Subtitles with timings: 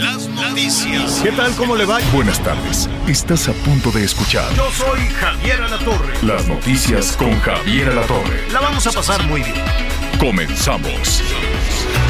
[0.00, 1.20] Las noticias.
[1.22, 1.52] ¿Qué tal?
[1.56, 1.98] ¿Cómo le va?
[2.12, 2.88] Buenas tardes.
[3.06, 6.14] Estás a punto de escuchar Yo soy Javier Alatorre.
[6.22, 8.48] las noticias con Javier Alatorre.
[8.50, 9.62] La vamos a pasar muy bien.
[10.18, 11.22] Comenzamos.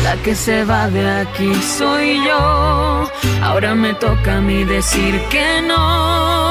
[0.05, 3.11] La que se va de aquí soy yo.
[3.43, 6.50] Ahora me toca a mí decir que no.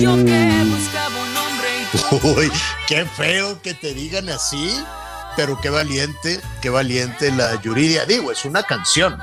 [0.00, 2.52] Yo que buscaba un hombre Uy,
[2.86, 4.76] qué feo que te digan así,
[5.36, 8.04] pero qué valiente, qué valiente la Yuridia.
[8.04, 9.16] Digo, es una canción,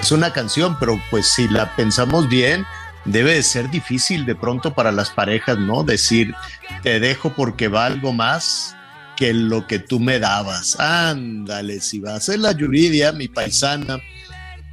[0.00, 2.64] es una canción, pero pues si la pensamos bien,
[3.04, 5.84] debe de ser difícil de pronto para las parejas, ¿no?
[5.84, 6.34] Decir,
[6.82, 8.74] te dejo porque valgo más
[9.16, 10.80] que lo que tú me dabas.
[10.80, 14.00] Ándale, si va a ser la Yuridia, mi paisana,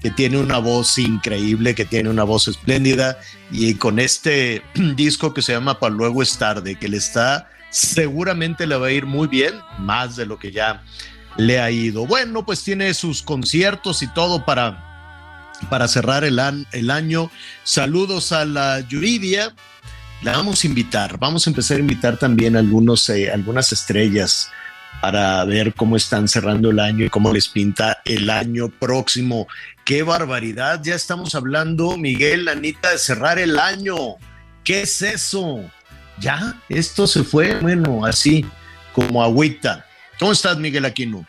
[0.05, 3.17] que tiene una voz increíble, que tiene una voz espléndida,
[3.49, 4.61] y con este
[4.95, 8.91] disco que se llama Para luego es tarde, que le está, seguramente le va a
[8.91, 10.83] ir muy bien, más de lo que ya
[11.37, 12.05] le ha ido.
[12.05, 16.37] Bueno, pues tiene sus conciertos y todo para, para cerrar el
[16.91, 17.31] año.
[17.63, 19.55] Saludos a la Yuridia.
[20.21, 24.51] La vamos a invitar, vamos a empezar a invitar también algunos, eh, algunas estrellas
[25.01, 29.47] para ver cómo están cerrando el año y cómo les pinta el año próximo.
[29.83, 30.81] ¡Qué barbaridad!
[30.83, 34.15] Ya estamos hablando, Miguel, Anita, de cerrar el año.
[34.63, 35.63] ¿Qué es eso?
[36.19, 36.61] ¿Ya?
[36.69, 37.59] ¿Esto se fue?
[37.59, 38.45] Bueno, así
[38.93, 39.85] como agüita.
[40.19, 41.27] ¿Cómo estás, Miguel Aquino?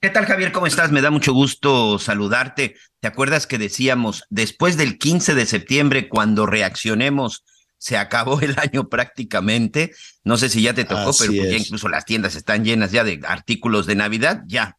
[0.00, 0.52] ¿Qué tal, Javier?
[0.52, 0.90] ¿Cómo estás?
[0.92, 2.76] Me da mucho gusto saludarte.
[3.00, 7.44] ¿Te acuerdas que decíamos, después del 15 de septiembre, cuando reaccionemos,
[7.78, 9.92] se acabó el año prácticamente?
[10.24, 12.92] No sé si ya te tocó, Así pero pues ya incluso las tiendas están llenas
[12.92, 14.42] ya de artículos de Navidad.
[14.46, 14.76] Ya.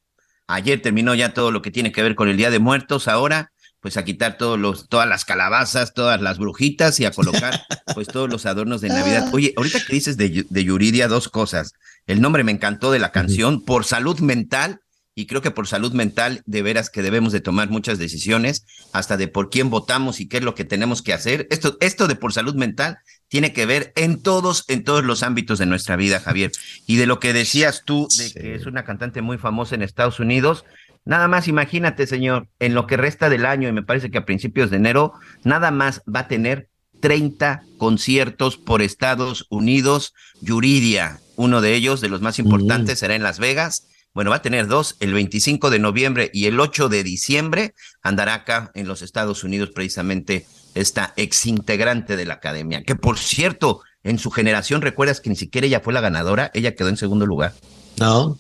[0.48, 3.08] Ayer terminó ya todo lo que tiene que ver con el Día de Muertos.
[3.08, 7.66] Ahora, pues a quitar todos los, todas las calabazas, todas las brujitas y a colocar
[7.94, 9.30] pues todos los adornos de Navidad.
[9.34, 11.74] Oye, ahorita que dices de, de Yuridia, dos cosas.
[12.06, 14.82] El nombre me encantó de la canción, por salud mental,
[15.20, 19.18] y creo que por salud mental, de veras que debemos de tomar muchas decisiones, hasta
[19.18, 21.46] de por quién votamos y qué es lo que tenemos que hacer.
[21.50, 25.60] Esto, esto de por salud mental tiene que ver en todos, en todos los ámbitos
[25.60, 26.52] de nuestra vida, Javier.
[26.88, 28.34] Y de lo que decías tú, de Sí.
[28.34, 30.64] que es una cantante muy famosa en Estados Unidos,
[31.04, 34.26] nada más imagínate, señor, en lo que resta del año, y me parece que a
[34.26, 35.14] principios de enero,
[35.44, 36.70] nada más va a tener
[37.02, 40.14] 30 conciertos por Estados Unidos.
[40.42, 43.86] Yuridia, uno de ellos, de los más importantes, será en Las Vegas.
[44.14, 47.74] Bueno, va a tener dos, el 25 de noviembre y el 8 de diciembre.
[48.02, 52.84] Andará acá en los Estados Unidos precisamente esta exintegrante de la academia.
[52.84, 56.52] Que por cierto, en su generación, ¿recuerdas que ni siquiera ella fue la ganadora?
[56.54, 57.54] Ella quedó en segundo lugar.
[57.98, 58.38] No.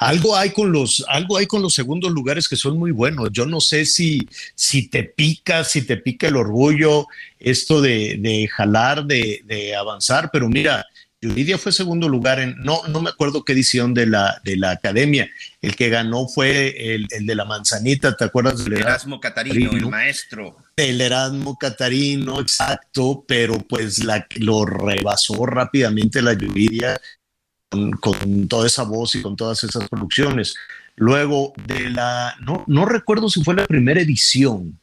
[0.00, 3.30] Algo hay con los, algo hay con los segundos lugares que son muy buenos.
[3.32, 7.06] Yo no sé si, si te pica, si te pica el orgullo,
[7.38, 10.84] esto de, de jalar, de, de avanzar, pero mira,
[11.22, 14.72] Yuridia fue segundo lugar en, no, no me acuerdo qué edición de la, de la
[14.72, 15.30] academia.
[15.60, 19.20] El que ganó fue el, el de la manzanita, ¿te acuerdas del Erasmo?
[19.20, 20.56] Catarino, el maestro.
[20.74, 27.00] El Erasmo Catarino, exacto, pero pues la, lo rebasó rápidamente la Yuridia
[27.70, 30.56] con, con toda esa voz y con todas esas producciones.
[30.96, 34.76] Luego de la, no, no recuerdo si fue la primera edición,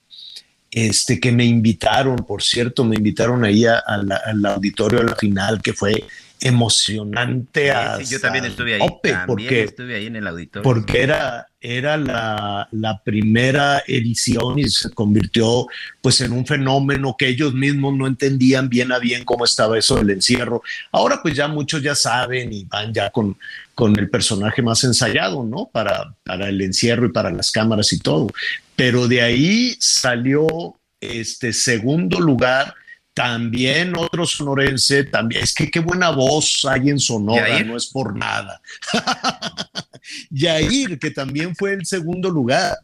[0.71, 5.03] este, que me invitaron, por cierto, me invitaron ahí a- a la- al auditorio a
[5.03, 6.05] la final, que fue
[6.39, 7.71] emocionante.
[7.97, 8.79] Sí, sí, yo también hasta estuve ahí.
[8.79, 10.63] tope, también porque estuve ahí en el auditorio.
[10.63, 15.67] porque era, era la, la primera edición y se convirtió
[16.01, 19.97] pues en un fenómeno que ellos mismos no entendían bien a bien cómo estaba eso
[19.97, 20.63] del encierro.
[20.91, 23.37] Ahora pues ya muchos ya saben y van ya con,
[23.75, 25.69] con el personaje más ensayado, ¿no?
[25.71, 28.27] Para, para el encierro y para las cámaras y todo.
[28.75, 32.75] Pero de ahí salió este segundo lugar
[33.13, 37.67] también otro sonorense, también, es que qué buena voz hay en Sonora, ¿Yair?
[37.67, 38.61] no es por nada.
[40.29, 42.77] Yair, que también fue el segundo lugar.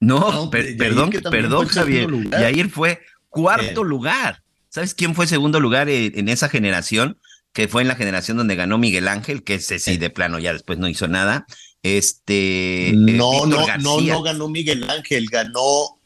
[0.00, 2.08] No, No, per- Yair, perdón, perdón, Javier.
[2.08, 2.40] lugar.
[2.40, 3.88] Yair fue cuarto Eh.
[3.88, 4.42] lugar.
[4.68, 7.18] ¿Sabes quién fue segundo lugar en, esa generación?
[7.52, 9.98] Que fue en la generación donde ganó Miguel Ángel, que ese sí, Eh.
[9.98, 11.46] de plano ya después no hizo nada.
[11.82, 12.92] Este.
[12.94, 15.97] No, no, no, no ganó Miguel Ángel, ganó.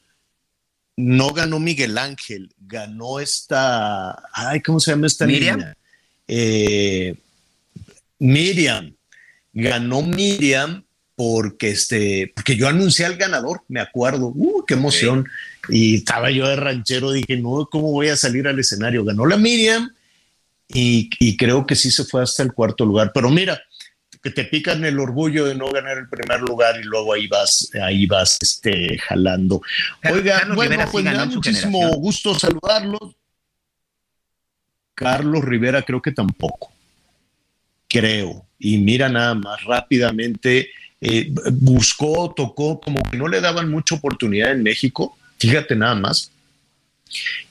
[0.96, 4.22] No ganó Miguel Ángel, ganó esta.
[4.32, 5.58] Ay, ¿cómo se llama esta Miriam.
[5.58, 5.76] niña?
[6.28, 7.14] Eh,
[8.18, 8.94] Miriam.
[9.54, 10.84] Ganó Miriam
[11.14, 15.26] porque este, porque yo anuncié al ganador, me acuerdo, uh, qué emoción.
[15.68, 19.04] Y estaba yo de ranchero, dije, no, ¿cómo voy a salir al escenario?
[19.04, 19.94] Ganó la Miriam
[20.68, 23.12] y, y creo que sí se fue hasta el cuarto lugar.
[23.14, 23.60] Pero mira,
[24.22, 27.68] que te pican el orgullo de no ganar el primer lugar y luego ahí vas,
[27.82, 29.60] ahí vas este, jalando.
[30.10, 32.02] Oiga, Carlos bueno, Rivera pues me da muchísimo generación.
[32.02, 33.16] gusto saludarlos.
[34.94, 36.72] Carlos Rivera creo que tampoco,
[37.88, 38.46] creo.
[38.60, 40.70] Y mira nada más rápidamente,
[41.00, 46.30] eh, buscó, tocó, como que no le daban mucha oportunidad en México, fíjate nada más.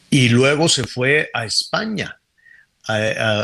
[0.09, 2.20] Y luego se fue a España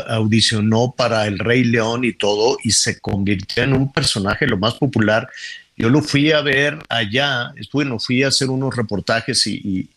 [0.08, 4.74] audicionó para El Rey León y todo, y se convirtió en un personaje lo más
[4.74, 5.28] popular.
[5.76, 9.88] Yo lo fui a ver allá, bueno, fui a hacer unos reportajes y, y-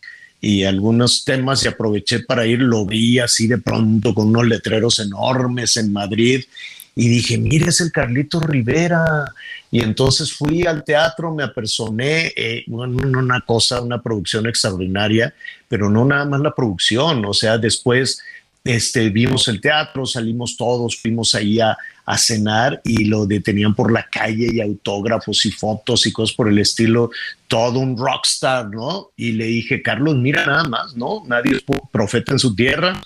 [0.44, 4.98] y algunos temas y aproveché para ir, lo vi así de pronto con unos letreros
[4.98, 6.44] enormes en Madrid
[6.96, 9.24] y dije, mire, es el Carlito Rivera.
[9.70, 15.32] Y entonces fui al teatro, me apersoné, eh, bueno, una cosa, una producción extraordinaria,
[15.68, 18.20] pero no nada más la producción, o sea, después
[18.64, 21.76] este, vimos el teatro, salimos todos, fuimos ahí a,
[22.18, 26.58] cenar y lo detenían por la calle y autógrafos y fotos y cosas por el
[26.58, 27.10] estilo,
[27.48, 29.12] todo un rockstar, ¿no?
[29.16, 31.22] Y le dije, Carlos, mira nada más, ¿no?
[31.26, 33.00] Nadie es profeta en su tierra.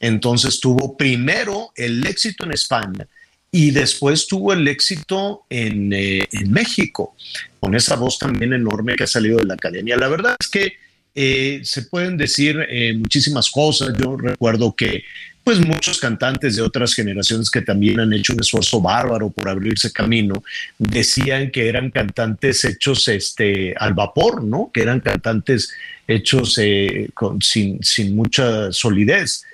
[0.00, 3.06] Entonces tuvo primero el éxito en España
[3.50, 7.14] y después tuvo el éxito en, eh, en México,
[7.60, 9.98] con esa voz también enorme que ha salido de la academia.
[9.98, 10.76] La verdad es que
[11.18, 13.94] eh, se pueden decir eh, muchísimas cosas.
[13.98, 15.02] Yo recuerdo que
[15.42, 19.92] pues muchos cantantes de otras generaciones que también han hecho un esfuerzo bárbaro por abrirse
[19.92, 20.42] camino,
[20.76, 24.70] decían que eran cantantes hechos este, al vapor, ¿no?
[24.74, 25.72] Que eran cantantes
[26.06, 29.44] hechos eh, con, sin, sin mucha solidez.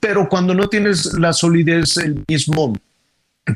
[0.00, 2.76] Pero cuando no tienes la solidez, el mismo,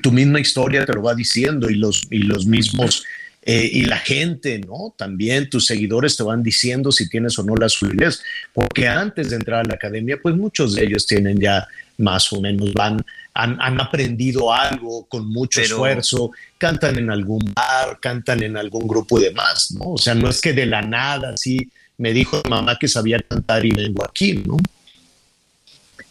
[0.02, 3.04] tu misma historia te lo va diciendo y los, y los mismos
[3.44, 4.94] eh, y la gente, ¿no?
[4.96, 8.22] También tus seguidores te van diciendo si tienes o no la solidez,
[8.52, 11.66] porque antes de entrar a la academia, pues muchos de ellos tienen ya
[11.98, 13.04] más o menos, van,
[13.34, 18.86] han, han aprendido algo con mucho Pero- esfuerzo, cantan en algún bar, cantan en algún
[18.86, 19.92] grupo y demás, ¿no?
[19.92, 21.68] O sea, no es que de la nada, así
[21.98, 24.56] me dijo mamá que sabía cantar y vengo aquí, ¿no?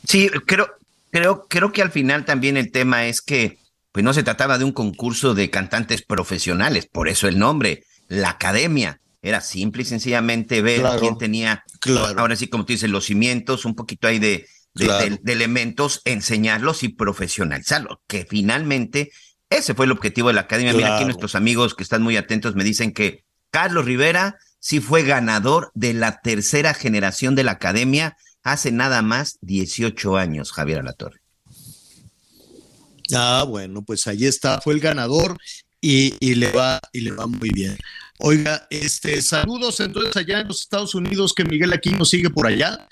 [0.07, 0.67] Sí, creo,
[1.11, 3.57] creo, creo que al final también el tema es que
[3.91, 8.29] pues no se trataba de un concurso de cantantes profesionales, por eso el nombre, la
[8.31, 8.99] academia.
[9.23, 12.19] Era simple y sencillamente ver Claro, quién tenía, claro.
[12.19, 15.09] ahora sí, como tú dices, los cimientos, un poquito ahí de, de, Claro.
[15.09, 19.11] de- de elementos, enseñarlos y profesionalizarlos, que finalmente
[19.49, 20.73] ese fue el objetivo de la academia.
[20.73, 25.03] Mira, aquí nuestros amigos que están muy atentos me dicen que Carlos Rivera sí fue
[25.03, 31.20] ganador de la tercera generación de la academia hace nada más 18 años, Javier Alatorre.
[33.15, 35.37] Ah, bueno, pues ahí está, fue el ganador
[35.79, 37.77] y, y le va y le va muy bien.
[38.19, 42.45] Oiga, este saludos entonces allá en los Estados Unidos que Miguel aquí nos sigue por
[42.45, 42.87] allá.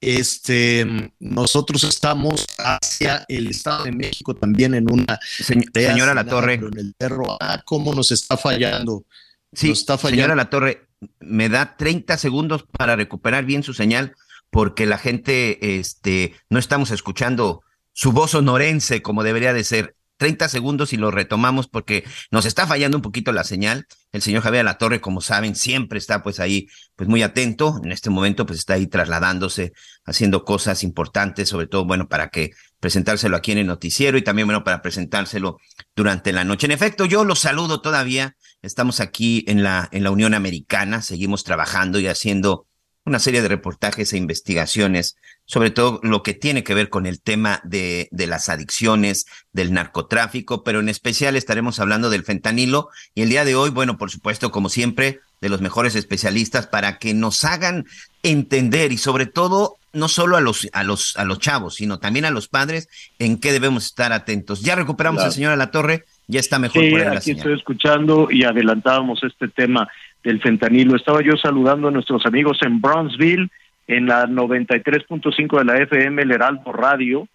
[0.00, 6.78] Este, nosotros estamos hacia el Estado de México también en una señora La Torre, en
[6.78, 9.06] el perro, ah, cómo nos está fallando.
[9.52, 10.22] sí, nos está fallando.
[10.22, 10.88] señora La Torre,
[11.20, 14.14] me da 30 segundos para recuperar bien su señal
[14.54, 17.63] porque la gente, este, no estamos escuchando
[17.94, 19.96] su voz sonorense como debería de ser.
[20.16, 23.86] 30 segundos y lo retomamos porque nos está fallando un poquito la señal.
[24.12, 27.80] El señor Javier La Torre, como saben, siempre está pues ahí, pues muy atento.
[27.82, 29.72] En este momento pues está ahí trasladándose,
[30.04, 34.46] haciendo cosas importantes, sobre todo, bueno, para que presentárselo aquí en el noticiero y también,
[34.46, 35.58] bueno, para presentárselo
[35.96, 36.66] durante la noche.
[36.66, 38.36] En efecto, yo los saludo todavía.
[38.62, 42.66] Estamos aquí en la, en la Unión Americana, seguimos trabajando y haciendo
[43.06, 47.20] una serie de reportajes e investigaciones, sobre todo lo que tiene que ver con el
[47.20, 53.22] tema de, de las adicciones, del narcotráfico, pero en especial estaremos hablando del fentanilo y
[53.22, 57.12] el día de hoy, bueno, por supuesto, como siempre, de los mejores especialistas para que
[57.12, 57.84] nos hagan
[58.22, 62.24] entender y sobre todo no solo a los a los a los chavos, sino también
[62.24, 64.62] a los padres en qué debemos estar atentos.
[64.62, 65.52] Ya recuperamos Claro.
[65.52, 67.38] a la torre, ya está mejor Sí, por ahí la aquí señal.
[67.38, 69.86] estoy escuchando y adelantábamos este tema
[70.24, 70.96] del fentanilo.
[70.96, 73.50] Estaba yo saludando a nuestros amigos en Brownsville,
[73.86, 77.28] en la 93.5 de la FM, el Heraldo Radio,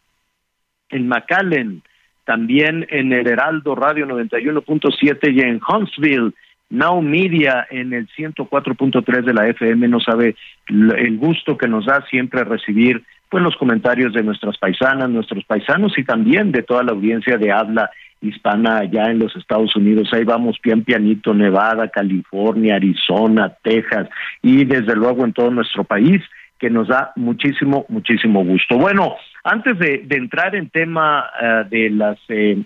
[0.90, 1.84] en McAllen,
[2.26, 6.34] también en el Heraldo Radio 91.7 y en Huntsville,
[6.72, 9.88] Now Media en el 104.3 de la FM.
[9.88, 10.36] No sabe
[10.68, 15.96] el gusto que nos da siempre recibir pues los comentarios de nuestras paisanas, nuestros paisanos
[15.98, 20.10] y también de toda la audiencia de habla hispana allá en los Estados Unidos.
[20.12, 24.10] Ahí vamos pian pianito, Nevada, California, Arizona, Texas
[24.42, 26.22] y desde luego en todo nuestro país,
[26.58, 28.78] que nos da muchísimo, muchísimo gusto.
[28.78, 32.18] Bueno, antes de, entrar en tema eh, de las...
[32.28, 32.62] Eh,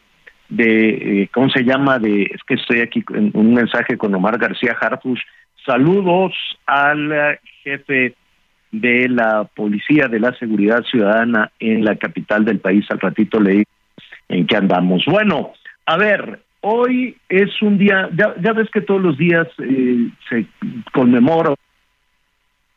[0.50, 1.98] de, eh, ¿cómo se llama?
[1.98, 5.22] De, es que estoy aquí en un mensaje con Omar García Harfush.
[5.66, 6.34] Saludos
[6.68, 8.14] al jefe
[8.72, 12.86] de la Policía de la Seguridad Ciudadana en la capital del país.
[12.90, 13.64] Al ratito leí
[14.30, 15.04] en qué andamos.
[15.06, 15.54] Bueno,
[15.86, 20.46] a ver, hoy es un día, ya, ya ves que todos los días eh, se
[20.92, 21.54] conmemora,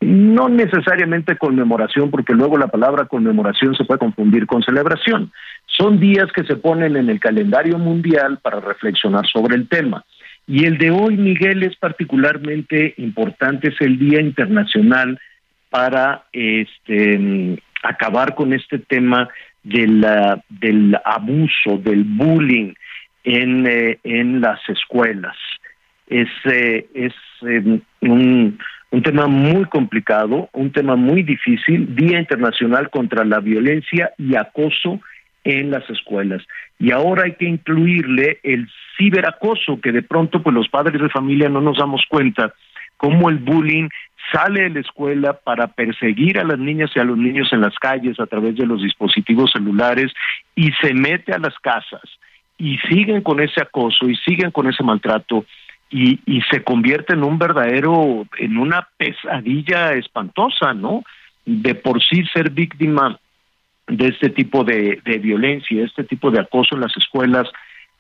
[0.00, 5.33] no necesariamente conmemoración, porque luego la palabra conmemoración se puede confundir con celebración.
[5.67, 10.05] Son días que se ponen en el calendario mundial para reflexionar sobre el tema.
[10.47, 15.19] Y el de hoy, Miguel, es particularmente importante, es el Día Internacional
[15.71, 19.29] para este, acabar con este tema
[19.67, 20.07] del,
[20.49, 22.73] del abuso, del bullying
[23.25, 25.37] en, eh, en las escuelas.
[26.07, 28.59] Es, eh, es em, un,
[28.91, 35.01] un tema muy complicado, un tema muy difícil, Día Internacional contra la Violencia y Acoso
[35.43, 36.43] en las escuelas.
[36.79, 41.49] Y ahora hay que incluirle el ciberacoso, que de pronto pues los padres de familia
[41.49, 42.55] no nos damos cuenta
[42.97, 43.88] cómo el bullying
[44.33, 47.75] sale de la escuela para perseguir a las niñas y a los niños en las
[47.76, 50.12] calles a través de los dispositivos celulares
[50.55, 52.03] y se mete a las casas
[52.59, 55.45] y siguen con ese acoso y siguen con ese maltrato
[55.88, 56.19] y,
[56.50, 61.05] se convierte en un verdadero, en una pesadilla espantosa, ¿no?
[61.45, 63.19] De por sí ser víctima
[63.87, 67.49] de este tipo de, de violencia, este tipo de acoso en las escuelas,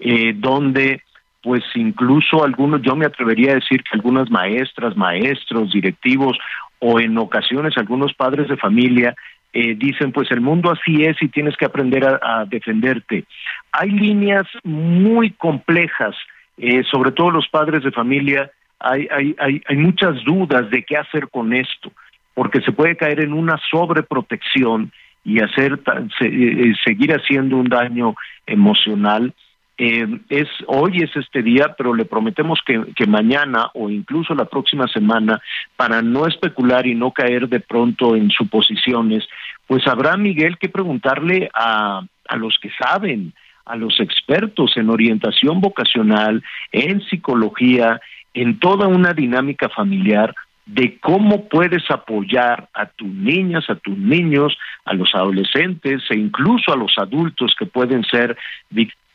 [0.00, 1.02] eh, donde
[1.46, 6.36] pues incluso algunos, yo me atrevería a decir que algunas maestras, maestros, directivos
[6.80, 9.14] o en ocasiones algunos padres de familia
[9.52, 13.26] eh, dicen, pues el mundo así es y tienes que aprender a, defenderte.
[13.70, 16.16] Hay líneas muy complejas,
[16.56, 18.50] eh, sobre todo los padres de familia,
[18.80, 21.92] hay, hay, hay, hay muchas dudas de qué hacer con esto,
[22.34, 24.90] porque se puede caer en una sobreprotección
[25.22, 25.78] y hacer
[26.22, 29.32] eh, seguir haciendo un daño emocional
[29.78, 34.46] eh, es hoy es este día, pero le prometemos que, que, mañana o incluso la
[34.46, 35.40] próxima semana,
[35.76, 39.28] para no especular y no caer de pronto en suposiciones,
[39.66, 43.34] pues habrá Miguel que preguntarle a, a los que saben,
[43.66, 46.42] a los expertos en orientación vocacional,
[46.72, 48.00] en psicología,
[48.32, 54.56] en toda una dinámica familiar de cómo puedes apoyar a tus niñas, a tus niños,
[54.84, 58.36] a los adolescentes e incluso a los adultos que pueden ser
[58.70, 59.05] víctimas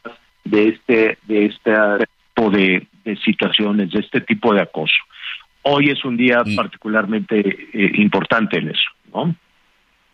[0.43, 1.71] de este, de este
[2.33, 2.87] tipo de,
[3.23, 4.95] situaciones, de este tipo de acoso.
[5.63, 7.39] Hoy es un día particularmente
[7.73, 9.35] eh, importante en eso, ¿no?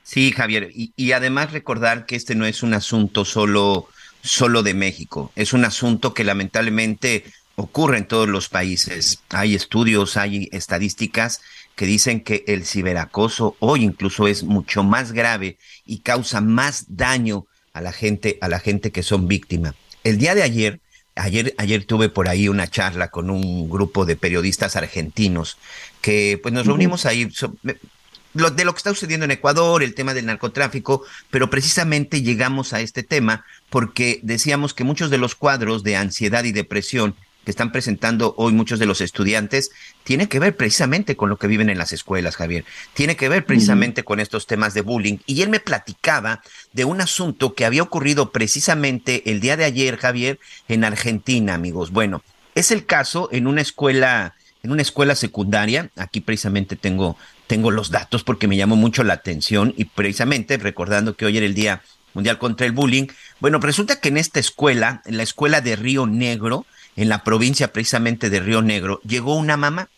[0.03, 3.88] Sí, Javier, y, y, además recordar que este no es un asunto solo,
[4.22, 9.24] solo de México, es un asunto que lamentablemente ocurre en todos los países.
[9.29, 11.41] Hay estudios, hay estadísticas
[11.75, 17.46] que dicen que el ciberacoso hoy incluso es mucho más grave y causa más daño
[17.74, 19.75] a la gente, a la gente que son víctimas.
[20.07, 20.79] El día de ayer,
[21.15, 25.57] ayer, ayer tuve por ahí una charla con un grupo de periodistas argentinos
[25.99, 30.27] que pues nos reunimos ahí de lo que está sucediendo en Ecuador, el tema del
[30.27, 35.97] narcotráfico, pero precisamente llegamos a este tema porque decíamos que muchos de los cuadros de
[35.97, 37.13] ansiedad y depresión
[37.47, 39.71] que están presentando hoy muchos de los estudiantes
[40.03, 42.65] tiene que ver precisamente con lo que viven en las escuelas, Javier.
[42.93, 45.19] Tiene que ver precisamente con estos temas de bullying.
[45.25, 46.41] Y él me platicaba
[46.73, 51.91] de un asunto que había ocurrido precisamente el día de ayer, Javier, en Argentina, amigos.
[51.91, 52.21] Bueno,
[52.53, 55.89] es el caso en una escuela, en una escuela secundaria.
[55.95, 57.15] Aquí precisamente tengo,
[57.47, 61.45] tengo los datos porque me llamó mucho la atención y precisamente recordando que hoy era
[61.45, 61.81] el Día
[62.13, 63.07] Mundial contra el Bullying.
[63.39, 66.65] Bueno, resulta que en esta escuela, en la escuela de Río Negro,
[66.97, 69.89] en la provincia precisamente de Río Negro, llegó una mamá.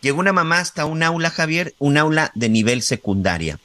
[0.00, 3.58] Llegó una mamá hasta un aula, Javier, un aula de nivel secundaria.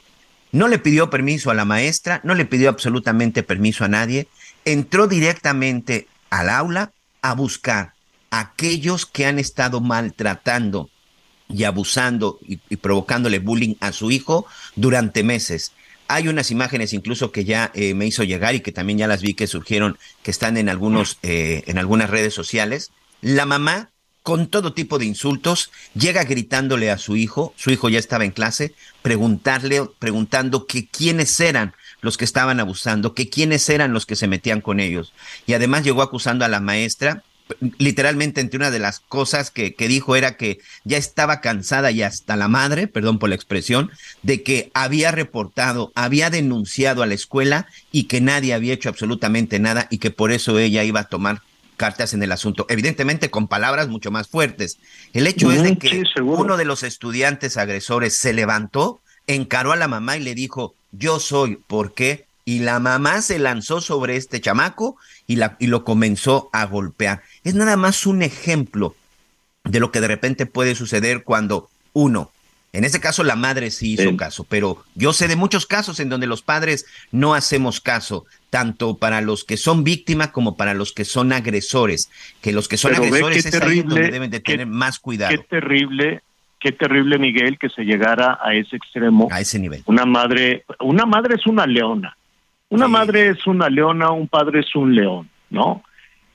[0.52, 4.26] No le pidió permiso a la maestra, no le pidió absolutamente permiso a nadie.
[4.64, 6.92] Entró directamente al aula
[7.22, 7.94] a buscar
[8.30, 10.90] a aquellos que han estado maltratando
[11.48, 15.72] y abusando y, y, provocándole bullying a su hijo durante meses.
[16.12, 19.22] Hay unas imágenes incluso que ya eh, me hizo llegar y que también ya las
[19.22, 22.90] vi que surgieron, que están en algunos, eh, en algunas redes sociales.
[23.20, 23.90] La mamá,
[24.24, 28.32] con todo tipo de insultos, llega gritándole a su hijo, su hijo ya estaba en
[28.32, 34.16] clase, preguntarle, preguntando que quiénes eran los que estaban abusando, que quiénes eran los que
[34.16, 35.12] se metían con ellos.
[35.46, 37.22] Y además llegó acusando a la maestra
[37.78, 42.02] literalmente entre una de las cosas que, que, dijo era que ya estaba cansada y
[42.02, 43.90] hasta la madre, perdón por la expresión,
[44.22, 49.58] de que había reportado, había denunciado a la escuela y que nadie había hecho absolutamente
[49.58, 51.42] nada y que por eso ella iba a tomar
[51.80, 54.78] cartas en el asunto, evidentemente con palabras mucho más fuertes.
[55.14, 59.88] El hecho es de que uno de los estudiantes agresores se levantó, encaró a la
[59.88, 62.26] mamá y le dijo, yo soy, ¿por qué?
[62.44, 67.22] Y la mamá se lanzó sobre este chamaco y, la, y lo comenzó a golpear.
[67.44, 68.94] Es nada más un ejemplo
[69.64, 72.32] de lo que de repente puede suceder cuando uno
[72.72, 76.08] en este caso la madre sí hizo caso, pero yo sé de muchos casos en
[76.08, 80.92] donde los padres no hacemos caso, tanto para los que son víctimas como para los
[80.92, 85.00] que son agresores, que los que son agresores es ahí donde deben de tener más
[85.00, 85.36] cuidado.
[85.36, 86.22] Qué terrible,
[86.60, 89.26] qué terrible Miguel que se llegara a ese extremo.
[89.32, 89.82] A ese nivel.
[89.86, 92.16] Una madre, una madre es una leona.
[92.70, 95.82] Una madre es una leona, un padre es un león, ¿no?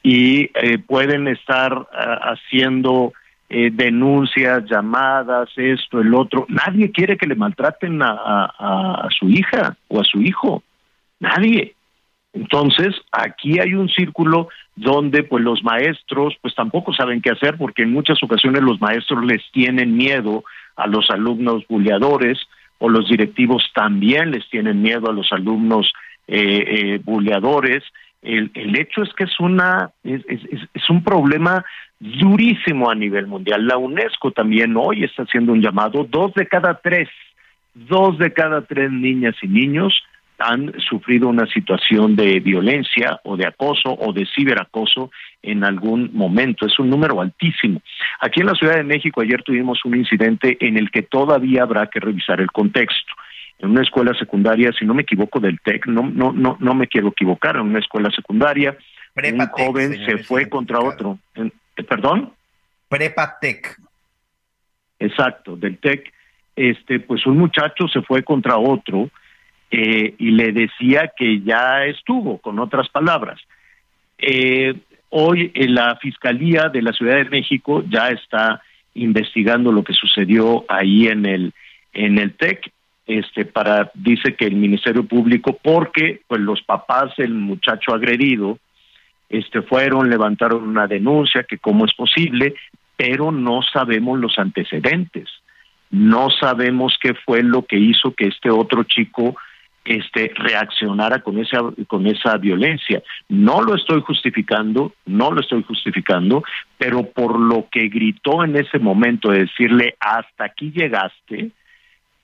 [0.03, 3.13] Y eh, pueden estar uh, haciendo
[3.49, 6.45] eh, denuncias, llamadas, esto, el otro.
[6.49, 10.61] Nadie quiere que le maltraten a, a, su hija o a su hijo.
[11.19, 11.73] Nadie.
[12.33, 17.83] Entonces, aquí hay un círculo donde pues los maestros pues tampoco saben qué hacer porque
[17.83, 20.43] en muchas ocasiones los maestros les tienen miedo
[20.75, 22.37] a los alumnos bulleadores
[22.79, 25.93] o los directivos también les tienen miedo a los alumnos
[26.27, 27.83] eh, eh, bulleadores.
[28.21, 31.63] El, el hecho es que es una es un problema
[31.99, 33.67] durísimo a nivel mundial.
[33.67, 37.09] La UNESCO también hoy está haciendo un llamado, dos de cada tres,
[37.73, 40.03] dos de cada tres niñas y niños
[40.37, 46.65] han sufrido una situación de violencia o de acoso o de ciberacoso en algún momento.
[46.65, 47.81] Es un número altísimo.
[48.19, 51.87] Aquí en la Ciudad de México ayer tuvimos un incidente en el que todavía habrá
[51.87, 53.13] que revisar el contexto.
[53.59, 56.87] En una escuela secundaria, si no me equivoco del TEC, no, no, no, no me
[56.87, 58.77] quiero equivocar, en una escuela secundaria,
[59.15, 61.19] un joven se fue contra otro.
[61.87, 62.33] ¿Perdón?
[62.89, 63.77] Prepa Tech.
[64.99, 66.11] Exacto, del Tech.
[66.55, 69.09] Este, pues un muchacho se fue contra otro
[69.71, 73.39] eh, y le decía que ya estuvo, con otras palabras.
[74.17, 74.73] Eh,
[75.09, 78.61] hoy en la Fiscalía de la Ciudad de México ya está
[78.93, 81.53] investigando lo que sucedió ahí en el
[81.91, 82.71] en el TEC
[83.05, 88.57] este para dice que el Ministerio Público porque pues los papás del muchacho agredido
[89.29, 92.53] este fueron, levantaron una denuncia, que cómo es posible,
[92.95, 95.29] pero no sabemos los antecedentes,
[95.89, 99.35] no sabemos qué fue lo que hizo que este otro chico
[99.85, 103.03] este reaccionara con esa con esa violencia.
[103.29, 106.43] No lo estoy justificando, no lo estoy justificando,
[106.77, 111.51] pero por lo que gritó en ese momento de decirle hasta aquí llegaste,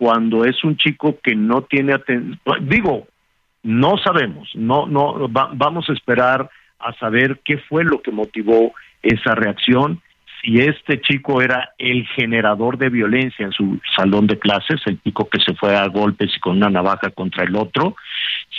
[0.02, 3.08] cuando es un chico que no tiene atención, digo,
[3.62, 9.36] no sabemos, no no vamos a esperar a saber qué fue lo que motivó esa
[9.36, 10.02] reacción,
[10.42, 15.30] si este chico era el generador de violencia en su salón de clases, el chico
[15.30, 17.96] que se fue a golpes y con una navaja contra el otro,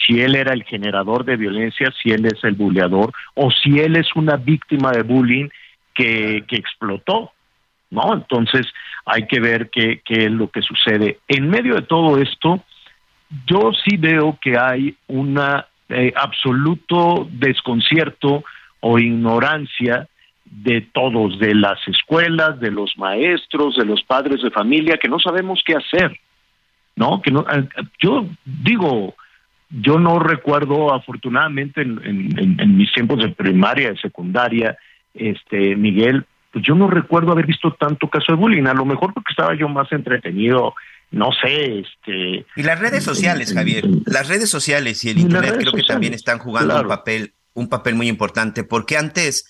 [0.06, 3.96] si él era el generador de violencia, si él es el buleador, o si él
[3.96, 5.48] es una víctima de bullying
[5.92, 7.32] que, que explotó,
[7.90, 8.14] ¿no?
[8.14, 8.64] Entonces
[9.04, 11.18] hay que ver qué, es lo que sucede.
[11.28, 12.62] En medio de todo esto,
[13.46, 18.44] yo sí veo que hay una eh, absoluto desconcierto
[18.80, 20.08] o ignorancia
[20.44, 25.18] de todos, de las escuelas, de los maestros, de los padres de familia, que no
[25.18, 26.18] sabemos qué hacer,
[26.94, 27.22] ¿no?
[27.22, 27.66] Que no, eh,
[27.98, 29.14] yo digo,
[29.70, 34.76] yo no recuerdo, afortunadamente, en, mis tiempos de primaria, de secundaria,
[35.14, 39.14] este Miguel, pues yo no recuerdo haber visto tanto caso de bullying, a lo mejor
[39.14, 40.74] porque estaba yo más entretenido
[41.12, 42.46] no sé, este...
[42.56, 46.38] Y las redes sociales, Javier, las redes sociales y el Internet creo que también están
[46.38, 49.46] jugando un papel, un papel muy importante, porque antes,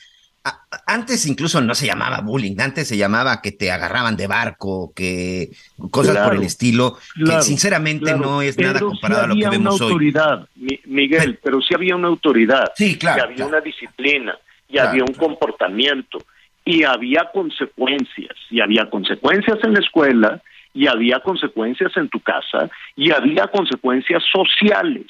[0.88, 5.50] antes incluso no se llamaba bullying, antes se llamaba que te agarraban de barco, que
[5.92, 9.84] cosas por el estilo, que sinceramente no es nada comparado a lo que vemos una
[9.84, 10.48] autoridad,
[10.86, 14.36] Miguel, pero sí había una autoridad, sí, claro, había una disciplina,
[14.68, 16.18] y había un comportamiento,
[16.64, 20.42] y había consecuencias, y había consecuencias en la escuela,
[20.74, 25.06] y había consecuencias en tu casa y había consecuencias sociales,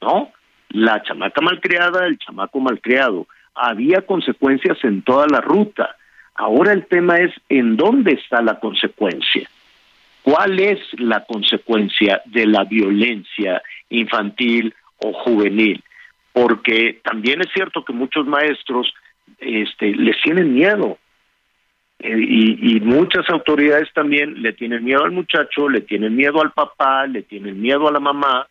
[0.00, 0.30] ¿no?
[0.70, 5.96] La chamaca malcriada, el chamaco malcriado, había consecuencias en toda la ruta.
[6.34, 9.48] Ahora el tema es en dónde está la consecuencia.
[10.22, 15.82] ¿Cuál es la consecuencia de la violencia infantil o juvenil?
[16.32, 18.92] Porque también es cierto que muchos maestros
[19.38, 20.98] este, les tienen miedo.
[21.98, 26.52] Eh, y, y, muchas autoridades también le tienen miedo al muchacho, le tienen miedo al
[26.52, 28.46] papá, le tienen miedo a la mamá,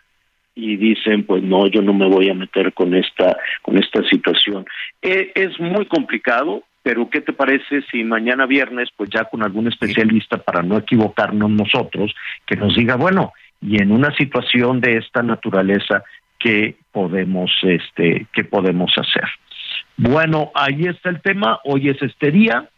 [0.58, 4.66] y dicen pues no yo no me voy a meter con esta con esta situación
[5.02, 9.68] Eh, es muy complicado pero qué te parece si mañana viernes pues ya con algún
[9.68, 12.14] especialista para no equivocarnos nosotros
[12.48, 16.04] que nos diga bueno y en una situación de esta naturaleza
[16.40, 19.30] qué podemos este qué podemos hacer
[19.98, 21.60] bueno ahí está el tema.
[21.64, 22.70] Hoy es este día.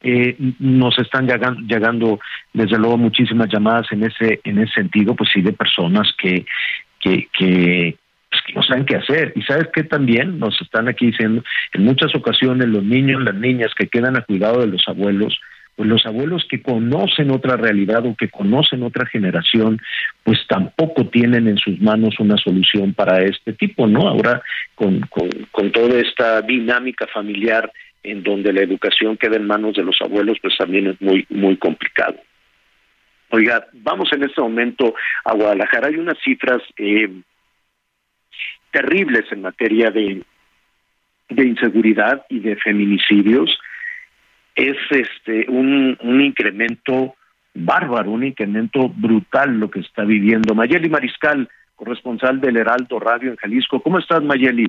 [0.00, 2.20] Eh, nos están llegando, llegando
[2.52, 6.46] desde luego muchísimas llamadas en ese en ese sentido pues sí de personas que
[7.00, 7.96] que que,
[8.30, 9.32] pues, que no saben qué hacer.
[9.34, 13.72] Y sabes que también nos están aquí diciendo en muchas ocasiones los niños las niñas
[13.76, 15.38] que quedan a cuidado de los abuelos
[15.78, 19.80] pues los abuelos que conocen otra realidad o que conocen otra generación,
[20.24, 24.08] pues tampoco tienen en sus manos una solución para este tipo, ¿no?
[24.08, 24.42] Ahora,
[24.74, 25.02] con,
[25.52, 27.70] con, toda esta dinámica familiar
[28.02, 31.56] en donde la educación queda en manos de los abuelos, pues también es muy, muy
[31.56, 32.16] complicado.
[33.30, 35.86] Oiga, vamos en este momento a Guadalajara.
[35.86, 37.08] Hay unas cifras eh,
[38.72, 40.24] terribles en materia de,
[41.28, 43.56] de inseguridad y de feminicidios.
[44.58, 47.14] Es este un, un incremento
[47.54, 50.52] bárbaro, un incremento brutal lo que está viviendo.
[50.52, 53.80] Mayeli Mariscal, corresponsal del Heraldo Radio en Jalisco.
[53.80, 54.66] ¿Cómo estás, Mayeli?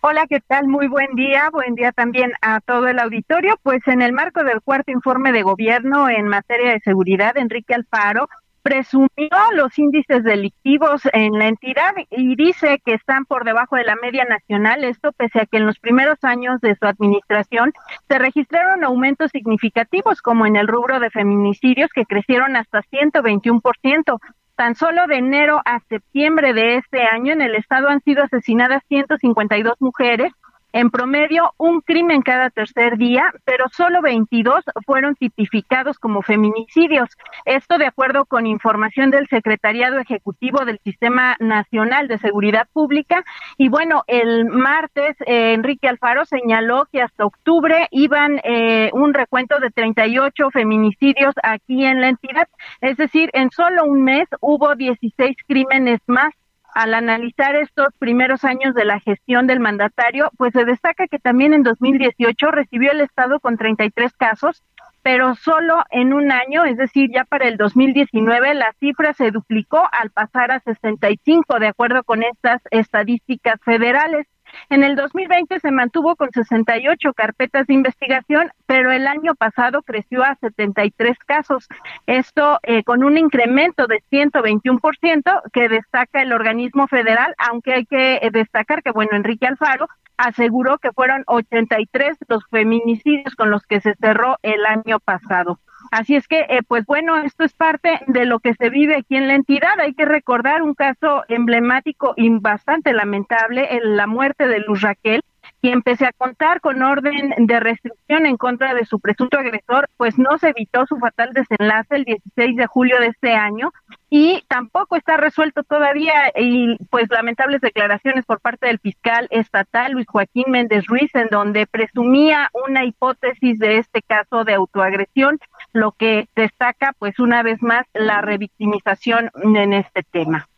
[0.00, 0.66] Hola, ¿qué tal?
[0.66, 1.48] Muy buen día.
[1.52, 3.56] Buen día también a todo el auditorio.
[3.62, 8.28] Pues en el marco del cuarto informe de gobierno en materia de seguridad, Enrique Alfaro
[8.68, 13.96] presumió los índices delictivos en la entidad y dice que están por debajo de la
[13.96, 17.72] media nacional, esto pese a que en los primeros años de su administración
[18.08, 24.18] se registraron aumentos significativos como en el rubro de feminicidios que crecieron hasta 121%.
[24.54, 28.82] Tan solo de enero a septiembre de este año en el estado han sido asesinadas
[28.88, 30.30] 152 mujeres,
[30.72, 37.08] en promedio un crimen cada tercer día, pero solo 22 fueron tipificados como feminicidios.
[37.44, 43.24] Esto de acuerdo con información del Secretariado Ejecutivo del Sistema Nacional de Seguridad Pública.
[43.56, 49.58] Y bueno, el martes eh, Enrique Alfaro señaló que hasta octubre iban eh, un recuento
[49.60, 52.48] de 38 feminicidios aquí en la entidad.
[52.80, 56.34] Es decir, en solo un mes hubo 16 crímenes más
[56.78, 61.52] al analizar estos primeros años de la gestión del mandatario, pues se destaca que también
[61.52, 64.62] en 2018 recibió el Estado con 33 casos,
[65.02, 69.82] pero solo en un año, es decir, ya para el 2019, la cifra se duplicó
[69.90, 74.28] al pasar a 65, de acuerdo con estas estadísticas federales.
[74.70, 80.22] En el 2020 se mantuvo con 68 carpetas de investigación, pero el año pasado creció
[80.22, 81.68] a 73 casos.
[82.06, 88.16] Esto eh, con un incremento de 121% que destaca el organismo federal, aunque hay que
[88.16, 93.80] eh, destacar que, bueno, Enrique Alfaro aseguró que fueron 83 los feminicidios con los que
[93.80, 95.60] se cerró el año pasado.
[95.90, 99.16] Así es que, eh, pues bueno, esto es parte de lo que se vive aquí
[99.16, 99.80] en la entidad.
[99.80, 105.22] Hay que recordar un caso emblemático y bastante lamentable, en la muerte de Luz Raquel,
[105.60, 110.18] quien pese a contar con orden de restricción en contra de su presunto agresor, pues
[110.18, 113.72] no se evitó su fatal desenlace el 16 de julio de este año
[114.10, 120.06] y tampoco está resuelto todavía y pues lamentables declaraciones por parte del fiscal estatal Luis
[120.08, 125.38] Joaquín Méndez Ruiz en donde presumía una hipótesis de este caso de autoagresión,
[125.72, 130.48] lo que destaca pues una vez más la revictimización en este tema.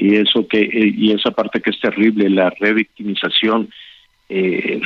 [0.00, 3.68] Sí, eso que, eh, y esa parte que es terrible, la revictimización,
[4.30, 4.80] eh,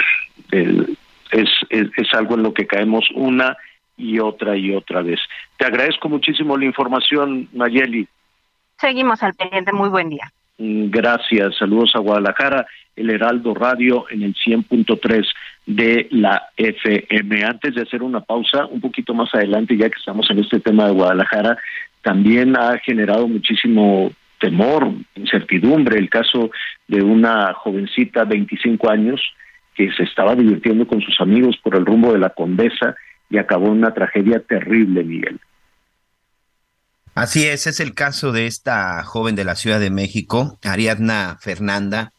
[0.50, 0.98] el,
[1.30, 3.56] es, es, es algo en lo que caemos una
[3.96, 5.20] y otra y otra vez.
[5.56, 8.08] Te agradezco muchísimo la información, Nayeli.
[8.76, 10.32] Seguimos al pendiente, muy buen día.
[10.58, 15.24] Mm, Gracias, saludos a Guadalajara, el Heraldo Radio en el 100.3
[15.66, 17.44] de la FM.
[17.44, 20.86] Antes de hacer una pausa, un poquito más adelante, ya que estamos en este tema
[20.86, 21.56] de Guadalajara,
[22.02, 26.50] también ha generado muchísimo temor, incertidumbre, el caso
[26.88, 29.20] de una jovencita, 25 años,
[29.74, 32.94] que se estaba divirtiendo con sus amigos por el rumbo de la Condesa
[33.30, 35.40] y acabó en una tragedia terrible, Miguel.
[37.14, 42.12] Así es, es el caso de esta joven de la Ciudad de México, Ariadna Fernanda,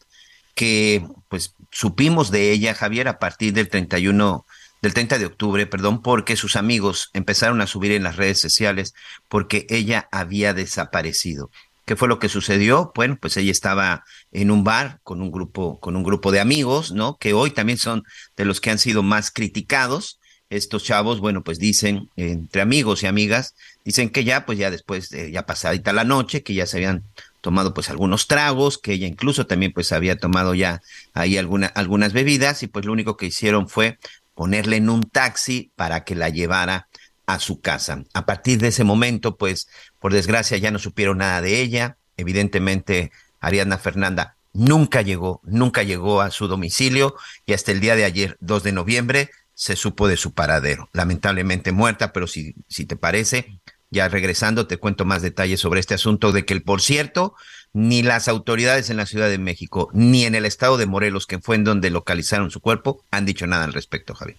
[0.54, 4.46] que pues supimos de ella, Javier, a partir del 31
[4.82, 8.94] del 30 de octubre, perdón, porque sus amigos empezaron a subir en las redes sociales
[9.28, 11.50] porque ella había desaparecido.
[11.86, 12.90] ¿Qué fue lo que sucedió?
[12.96, 16.90] Bueno, pues ella estaba en un bar con un grupo, con un grupo de amigos,
[16.90, 17.16] ¿no?
[17.16, 18.02] Que hoy también son
[18.36, 20.18] de los que han sido más criticados.
[20.50, 25.10] Estos chavos, bueno, pues dicen, entre amigos y amigas, dicen que ya, pues ya después,
[25.10, 27.04] de, ya pasadita la noche, que ya se habían
[27.40, 30.82] tomado pues algunos tragos, que ella incluso también pues había tomado ya
[31.14, 33.98] ahí alguna, algunas bebidas y pues lo único que hicieron fue
[34.34, 36.88] ponerle en un taxi para que la llevara
[37.26, 38.04] a su casa.
[38.14, 41.96] A partir de ese momento, pues, por desgracia, ya no supieron nada de ella.
[42.16, 48.04] Evidentemente, Ariadna Fernanda nunca llegó, nunca llegó a su domicilio y hasta el día de
[48.04, 50.88] ayer, 2 de noviembre, se supo de su paradero.
[50.92, 53.58] Lamentablemente muerta, pero si, si te parece,
[53.90, 57.34] ya regresando te cuento más detalles sobre este asunto de que, por cierto,
[57.72, 61.38] ni las autoridades en la Ciudad de México, ni en el estado de Morelos, que
[61.38, 64.38] fue en donde localizaron su cuerpo, han dicho nada al respecto, Javier.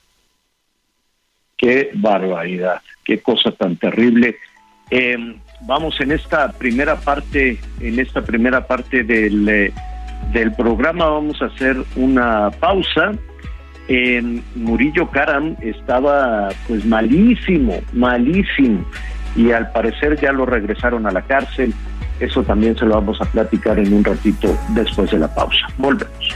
[1.57, 4.37] Qué barbaridad, qué cosa tan terrible.
[4.91, 5.17] Eh,
[5.61, 9.73] vamos en esta primera parte, en esta primera parte del, eh,
[10.31, 13.13] del programa vamos a hacer una pausa.
[13.87, 18.85] En Murillo Karam estaba pues malísimo, malísimo
[19.35, 21.73] y al parecer ya lo regresaron a la cárcel.
[22.19, 25.67] Eso también se lo vamos a platicar en un ratito después de la pausa.
[25.77, 26.35] Volvemos.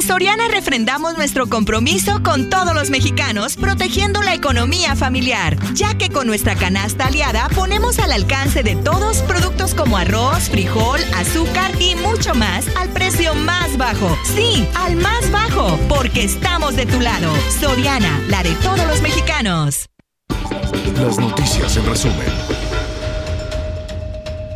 [0.00, 6.08] En Soriana refrendamos nuestro compromiso con todos los mexicanos, protegiendo la economía familiar, ya que
[6.08, 11.96] con nuestra canasta aliada ponemos al alcance de todos productos como arroz, frijol, azúcar y
[11.96, 14.16] mucho más al precio más bajo.
[14.34, 17.30] Sí, al más bajo, porque estamos de tu lado.
[17.60, 19.90] Soriana, la de todos los mexicanos.
[20.96, 22.70] Las noticias en resumen.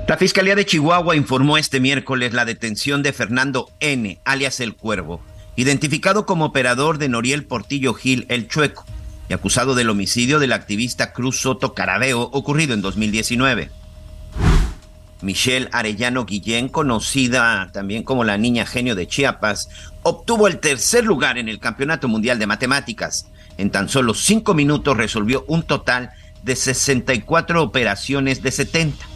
[0.08, 5.22] La Fiscalía de Chihuahua informó este miércoles la detención de Fernando N., alias El Cuervo,
[5.56, 8.84] identificado como operador de Noriel Portillo Gil El Chueco
[9.28, 13.70] y acusado del homicidio del activista Cruz Soto Carabeo ocurrido en 2019.
[15.22, 19.70] Michelle Arellano Guillén, conocida también como la niña genio de Chiapas,
[20.02, 23.28] obtuvo el tercer lugar en el Campeonato Mundial de Matemáticas.
[23.56, 26.10] En tan solo cinco minutos resolvió un total
[26.42, 29.14] de 64 operaciones de 70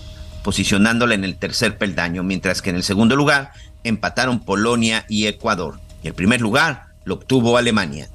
[0.48, 3.53] posicionándola en el tercer peldaño, mientras que en el segundo lugar
[3.85, 5.79] empataron Polonia y Ecuador.
[6.03, 8.09] Y el primer lugar lo obtuvo Alemania.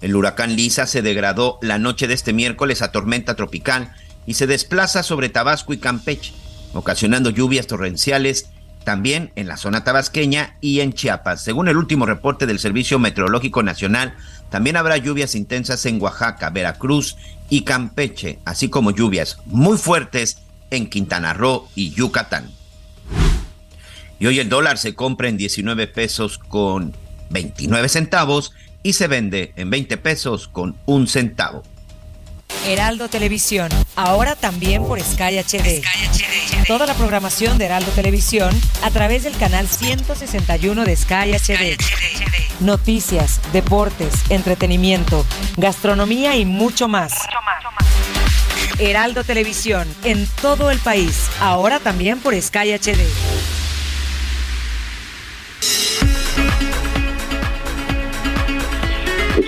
[0.00, 3.94] El huracán Lisa se degradó la noche de este miércoles a tormenta tropical
[4.26, 6.32] y se desplaza sobre Tabasco y Campeche,
[6.74, 8.50] ocasionando lluvias torrenciales
[8.84, 11.42] también en la zona tabasqueña y en Chiapas.
[11.42, 14.14] Según el último reporte del Servicio Meteorológico Nacional,
[14.50, 17.16] también habrá lluvias intensas en Oaxaca, Veracruz
[17.48, 20.38] y Campeche, así como lluvias muy fuertes
[20.70, 22.50] en Quintana Roo y Yucatán.
[24.22, 26.94] Y hoy el dólar se compra en 19 pesos con
[27.30, 28.52] 29 centavos
[28.84, 31.64] y se vende en 20 pesos con un centavo.
[32.64, 35.82] Heraldo Televisión, ahora también por Sky HD.
[36.68, 38.54] Toda la programación de Heraldo Televisión
[38.84, 41.76] a través del canal 161 de Sky HD.
[42.60, 47.12] Noticias, deportes, entretenimiento, gastronomía y mucho más.
[48.78, 53.61] Heraldo Televisión, en todo el país, ahora también por Sky HD.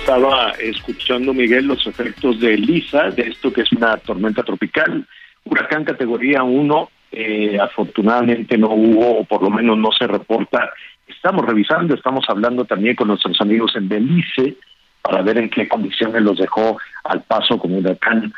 [0.05, 5.03] Estaba escuchando, Miguel, los efectos de Lisa, de esto que es una tormenta tropical,
[5.45, 10.69] huracán categoría 1, eh, afortunadamente no hubo, o por lo menos no se reporta.
[11.07, 14.57] Estamos revisando, estamos hablando también con nuestros amigos en Belice
[15.01, 18.31] para ver en qué condiciones los dejó al paso como huracán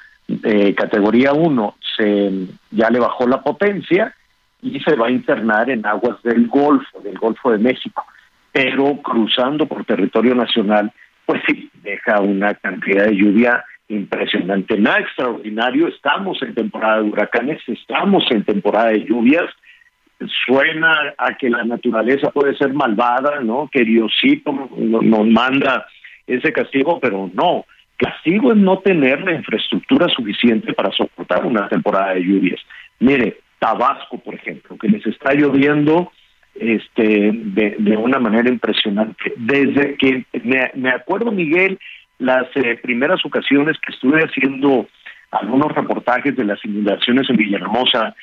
[0.46, 2.32] eh, categoría 1 se
[2.72, 4.16] ya le bajó la potencia
[4.62, 8.06] y se va a internar en aguas del Golfo, del Golfo de México,
[8.54, 10.94] pero cruzando por territorio nacional,
[11.28, 17.62] pues sí, deja una cantidad de lluvia impresionante, nada extraordinario, estamos en temporada de huracanes,
[17.68, 19.46] estamos en temporada de lluvias,
[20.46, 23.70] suena a que la naturaleza puede ser malvada, ¿no?
[23.72, 25.86] Que Diosito nos manda
[26.26, 27.66] ese castigo, pero no,
[27.98, 32.62] Castigo es no tener la infraestructura suficiente para soportar una temporada de lluvias.
[33.00, 36.12] Mire, Tabasco, por ejemplo, que les está lloviendo
[36.60, 39.34] este de, una manera impresionante.
[39.38, 41.80] Desde que me, acuerdo, Miguel,
[42.20, 44.88] las eh, primeras ocasiones que estuve haciendo
[45.32, 48.16] algunos reportajes de las inundaciones en Villahermosa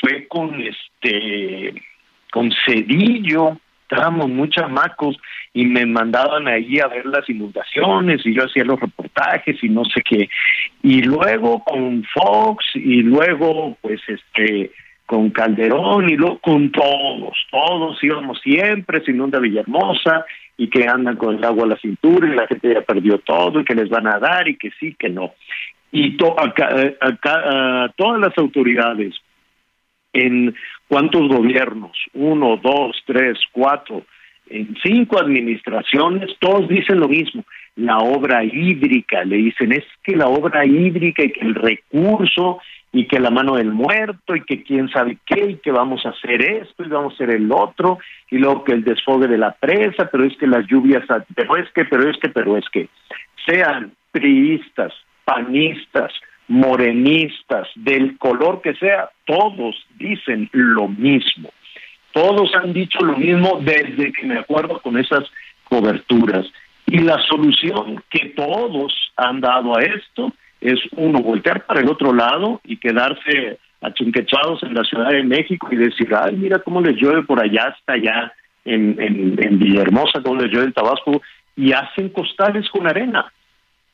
[0.00, 1.74] fue con este
[2.30, 5.16] con Cedillo, estábamos muy chamacos
[5.52, 9.84] y me mandaban ahí a ver las inundaciones y yo hacía los reportajes y no
[9.84, 10.28] sé qué.
[10.82, 14.70] Y luego con Fox y luego pues este
[15.12, 20.24] con Calderón y luego con todos, todos íbamos siempre, se inunda Villahermosa
[20.56, 23.60] y que andan con el agua a la cintura y la gente ya perdió todo
[23.60, 25.34] y que les van a dar y que sí, que no.
[25.92, 29.14] Y acá, acá, todas las autoridades
[30.14, 30.54] en
[30.88, 34.04] cuántos gobiernos, uno, dos, tres, cuatro,
[34.48, 37.44] en cinco administraciones, todos dicen lo mismo.
[37.76, 42.60] La obra hídrica, le dicen, es que la obra hídrica y que el recurso
[42.92, 46.10] y que la mano del muerto y que quién sabe qué y que vamos a
[46.10, 47.98] hacer esto y vamos a hacer el otro
[48.30, 51.70] y luego que el desfogue de la presa, pero es que las lluvias, pero es
[51.72, 52.88] que, pero es que, pero es que,
[53.46, 54.92] sean priistas,
[55.24, 56.12] panistas,
[56.48, 61.50] morenistas, del color que sea, todos dicen lo mismo.
[62.12, 65.24] Todos han dicho lo mismo desde que me acuerdo con esas
[65.64, 66.46] coberturas.
[66.86, 70.30] Y la solución que todos han dado a esto
[70.62, 75.68] es uno, voltear para el otro lado y quedarse achunquechados en la Ciudad de México
[75.70, 78.32] y decir, ay, mira cómo les llueve por allá hasta allá
[78.64, 81.20] en, en, en Villahermosa, cómo les llueve en Tabasco,
[81.56, 83.30] y hacen costales con arena,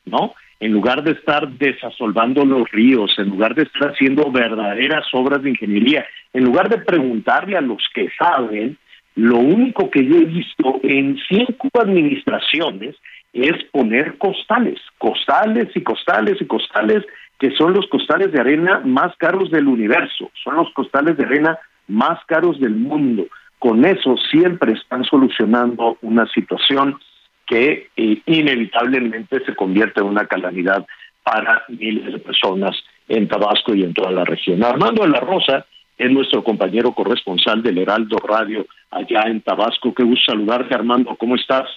[0.05, 0.35] ¿no?
[0.61, 5.51] En lugar de estar desasolvando los ríos, en lugar de estar haciendo verdaderas obras de
[5.51, 8.77] ingeniería, en lugar de preguntarle a los que saben,
[9.15, 12.97] lo único que yo he visto en cinco administraciones
[13.33, 17.05] es poner costales, costales y costales y costales,
[17.39, 21.59] que son los costales de arena más caros del universo, son los costales de arena
[21.87, 23.27] más caros del mundo.
[23.59, 26.99] Con eso siempre están solucionando una situación
[27.47, 30.87] que eh, inevitablemente se convierte en una calamidad
[31.23, 32.77] para miles de personas
[33.09, 34.63] en Tabasco y en toda la región.
[34.63, 39.95] Armando de la Rosa es nuestro compañero corresponsal del Heraldo Radio allá en Tabasco.
[39.95, 41.17] Qué gusto saludarte, Armando.
[41.17, 41.69] ¿Cómo estás?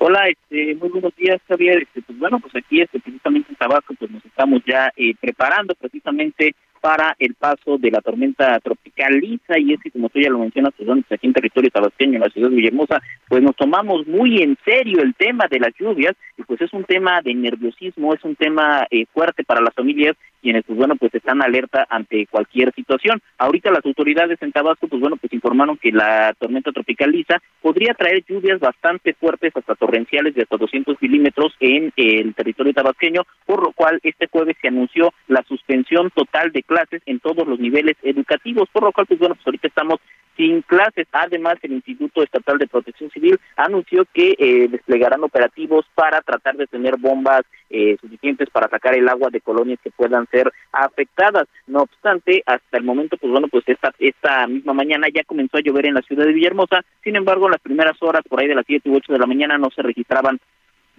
[0.00, 1.82] Hola, este, muy buenos días, Javier.
[1.82, 5.74] Este, pues bueno, pues aquí este, precisamente en Tabasco pues nos estamos ya eh, preparando
[5.74, 10.30] precisamente para el paso de la tormenta tropical Lisa y es que como tú ya
[10.30, 14.06] lo mencionas, pues aquí en territorio tabasqueño, en la ciudad de Villahermosa, pues nos tomamos
[14.06, 18.14] muy en serio el tema de las lluvias y pues es un tema de nerviosismo,
[18.14, 22.26] es un tema eh, fuerte para las familias quienes pues bueno pues están alerta ante
[22.26, 23.20] cualquier situación.
[23.38, 27.94] Ahorita las autoridades en Tabasco pues bueno pues informaron que la tormenta tropical Lisa podría
[27.94, 33.62] traer lluvias bastante fuertes hasta torrenciales de hasta 200 milímetros en el territorio tabasqueño, por
[33.62, 37.96] lo cual este jueves se anunció la suspensión total de clases en todos los niveles
[38.02, 39.98] educativos, por lo cual pues bueno pues ahorita estamos
[40.38, 41.06] sin clases.
[41.12, 46.68] Además, el Instituto Estatal de Protección Civil anunció que eh, desplegarán operativos para tratar de
[46.68, 51.48] tener bombas eh, suficientes para sacar el agua de colonias que puedan ser afectadas.
[51.66, 55.60] No obstante, hasta el momento, pues bueno, pues esta, esta misma mañana ya comenzó a
[55.60, 56.82] llover en la ciudad de Villahermosa.
[57.02, 59.26] Sin embargo, en las primeras horas, por ahí de las 7 u 8 de la
[59.26, 60.38] mañana, no se registraban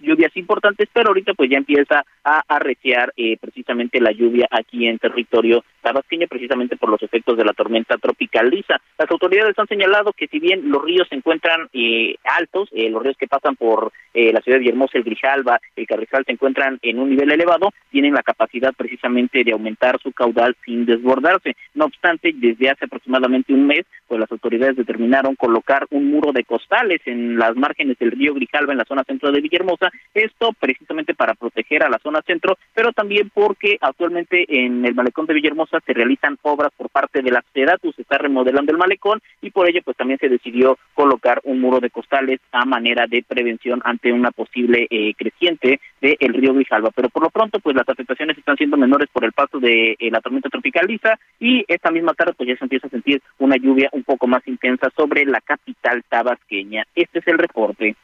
[0.00, 4.98] lluvias importantes, pero ahorita pues ya empieza a arreciar eh, precisamente la lluvia aquí en
[4.98, 8.80] territorio tabasqueño, precisamente por los efectos de la tormenta tropical Lisa.
[8.98, 13.02] Las autoridades han señalado que si bien los ríos se encuentran eh, altos, eh, los
[13.02, 16.98] ríos que pasan por la ciudad de Villahermosa, el Grijalba, el Carrizal se encuentran en
[16.98, 21.54] un nivel elevado, tienen la capacidad precisamente de aumentar su caudal sin desbordarse.
[21.74, 26.42] No obstante, desde hace aproximadamente un mes, pues las autoridades determinaron colocar un muro de
[26.42, 31.14] costales en las márgenes del río Grijalba en la zona centro de Villahermosa esto precisamente
[31.14, 35.78] para proteger a la zona centro, pero también porque actualmente en el malecón de Villahermosa
[35.84, 39.68] se realizan obras por parte de la Sedatus, se está remodelando el malecón y por
[39.68, 44.12] ello pues también se decidió colocar un muro de costales a manera de prevención ante
[44.12, 46.90] una posible eh, creciente del el río Grijalva.
[46.94, 50.10] Pero por lo pronto pues las afectaciones están siendo menores por el paso de eh,
[50.10, 53.56] la tormenta tropical Lisa y esta misma tarde pues ya se empieza a sentir una
[53.56, 56.84] lluvia un poco más intensa sobre la capital tabasqueña.
[56.94, 57.96] Este es el reporte.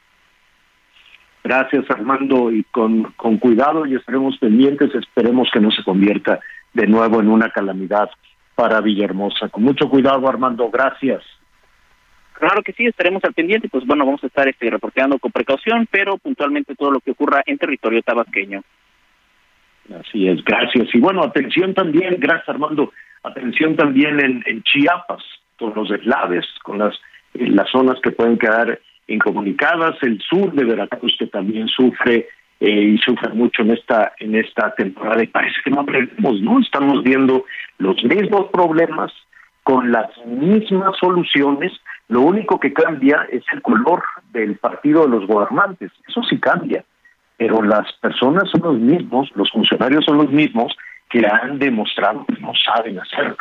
[1.47, 6.41] Gracias, Armando, y con, con cuidado y estaremos pendientes, esperemos que no se convierta
[6.75, 8.11] de nuevo en una calamidad
[8.57, 9.49] para Villahermosa.
[9.49, 11.23] Con mucho cuidado, Armando, gracias.
[12.33, 15.87] Claro que sí, estaremos al pendiente, pues bueno, vamos a estar este, reporteando con precaución,
[15.89, 18.65] pero puntualmente todo lo que ocurra en territorio tabasqueño.
[20.01, 20.93] Así es, gracias.
[20.93, 25.23] Y bueno, atención también, gracias Armando, atención también en, en Chiapas,
[25.57, 26.99] con los deslaves, con las,
[27.35, 32.99] las zonas que pueden quedar incomunicadas, el sur de Veracruz que también sufre eh, y
[32.99, 36.59] sufre mucho en esta en esta temporada y parece que no aprendemos, ¿no?
[36.61, 37.45] Estamos viendo
[37.79, 39.13] los mismos problemas
[39.63, 41.73] con las mismas soluciones,
[42.09, 44.01] lo único que cambia es el color
[44.33, 46.85] del partido de los gobernantes, eso sí cambia,
[47.37, 50.73] pero las personas son los mismos, los funcionarios son los mismos
[51.11, 53.37] que han demostrado que no saben hacerlo,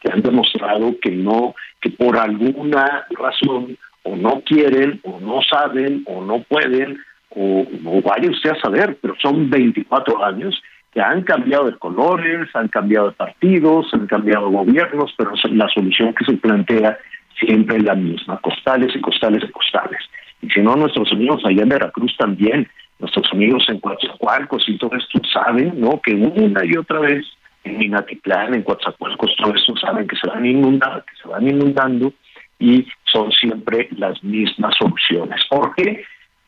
[0.00, 3.76] que han demostrado que no, que por alguna razón
[4.06, 6.98] o no quieren, o no saben, o no pueden,
[7.30, 7.66] o,
[8.04, 13.08] vaya usted a saber, pero son 24 años que han cambiado de colores, han cambiado
[13.08, 16.96] de partidos, han cambiado de gobiernos, pero la solución que se plantea
[17.38, 20.00] siempre es la misma, costales y costales y costales.
[20.40, 24.96] Y si no, nuestros amigos allá en Veracruz también, nuestros amigos en Coatzacoalcos y todo
[24.96, 26.00] esto saben, ¿no?
[26.00, 27.26] Que una y otra vez
[27.64, 32.12] en Minatitlán, en Coatzacoalcos, todo eso saben que se van inundando, que se van inundando
[32.58, 35.40] y son siempre las mismas soluciones.
[35.48, 36.04] ¿Por qué?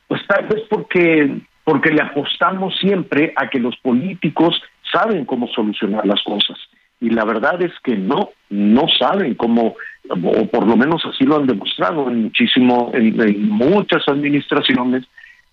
[0.06, 4.58] Pues tal vez porque porque le apostamos siempre a que los políticos
[4.90, 6.56] saben cómo solucionar las cosas.
[6.98, 9.76] Y la verdad es que no, no saben cómo,
[10.08, 15.04] o por lo menos así lo han demostrado en muchísimo, en, muchas administraciones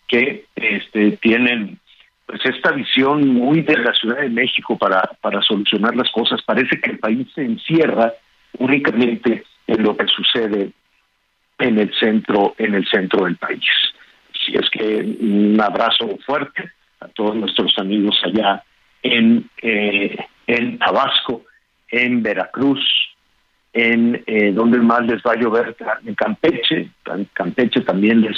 [0.08, 1.80] que este, tienen
[2.26, 6.42] pues esta visión muy de la Ciudad de México para, para solucionar las cosas.
[6.44, 8.14] Parece que el país se encierra
[8.58, 10.72] únicamente en lo que sucede
[11.60, 13.64] en el centro, en el centro del país.
[14.34, 18.64] Si es que un abrazo fuerte a todos nuestros amigos allá
[19.02, 21.44] en, eh, en Tabasco,
[21.90, 22.80] en Veracruz,
[23.74, 26.92] en eh, donde más les va a llover, en Campeche,
[27.34, 28.38] Campeche también les,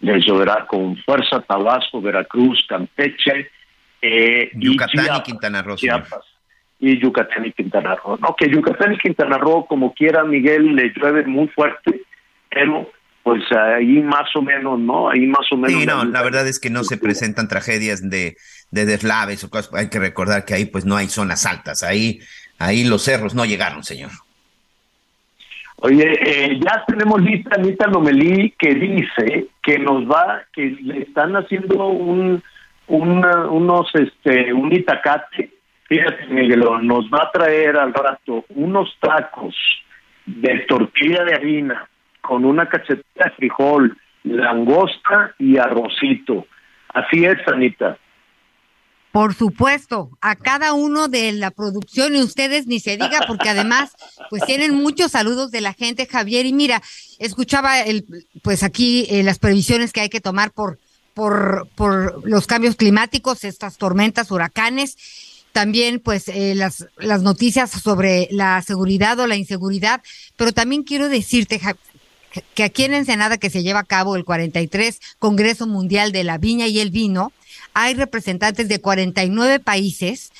[0.00, 3.50] les lloverá con fuerza, Tabasco, Veracruz, Campeche,
[4.00, 5.76] eh, Yucatán y, Quintana Roo.
[6.80, 8.18] Y Yucatán y Quintana Roo.
[8.18, 12.02] No, que Yucatán y Quintana Roo, como quiera, Miguel, le llueve muy fuerte,
[12.50, 12.90] pero
[13.22, 15.10] pues ahí más o menos, ¿no?
[15.10, 15.80] Ahí más o menos.
[15.80, 18.36] Sí, no, la verdad es que no se presentan tragedias de,
[18.70, 19.74] de deslaves o cosas.
[19.74, 21.82] Hay que recordar que ahí pues no hay zonas altas.
[21.82, 22.20] Ahí,
[22.58, 24.10] ahí los cerros no llegaron, señor.
[25.80, 31.36] Oye, eh, ya tenemos lista Anita Lomelí que dice que nos va, que le están
[31.36, 32.42] haciendo un,
[32.88, 35.50] unos, este, un itacate.
[35.88, 39.54] Fíjate, Miguel, nos va a traer al rato unos tacos
[40.26, 41.88] de tortilla de harina
[42.20, 46.46] con una cachetita de frijol, langosta y arrocito.
[46.92, 47.96] Así es, Anita.
[49.12, 53.96] Por supuesto, a cada uno de la producción y ustedes ni se diga porque además
[54.28, 56.82] pues tienen muchos saludos de la gente, Javier, y mira,
[57.18, 58.04] escuchaba el
[58.42, 60.78] pues aquí eh, las previsiones que hay que tomar por
[61.14, 64.96] por por los cambios climáticos, estas tormentas, huracanes,
[65.52, 70.02] también pues eh, las las noticias sobre la seguridad o la inseguridad,
[70.36, 71.60] pero también quiero decirte
[72.54, 76.38] que aquí en Ensenada que se lleva a cabo el 43 Congreso Mundial de la
[76.38, 77.32] Viña y el Vino,
[77.74, 80.32] hay representantes de 49 países.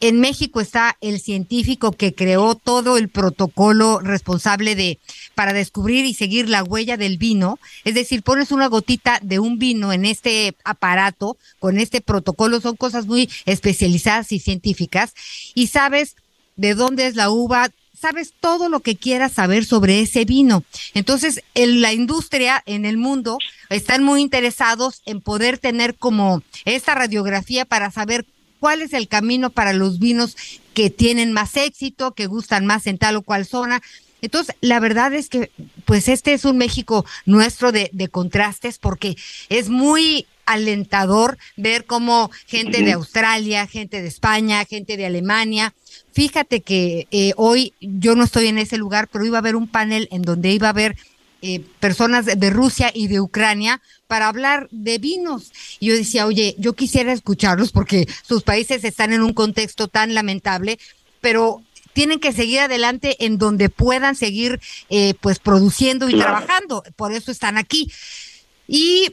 [0.00, 4.98] En México está el científico que creó todo el protocolo responsable de
[5.34, 9.58] para descubrir y seguir la huella del vino, es decir, pones una gotita de un
[9.58, 15.14] vino en este aparato con este protocolo, son cosas muy especializadas y científicas
[15.54, 16.16] y sabes
[16.56, 20.64] de dónde es la uva, sabes todo lo que quieras saber sobre ese vino.
[20.94, 23.38] Entonces, en la industria en el mundo
[23.70, 28.26] están muy interesados en poder tener como esta radiografía para saber
[28.58, 30.36] cuál es el camino para los vinos
[30.74, 33.82] que tienen más éxito, que gustan más en tal o cual zona.
[34.22, 35.50] Entonces, la verdad es que,
[35.84, 39.16] pues este es un México nuestro de, de contrastes porque
[39.48, 45.74] es muy alentador ver cómo gente de Australia, gente de España, gente de Alemania,
[46.16, 49.68] Fíjate que eh, hoy yo no estoy en ese lugar, pero iba a haber un
[49.68, 50.96] panel en donde iba a haber
[51.42, 55.52] eh, personas de, Rusia y de Ucrania para hablar de vinos.
[55.80, 60.14] Y yo decía, oye, yo quisiera escucharlos porque sus países están en un contexto tan
[60.14, 60.78] lamentable,
[61.20, 61.62] pero
[61.92, 64.60] tienen que seguir adelante en donde puedan seguir
[64.90, 66.82] eh, pues produciendo y trabajando.
[66.96, 67.90] Por eso están aquí.
[68.66, 69.12] Y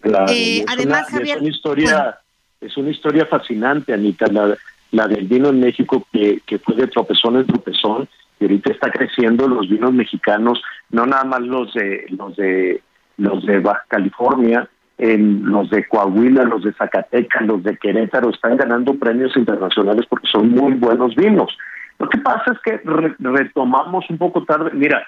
[0.68, 1.38] además, Javier...
[1.38, 2.20] Es una historia,
[2.62, 4.28] es una historia fascinante, Anita.
[4.28, 4.58] La,
[4.92, 8.08] la del vino en México que, que fue de tropezón en tropezón
[8.40, 12.82] y ahorita está creciendo los vinos mexicanos, no nada más los de los de
[13.18, 14.68] los de Baja California,
[14.98, 20.28] en los de Coahuila, los de Zacatecas, los de Querétaro están ganando premios internacionales porque
[20.32, 21.58] son muy buenos vinos.
[22.00, 22.82] Lo que pasa es que
[23.20, 25.06] retomamos un poco tarde, mira,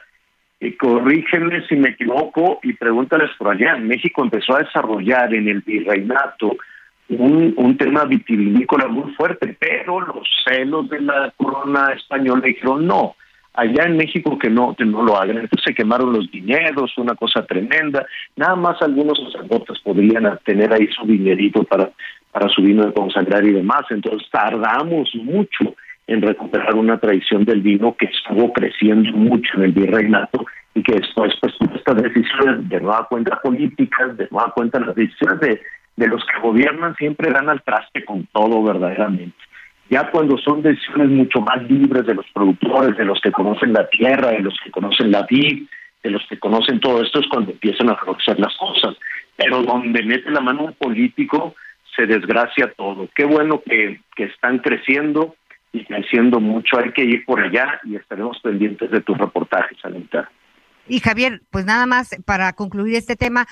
[0.60, 5.62] eh, corrígeme si me equivoco y pregúntales por allá, México empezó a desarrollar en el
[5.62, 6.56] virreinato
[7.10, 13.16] un, un tema vitivinícola muy fuerte, pero los celos de la corona española dijeron no,
[13.56, 15.38] allá en México que no, que no lo hagan.
[15.38, 18.06] Entonces se quemaron los viñedos, una cosa tremenda.
[18.36, 21.92] Nada más algunos sacerdotes podrían tener ahí su viñedito para,
[22.32, 23.86] para su vino de consagrar y demás.
[23.90, 25.76] Entonces tardamos mucho
[26.08, 30.46] en recuperar una tradición del vino que estuvo creciendo mucho en el virreinato
[30.76, 35.40] y que después, pues, estas decisiones de nueva cuenta políticas, de nueva cuenta las decisiones
[35.40, 35.62] de
[35.96, 39.38] de los que gobiernan siempre dan al traste con todo verdaderamente.
[39.90, 43.88] Ya cuando son decisiones mucho más libres de los productores, de los que conocen la
[43.88, 45.68] tierra, de los que conocen la vid,
[46.04, 48.96] de los que conocen todo esto, es cuando empiezan a florecer las cosas.
[49.36, 51.56] Pero donde mete la mano un político,
[51.96, 53.08] se desgracia todo.
[53.16, 55.36] Qué bueno que, que están creciendo
[55.72, 56.80] y creciendo mucho.
[56.80, 60.30] Hay que ir por allá y estaremos pendientes de tus reportajes, Anita.
[60.88, 63.48] Y Javier, pues nada más para concluir este tema,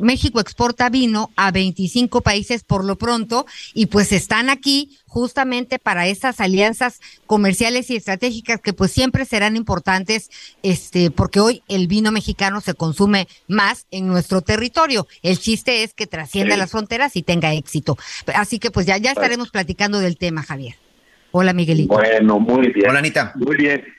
[0.00, 6.06] México exporta vino a 25 países por lo pronto y pues están aquí justamente para
[6.06, 10.30] esas alianzas comerciales y estratégicas que pues siempre serán importantes,
[10.62, 15.06] este, porque hoy el vino mexicano se consume más en nuestro territorio.
[15.22, 17.96] El chiste es que trascienda las fronteras y tenga éxito.
[18.34, 20.74] Así que pues ya, ya estaremos platicando del tema, Javier.
[21.30, 21.94] Hola, Miguelito.
[21.94, 22.90] Bueno, muy bien.
[22.90, 23.32] Hola, Anita.
[23.36, 23.97] Muy bien.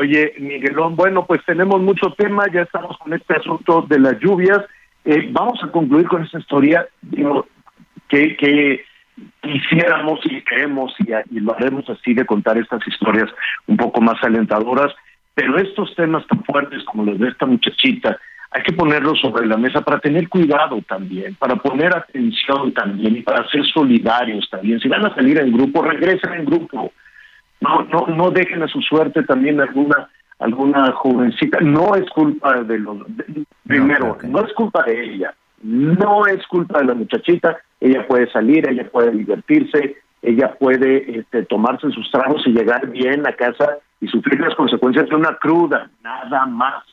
[0.00, 4.60] Oye, Miguelón, bueno, pues tenemos mucho tema, ya estamos con este asunto de las lluvias.
[5.04, 7.48] Eh, vamos a concluir con esta historia, digo,
[8.06, 8.84] que, que
[9.42, 13.28] quisiéramos y queremos y, y, lo haremos así de contar estas historias
[13.66, 14.94] un poco más alentadoras,
[15.34, 18.20] pero estos temas tan fuertes como los de esta muchachita,
[18.52, 23.22] hay que ponerlos sobre la mesa para tener cuidado también, para poner atención también y
[23.22, 24.78] para ser solidarios también.
[24.78, 26.92] Si van a salir en grupo, regresen en grupo
[27.60, 31.58] no, no, no dejen a su suerte también alguna alguna jovencita.
[31.60, 32.98] No es culpa de los...
[33.66, 37.58] primero, no, es culpa de ella, no es culpa de la muchachita.
[37.80, 43.26] Ella puede salir, ella puede divertirse, ella puede este, tomarse sus tragos y llegar bien
[43.26, 46.84] a casa y sufrir las consecuencias de una cruda, nada más.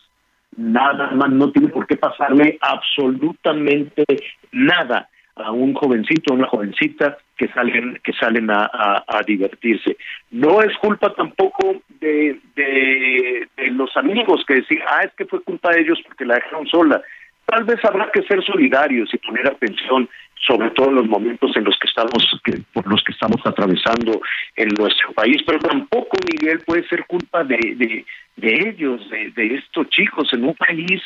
[0.57, 4.05] Nada más, no tiene por qué pasarle absolutamente
[4.53, 8.69] nada a un jovencito, una jovencita que salen que salen a,
[9.07, 9.97] a, divertirse.
[10.31, 15.71] No es culpa tampoco de, de, los amigos que decir, ah, es que fue culpa
[15.71, 17.01] de ellos porque la dejaron sola.
[17.45, 20.09] Tal vez habrá que ser solidarios y poner atención,
[20.47, 24.19] sobre todo en los momentos en los que estamos, que, por los que estamos atravesando
[24.55, 28.05] en nuestro país, pero tampoco, Miguel, puede ser culpa de, de,
[28.37, 31.01] de ellos, de, de estos chicos en un país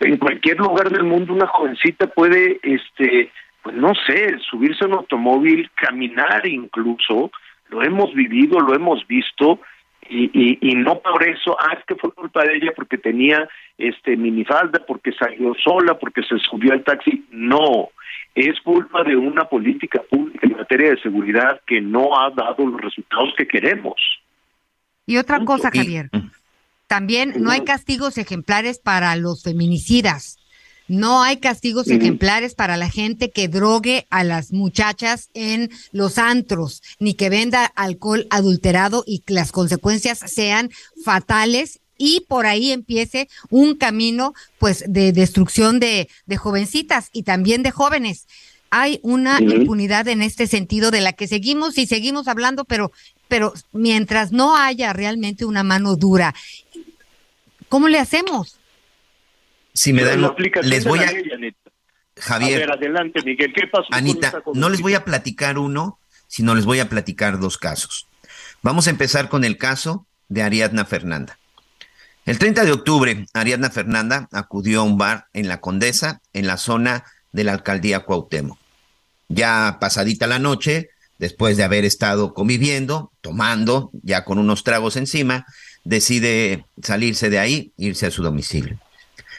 [0.00, 3.30] en cualquier lugar del mundo una jovencita puede este
[3.66, 7.32] pues no sé, subirse a un automóvil, caminar incluso,
[7.68, 9.58] lo hemos vivido, lo hemos visto,
[10.08, 14.16] y, y, no por eso, ah, es que fue culpa de ella porque tenía este
[14.16, 17.26] minifalda, porque salió sola, porque se subió al taxi.
[17.32, 17.88] No,
[18.36, 22.80] es culpa de una política pública en materia de seguridad que no ha dado los
[22.80, 23.96] resultados que queremos.
[25.06, 26.08] Y otra cosa, Javier,
[26.86, 30.38] también no hay castigos ejemplares para los feminicidas.
[30.88, 36.82] No hay castigos ejemplares para la gente que drogue a las muchachas en los antros,
[37.00, 40.70] ni que venda alcohol adulterado y que las consecuencias sean
[41.04, 47.62] fatales y por ahí empiece un camino pues de destrucción de, de jovencitas y también
[47.62, 48.26] de jóvenes.
[48.70, 52.92] Hay una impunidad en este sentido de la que seguimos y seguimos hablando, pero,
[53.28, 56.34] pero mientras no haya realmente una mano dura,
[57.68, 58.58] ¿cómo le hacemos?
[59.76, 61.12] Si me dan, les voy a...
[62.18, 62.72] Javier.
[62.72, 63.88] adelante, Miguel, ¿qué pasó?
[63.90, 68.06] Anita, no les voy a platicar uno, sino les voy a platicar dos casos.
[68.62, 71.38] Vamos a empezar con el caso de Ariadna Fernanda.
[72.24, 76.56] El 30 de octubre, Ariadna Fernanda acudió a un bar en La Condesa, en la
[76.56, 78.58] zona de la alcaldía Cuauhtémoc.
[79.28, 85.44] Ya pasadita la noche, después de haber estado conviviendo, tomando, ya con unos tragos encima,
[85.84, 88.80] decide salirse de ahí, irse a su domicilio.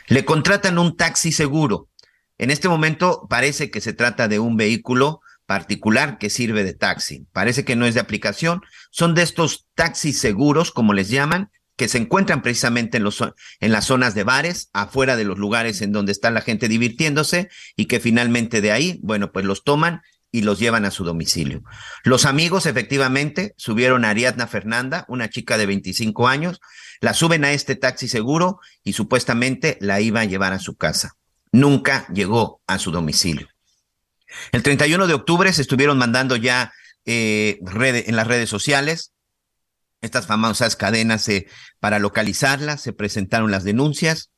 [0.08, 1.89] Le contratan un taxi seguro.
[2.38, 7.26] En este momento parece que se trata de un vehículo particular que sirve de taxi.
[7.34, 8.62] Parece que no es de aplicación.
[8.91, 13.72] Son de estos taxis seguros, como les llaman, que se encuentran precisamente en, los, en
[13.72, 17.86] las zonas de bares, afuera de los lugares en donde está la gente divirtiéndose y
[17.86, 20.01] que finalmente de ahí, bueno, pues los toman
[20.32, 21.64] y los llevan a su domicilio.
[22.03, 26.60] Los amigos efectivamente subieron a Ariadna Fernanda, una chica de 25 años,
[26.99, 31.15] la suben a este taxi seguro y supuestamente la iba a llevar a su casa.
[31.51, 33.47] Nunca llegó a su domicilio.
[34.51, 36.73] El 31 de octubre se estuvieron mandando ya
[37.05, 39.13] eh, en las redes sociales
[40.01, 41.47] estas famosas cadenas eh,
[41.79, 44.31] para localizarla, se presentaron las denuncias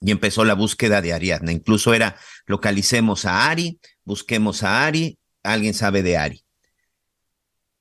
[0.00, 1.52] y empezó la búsqueda de Ariadna.
[1.52, 6.44] Incluso era localicemos a Ari, busquemos a Ari, alguien sabe de Ari.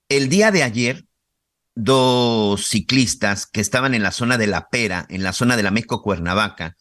[0.09, 1.05] El día de ayer,
[1.75, 5.71] dos ciclistas que estaban en la zona de La Pera, en la zona de la
[5.71, 6.75] México Cuernavaca,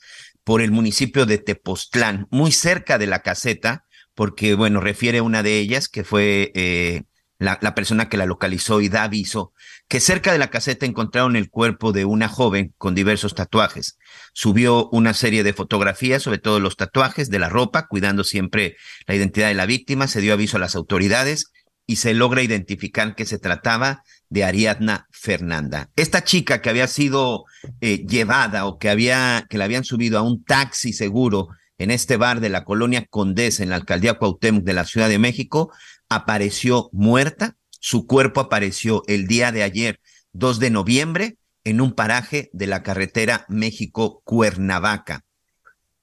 [0.44, 3.84] por el municipio de Tepoztlán, muy cerca de la caseta,
[4.14, 7.02] porque, bueno, refiere una de ellas, que fue eh,
[7.38, 9.52] la, la, persona que la localizó y da aviso,
[9.88, 13.98] que cerca de la caseta encontraron el cuerpo de una joven con diversos tatuajes.
[14.32, 18.76] Subió una serie de fotografías, sobre todo los tatuajes de la ropa, cuidando siempre
[19.06, 21.50] la identidad de la víctima, se dio aviso a las autoridades
[21.86, 25.90] y se logra identificar que se trataba de Ariadna Fernanda.
[25.94, 27.44] Esta chica que había sido
[27.80, 32.16] eh, llevada o que había que la habían subido a un taxi seguro en este
[32.16, 35.72] bar de la colonia Condesa en la alcaldía Cuauhtémoc de la Ciudad de México
[36.08, 37.56] apareció muerta.
[37.78, 40.00] Su cuerpo apareció el día de ayer,
[40.32, 45.24] 2 de noviembre, en un paraje de la carretera México-Cuernavaca.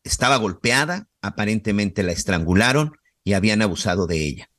[0.05, 2.93] Estaba golpeada, aparentemente la estrangularon
[3.25, 4.50] y habían abusado de ella.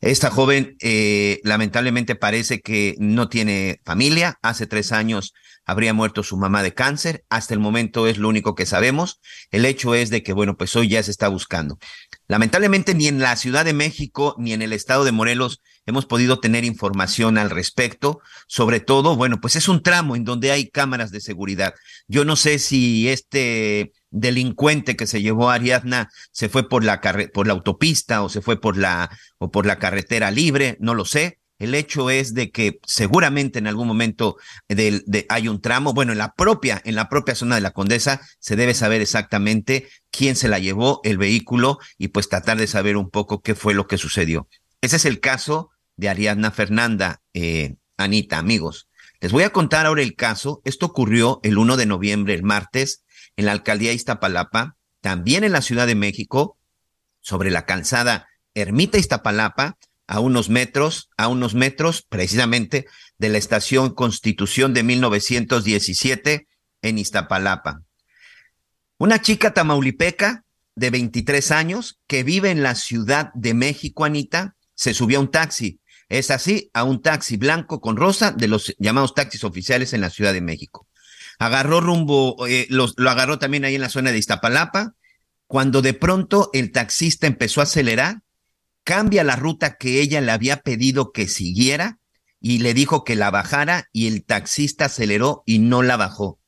[0.00, 4.38] Esta joven eh, lamentablemente parece que no tiene familia.
[4.42, 5.32] Hace tres años
[5.64, 7.24] habría muerto su mamá de cáncer.
[7.30, 9.20] Hasta el momento es lo único que sabemos.
[9.50, 11.78] El hecho es de que, bueno, pues hoy ya se está buscando.
[12.28, 16.40] Lamentablemente ni en la Ciudad de México ni en el estado de Morelos hemos podido
[16.40, 18.20] tener información al respecto.
[18.46, 21.74] Sobre todo, bueno, pues es un tramo en donde hay cámaras de seguridad.
[22.06, 27.00] Yo no sé si este delincuente que se llevó a Ariadna se fue por la
[27.32, 31.04] por la autopista o se fue por la o por la carretera libre, no lo
[31.04, 31.38] sé.
[31.58, 34.36] El hecho es de que seguramente en algún momento
[35.28, 38.56] hay un tramo, bueno, en la propia, en la propia zona de la Condesa se
[38.56, 43.08] debe saber exactamente quién se la llevó, el vehículo, y pues tratar de saber un
[43.08, 44.48] poco qué fue lo que sucedió.
[44.82, 48.88] Ese es el caso de Ariadna Fernanda, eh, Anita, amigos.
[49.20, 50.60] Les voy a contar ahora el caso.
[50.64, 53.02] Esto ocurrió el 1 de noviembre, el martes,
[53.36, 56.58] en la alcaldía Iztapalapa, también en la Ciudad de México,
[57.20, 62.86] sobre la calzada Ermita Iztapalapa, a unos metros, a unos metros precisamente
[63.18, 66.46] de la estación Constitución de 1917
[66.82, 67.82] en Iztapalapa.
[68.98, 74.94] Una chica tamaulipeca de 23 años que vive en la Ciudad de México, Anita, se
[74.94, 75.80] subió a un taxi.
[76.08, 80.10] Es así, a un taxi blanco con rosa de los llamados taxis oficiales en la
[80.10, 80.86] Ciudad de México.
[81.38, 84.94] Agarró rumbo, eh, lo agarró también ahí en la zona de Iztapalapa,
[85.46, 88.22] cuando de pronto el taxista empezó a acelerar
[88.86, 91.98] cambia la ruta que ella le había pedido que siguiera
[92.40, 96.38] y le dijo que la bajara y el taxista aceleró y no la bajó.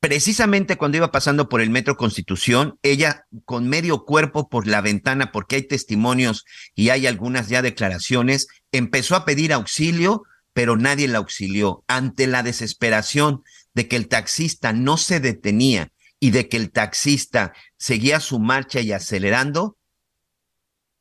[0.00, 5.30] Precisamente cuando iba pasando por el Metro Constitución, ella con medio cuerpo por la ventana,
[5.30, 6.44] porque hay testimonios
[6.74, 10.24] y hay algunas ya declaraciones, empezó a pedir auxilio,
[10.54, 11.84] pero nadie la auxilió.
[11.86, 13.44] Ante la desesperación
[13.74, 18.80] de que el taxista no se detenía y de que el taxista seguía su marcha
[18.80, 19.76] y acelerando,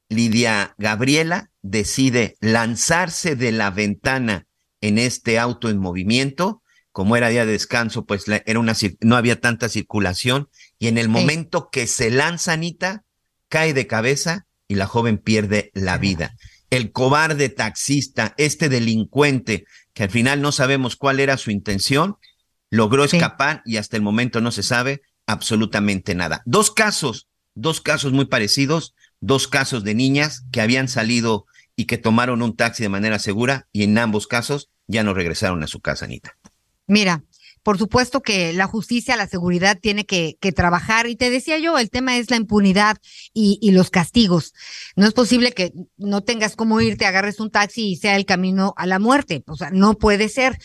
[0.10, 4.46] Lidia Gabriela decide lanzarse de la ventana
[4.82, 6.62] en este auto en movimiento.
[6.92, 10.50] Como era día de descanso, pues era una, no había tanta circulación.
[10.78, 13.04] Y en el momento que se lanza Anita,
[13.50, 16.36] cae de cabeza y la joven pierde la vida.
[16.70, 22.18] El cobarde taxista, este delincuente, que al final no sabemos cuál era su intención,
[22.74, 26.42] logró escapar y hasta el momento no se sabe absolutamente nada.
[26.46, 28.94] Dos casos, dos casos muy parecidos
[29.24, 31.46] dos casos de niñas que habían salido
[31.78, 35.64] y que tomaron un taxi de manera segura y en ambos casos ya no regresaron
[35.64, 36.38] a su casa, Anita.
[36.88, 37.24] Mira,
[37.64, 41.08] por supuesto que la justicia, la seguridad tiene que, trabajar.
[41.08, 42.98] Y te decía yo, el tema es la impunidad
[43.34, 44.54] y, y, los castigos.
[44.98, 48.74] No es posible que no tengas cómo irte, agarres un taxi y sea el camino
[48.76, 49.44] a la muerte.
[49.48, 50.60] O sea, no puede ser.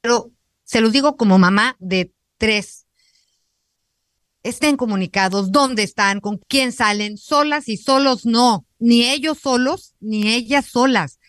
[0.00, 0.32] Pero
[0.68, 2.86] se los digo como mamá de tres.
[4.42, 10.28] Estén comunicados, dónde están, con quién salen, solas y solos no, ni ellos solos, ni
[10.28, 11.20] ellas solas.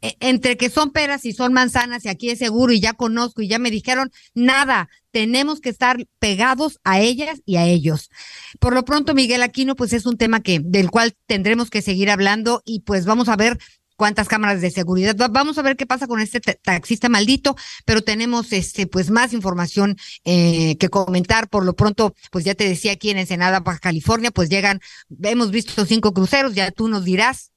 [0.00, 3.42] E, entre que son peras y son manzanas y aquí es seguro y ya conozco
[3.42, 8.08] y ya me dijeron, nada, tenemos que estar pegados a ellas y a ellos.
[8.58, 12.08] Por lo pronto, Miguel Aquino, pues es un tema que del cual tendremos que seguir
[12.08, 13.58] hablando y pues vamos a ver
[14.02, 15.14] cuántas cámaras de seguridad.
[15.30, 19.96] Vamos a ver qué pasa con este taxista maldito, pero tenemos este pues más información
[20.24, 21.48] eh, que comentar.
[21.48, 24.80] Por lo pronto, pues ya te decía aquí en Ensenada, Baja California, pues llegan,
[25.22, 27.51] hemos visto cinco cruceros, ya tú nos dirás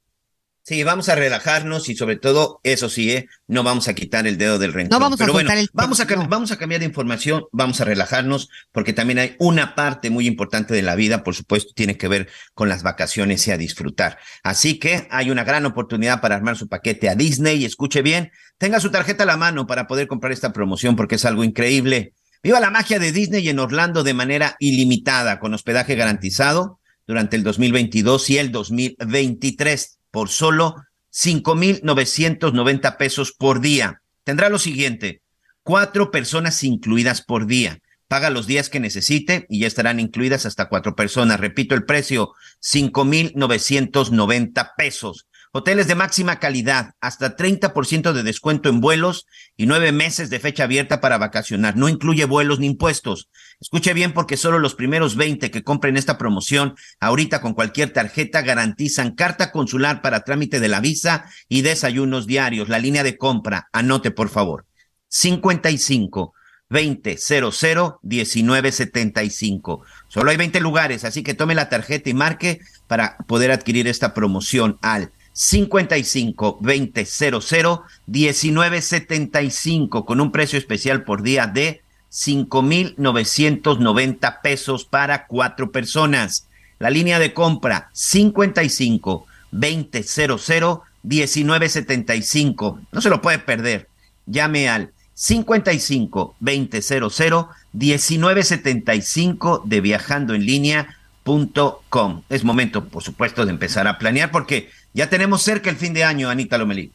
[0.67, 3.27] Sí, vamos a relajarnos y sobre todo, eso sí, ¿eh?
[3.45, 4.99] no vamos a quitar el dedo del renglón.
[4.99, 8.49] No vamos a Pero el vamos a, vamos a cambiar de información, vamos a relajarnos,
[8.71, 12.29] porque también hay una parte muy importante de la vida, por supuesto, tiene que ver
[12.55, 14.17] con las vacaciones y a disfrutar.
[14.41, 18.31] Así que hay una gran oportunidad para armar su paquete a Disney y escuche bien,
[18.57, 22.13] tenga su tarjeta a la mano para poder comprar esta promoción porque es algo increíble.
[22.41, 27.43] Viva la magia de Disney en Orlando de manera ilimitada, con hospedaje garantizado durante el
[27.43, 30.75] 2022 y el 2023 por solo
[31.09, 34.01] 5,990 pesos por día.
[34.23, 35.21] Tendrá lo siguiente,
[35.61, 37.79] cuatro personas incluidas por día.
[38.07, 41.41] Paga los días que necesite y ya estarán incluidas hasta cuatro personas.
[41.41, 45.27] Repito el precio, 5,990 pesos.
[45.51, 50.63] Hoteles de máxima calidad, hasta 30% de descuento en vuelos y nueve meses de fecha
[50.63, 51.75] abierta para vacacionar.
[51.75, 53.27] No incluye vuelos ni impuestos.
[53.59, 58.41] Escuche bien porque solo los primeros 20 que compren esta promoción ahorita con cualquier tarjeta
[58.41, 62.69] garantizan carta consular para trámite de la visa y desayunos diarios.
[62.69, 64.65] La línea de compra, anote por favor.
[65.07, 66.33] 55
[66.69, 69.81] 20 00 19 75.
[70.09, 74.13] Solo hay 20 lugares, así que tome la tarjeta y marque para poder adquirir esta
[74.13, 81.84] promoción al 55 2000 1975 con un precio especial por día de
[82.15, 86.47] 5,990 pesos para cuatro personas.
[86.79, 92.79] La línea de compra 55 2000 1975.
[92.93, 93.89] No se lo puede perder.
[94.25, 102.21] Llame al 55 2000 1975 de viajando en línea.com.
[102.29, 106.05] Es momento, por supuesto, de empezar a planear porque ya tenemos cerca el fin de
[106.05, 106.93] año, Anita Lomelí.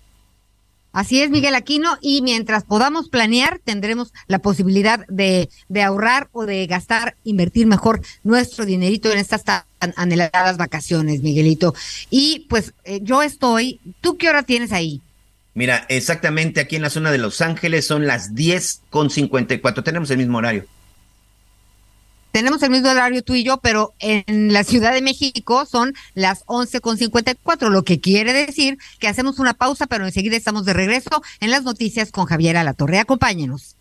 [0.92, 6.46] Así es, Miguel Aquino, y mientras podamos planear, tendremos la posibilidad de, de, ahorrar o
[6.46, 9.64] de gastar, invertir mejor nuestro dinerito en estas tan
[9.96, 11.74] anheladas vacaciones, Miguelito.
[12.10, 15.00] Y pues eh, yo estoy, ¿tú qué hora tienes ahí?
[15.54, 20.10] Mira, exactamente aquí en la zona de Los Ángeles son las 10 con 54, tenemos
[20.10, 20.66] el mismo horario
[22.32, 26.44] tenemos el mismo horario tú y yo, pero en la Ciudad de México son las
[26.46, 31.50] 11.54, lo que quiere decir que hacemos una pausa, pero enseguida estamos de regreso en
[31.50, 32.98] las noticias con Javier Alatorre.
[32.98, 33.76] Acompáñenos.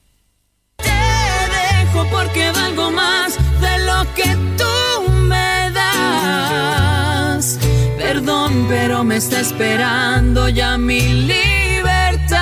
[0.78, 7.60] Te dejo porque valgo más de lo que tú me das.
[7.98, 12.40] Perdón, pero me está esperando ya mi libertad.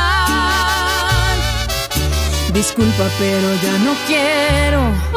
[2.54, 5.17] Disculpa, pero ya no quiero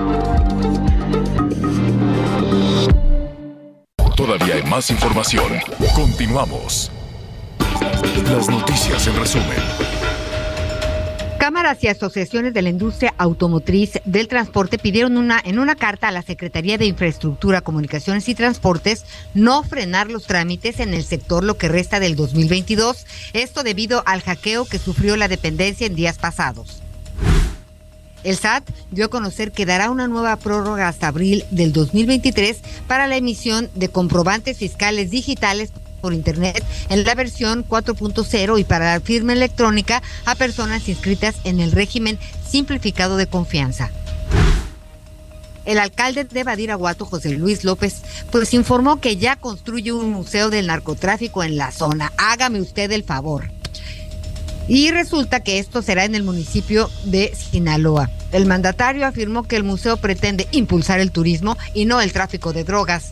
[4.21, 5.51] Todavía hay más información.
[5.95, 6.91] Continuamos.
[8.31, 9.57] Las noticias en resumen.
[11.39, 16.11] Cámaras y asociaciones de la industria automotriz del transporte pidieron una, en una carta a
[16.11, 21.57] la Secretaría de Infraestructura, Comunicaciones y Transportes no frenar los trámites en el sector lo
[21.57, 26.83] que resta del 2022, esto debido al hackeo que sufrió la dependencia en días pasados.
[28.23, 32.57] El SAT dio a conocer que dará una nueva prórroga hasta abril del 2023
[32.87, 38.93] para la emisión de comprobantes fiscales digitales por Internet en la versión 4.0 y para
[38.93, 43.91] la firma electrónica a personas inscritas en el régimen simplificado de confianza.
[45.63, 48.01] El alcalde de Badiraguato, José Luis López,
[48.31, 52.11] pues informó que ya construye un museo del narcotráfico en la zona.
[52.17, 53.51] Hágame usted el favor.
[54.73, 58.09] Y resulta que esto será en el municipio de Sinaloa.
[58.31, 62.63] El mandatario afirmó que el museo pretende impulsar el turismo y no el tráfico de
[62.63, 63.11] drogas.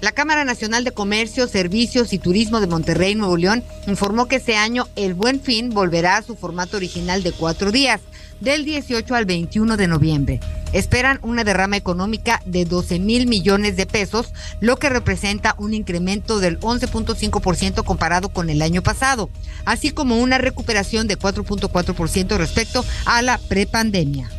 [0.00, 4.56] La Cámara Nacional de Comercio, Servicios y Turismo de Monterrey, Nuevo León, informó que este
[4.56, 8.00] año el Buen Fin volverá a su formato original de cuatro días
[8.40, 10.40] del 18 al 21 de noviembre.
[10.72, 16.38] Esperan una derrama económica de 12 mil millones de pesos, lo que representa un incremento
[16.38, 19.30] del 11.5% comparado con el año pasado,
[19.64, 24.30] así como una recuperación de 4.4% respecto a la prepandemia.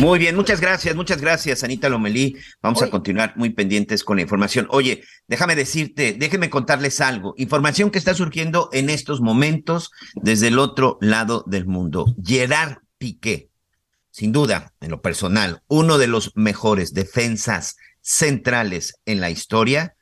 [0.00, 2.34] Muy bien, muchas gracias, muchas gracias, Anita Lomelí.
[2.62, 4.66] Vamos a continuar muy pendientes con la información.
[4.70, 7.34] Oye, déjame decirte, déjeme contarles algo.
[7.36, 12.14] Información que está surgiendo en estos momentos desde el otro lado del mundo.
[12.24, 13.50] Gerard Piqué,
[14.10, 19.96] sin duda, en lo personal, uno de los mejores defensas centrales en la historia,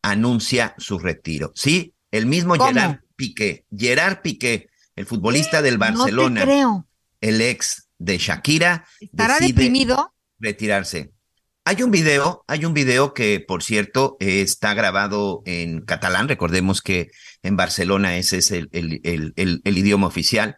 [0.00, 1.50] anuncia su retiro.
[1.56, 6.86] Sí, el mismo Gerard Piqué, Gerard Piqué, el futbolista del Barcelona, creo.
[7.20, 8.84] el ex de Shakira.
[8.98, 10.12] ¿Estará deprimido?
[10.40, 11.12] Retirarse.
[11.64, 16.26] Hay un video, hay un video que, por cierto, está grabado en catalán.
[16.26, 17.10] Recordemos que
[17.42, 20.56] en Barcelona ese es el, el, el, el idioma oficial.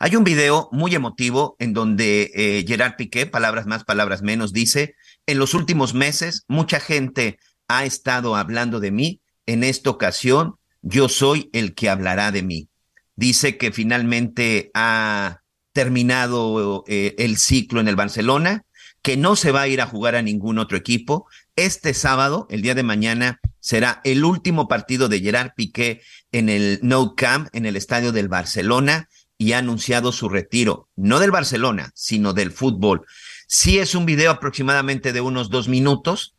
[0.00, 4.96] Hay un video muy emotivo en donde eh, Gerard Piqué, palabras más, palabras menos, dice,
[5.26, 9.20] en los últimos meses mucha gente ha estado hablando de mí.
[9.46, 12.68] En esta ocasión, yo soy el que hablará de mí.
[13.14, 15.43] Dice que finalmente ha
[15.74, 18.64] terminado eh, el ciclo en el Barcelona,
[19.02, 21.26] que no se va a ir a jugar a ningún otro equipo.
[21.56, 26.00] Este sábado, el día de mañana, será el último partido de Gerard Piqué
[26.32, 31.18] en el No Camp, en el estadio del Barcelona, y ha anunciado su retiro, no
[31.18, 33.04] del Barcelona, sino del fútbol.
[33.48, 36.36] Sí es un video aproximadamente de unos dos minutos,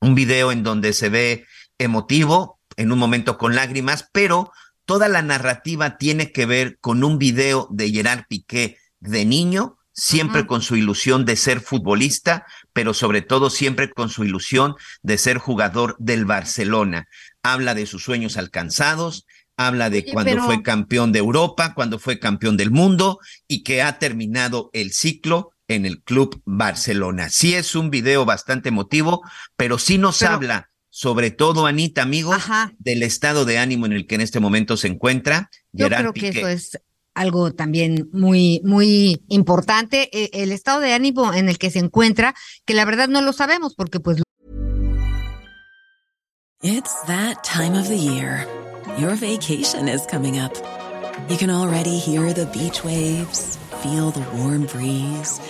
[0.00, 1.46] un video en donde se ve
[1.78, 4.50] emotivo, en un momento con lágrimas, pero
[4.84, 10.46] toda la narrativa tiene que ver con un video de Gerard Piqué de niño siempre
[10.46, 15.38] con su ilusión de ser futbolista, pero sobre todo siempre con su ilusión de ser
[15.38, 17.06] jugador del Barcelona.
[17.42, 19.26] Habla de sus sueños alcanzados,
[19.56, 23.98] habla de cuando fue campeón de Europa, cuando fue campeón del mundo y que ha
[23.98, 27.30] terminado el ciclo en el Club Barcelona.
[27.30, 29.22] Sí es un video bastante emotivo,
[29.56, 32.36] pero sí nos habla, sobre todo, Anita, amigos,
[32.78, 35.50] del estado de ánimo en el que en este momento se encuentra.
[35.72, 36.78] Yo creo que eso es
[37.14, 42.36] algo también muy, muy importante, e, el estado de ánimo en el que se encuentra,
[42.64, 44.22] que la verdad no lo sabemos porque pues...
[46.62, 48.46] It's that time of the year.
[48.96, 50.52] Your vacation is coming up.
[51.28, 55.40] You can already hear the beach waves, feel the warm breeze,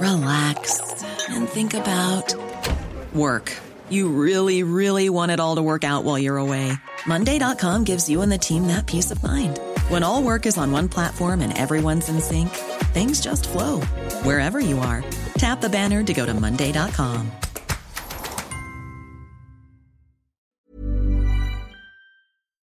[0.00, 0.80] relax
[1.28, 2.34] and think about
[3.14, 3.52] work.
[3.90, 6.72] You really, really want it all to work out while you're away.
[7.06, 9.58] Monday.com gives you and the team that peace of mind.
[9.88, 12.50] When all work is on one platform and everyone's in sync,
[12.94, 13.80] things just flow
[14.22, 15.04] wherever you are.
[15.34, 17.30] Tap the banner to go to Monday.com.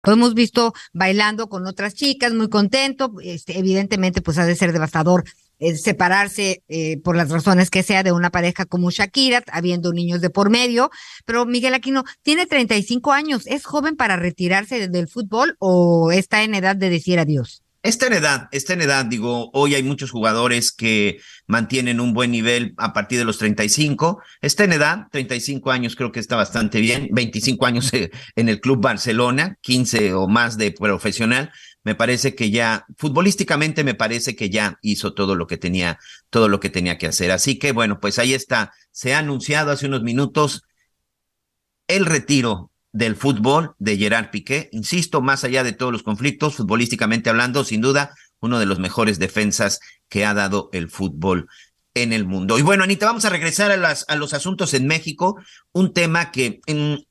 [0.07, 3.12] Hemos visto bailando con otras chicas, muy contento.
[3.25, 5.25] Este, evidentemente, pues ha de ser devastador
[5.59, 10.21] eh, separarse eh, por las razones que sea de una pareja como Shakira, habiendo niños
[10.21, 10.91] de por medio.
[11.25, 16.55] Pero Miguel Aquino tiene 35 años, ¿es joven para retirarse del fútbol o está en
[16.55, 17.63] edad de decir adiós?
[17.87, 22.33] Está en edad, está en edad, digo, hoy hay muchos jugadores que mantienen un buen
[22.33, 24.21] nivel a partir de los 35.
[24.41, 27.93] Está en edad, 35 años creo que está bastante bien, 25 años
[28.35, 31.53] en el Club Barcelona, 15 o más de profesional
[31.87, 36.49] me parece que ya, futbolísticamente me parece que ya hizo todo lo que tenía, todo
[36.49, 37.30] lo que tenía que hacer.
[37.30, 38.72] Así que bueno, pues ahí está.
[38.91, 40.64] Se ha anunciado hace unos minutos
[41.87, 44.68] el retiro del fútbol de Gerard Piqué.
[44.72, 49.20] Insisto, más allá de todos los conflictos, futbolísticamente hablando, sin duda, uno de los mejores
[49.20, 49.78] defensas
[50.09, 51.47] que ha dado el fútbol
[51.95, 52.59] en el mundo.
[52.59, 56.32] Y bueno, Anita, vamos a regresar a, las, a los asuntos en México, un tema
[56.32, 57.07] que en,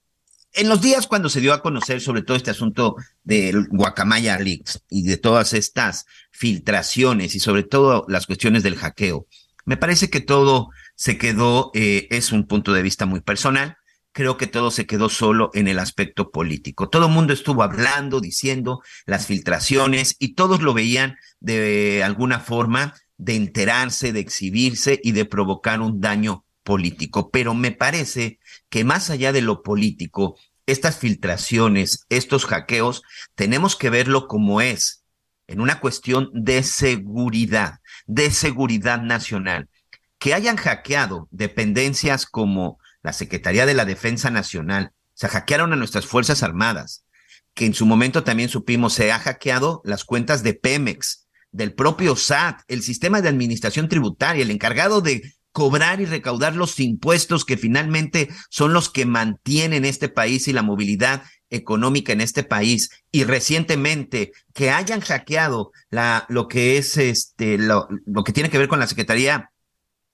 [0.55, 4.83] en los días cuando se dio a conocer sobre todo este asunto del Guacamaya Leaks
[4.89, 9.27] y de todas estas filtraciones y sobre todo las cuestiones del hackeo,
[9.65, 13.77] me parece que todo se quedó, eh, es un punto de vista muy personal,
[14.11, 16.87] creo que todo se quedó solo en el aspecto político.
[16.87, 22.93] Todo el mundo estuvo hablando, diciendo las filtraciones y todos lo veían de alguna forma
[23.17, 27.29] de enterarse, de exhibirse y de provocar un daño político.
[27.29, 28.39] Pero me parece
[28.69, 33.03] que más allá de lo político, estas filtraciones, estos hackeos,
[33.35, 35.03] tenemos que verlo como es,
[35.47, 39.69] en una cuestión de seguridad, de seguridad nacional.
[40.17, 46.07] Que hayan hackeado dependencias como la Secretaría de la Defensa Nacional, se hackearon a nuestras
[46.07, 47.05] Fuerzas Armadas,
[47.53, 52.15] que en su momento también supimos se ha hackeado las cuentas de Pemex, del propio
[52.15, 55.21] SAT, el sistema de administración tributaria, el encargado de
[55.55, 60.63] cobrar y recaudar los impuestos que finalmente son los que mantienen este país y la
[60.63, 62.89] movilidad económica en este país.
[63.09, 68.57] Y recientemente que hayan hackeado la, lo que es este lo, lo que tiene que
[68.57, 69.51] ver con la Secretaría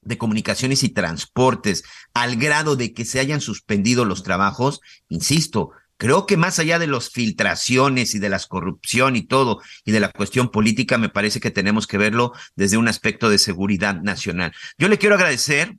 [0.01, 4.79] de Comunicaciones y Transportes al grado de que se hayan suspendido los trabajos,
[5.09, 5.71] insisto,
[6.01, 9.99] Creo que más allá de las filtraciones y de la corrupción y todo, y de
[9.99, 14.51] la cuestión política, me parece que tenemos que verlo desde un aspecto de seguridad nacional.
[14.79, 15.75] Yo le quiero agradecer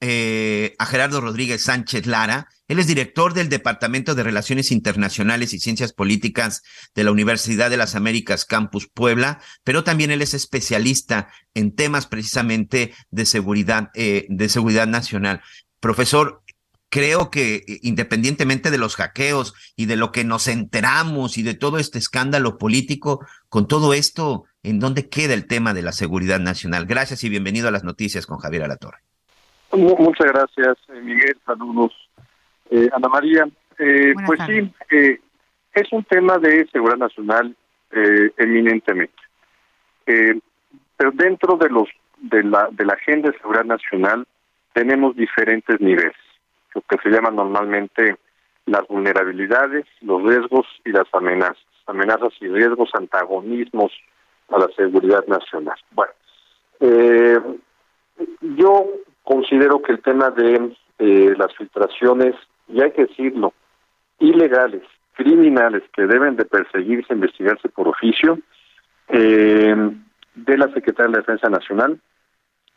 [0.00, 2.46] eh, a Gerardo Rodríguez Sánchez Lara.
[2.68, 6.62] Él es director del Departamento de Relaciones Internacionales y Ciencias Políticas
[6.94, 12.06] de la Universidad de las Américas Campus Puebla, pero también él es especialista en temas
[12.06, 15.40] precisamente de seguridad, eh, de seguridad nacional.
[15.80, 16.44] Profesor,
[16.96, 21.52] creo que eh, independientemente de los hackeos y de lo que nos enteramos y de
[21.52, 23.20] todo este escándalo político,
[23.50, 26.86] con todo esto, ¿en dónde queda el tema de la seguridad nacional?
[26.86, 28.96] Gracias y bienvenido a las noticias con Javier Alatorre.
[29.72, 31.36] Muchas gracias, eh, Miguel.
[31.44, 31.92] Saludos.
[32.70, 34.72] Eh, Ana María, pues sí,
[35.74, 37.54] es un tema de seguridad nacional
[38.38, 39.22] eminentemente.
[40.96, 41.88] pero dentro de los
[42.22, 44.26] de la, de la agenda de seguridad nacional
[44.72, 46.16] tenemos diferentes niveles
[46.76, 48.16] lo que se llaman normalmente
[48.66, 53.92] las vulnerabilidades, los riesgos y las amenazas, amenazas y riesgos, antagonismos
[54.50, 55.78] a la seguridad nacional.
[55.92, 56.12] Bueno,
[56.80, 57.40] eh,
[58.40, 58.86] yo
[59.22, 62.34] considero que el tema de eh, las filtraciones,
[62.68, 63.54] y hay que decirlo,
[64.18, 64.82] ilegales,
[65.14, 68.38] criminales que deben de perseguirse, investigarse por oficio,
[69.08, 69.74] eh,
[70.34, 71.98] de la Secretaría de la Defensa Nacional,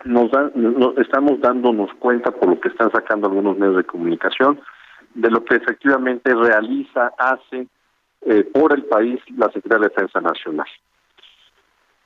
[0.05, 0.51] nos, dan,
[0.97, 4.59] estamos dándonos cuenta por lo que están sacando algunos medios de comunicación
[5.13, 7.67] de lo que efectivamente realiza, hace
[8.21, 10.67] eh, por el país la Secretaría de Defensa Nacional.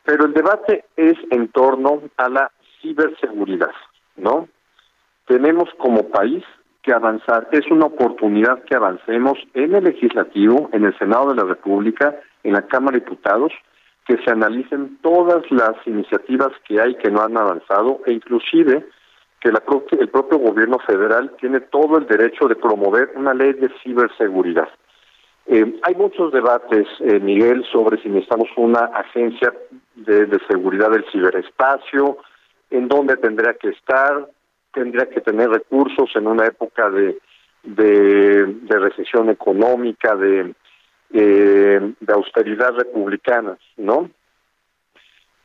[0.03, 3.71] Pero el debate es en torno a la ciberseguridad,
[4.17, 4.47] ¿no?
[5.27, 6.43] Tenemos como país
[6.81, 11.45] que avanzar, es una oportunidad que avancemos en el legislativo, en el Senado de la
[11.45, 13.53] República, en la Cámara de Diputados,
[14.06, 18.86] que se analicen todas las iniciativas que hay que no han avanzado e inclusive
[19.39, 19.62] que la
[19.99, 24.70] el propio gobierno federal tiene todo el derecho de promover una ley de ciberseguridad.
[25.45, 29.54] Eh, hay muchos debates, eh, Miguel, sobre si necesitamos una agencia
[29.95, 32.20] de, de, seguridad del ciberespacio,
[32.70, 34.30] en dónde tendría que estar,
[34.74, 37.20] tendría que tener recursos en una época de,
[37.64, 40.54] de, de recesión económica, de,
[41.14, 44.09] eh, de austeridad republicana, ¿no?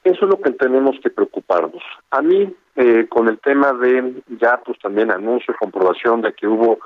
[0.02, 1.82] Eso es lo que tenemos que preocuparnos.
[2.10, 6.46] A mí, eh, con el tema de ya, pues también anuncio y comprobación de que
[6.46, 6.78] hubo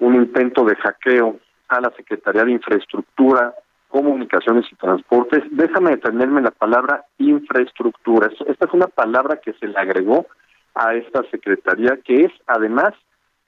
[0.00, 3.54] un intento de hackeo a la Secretaría de Infraestructura,
[3.88, 5.42] Comunicaciones y Transportes.
[5.52, 8.30] Déjame detenerme en la palabra infraestructura.
[8.46, 10.26] Esta es una palabra que se le agregó
[10.74, 12.92] a esta Secretaría, que es además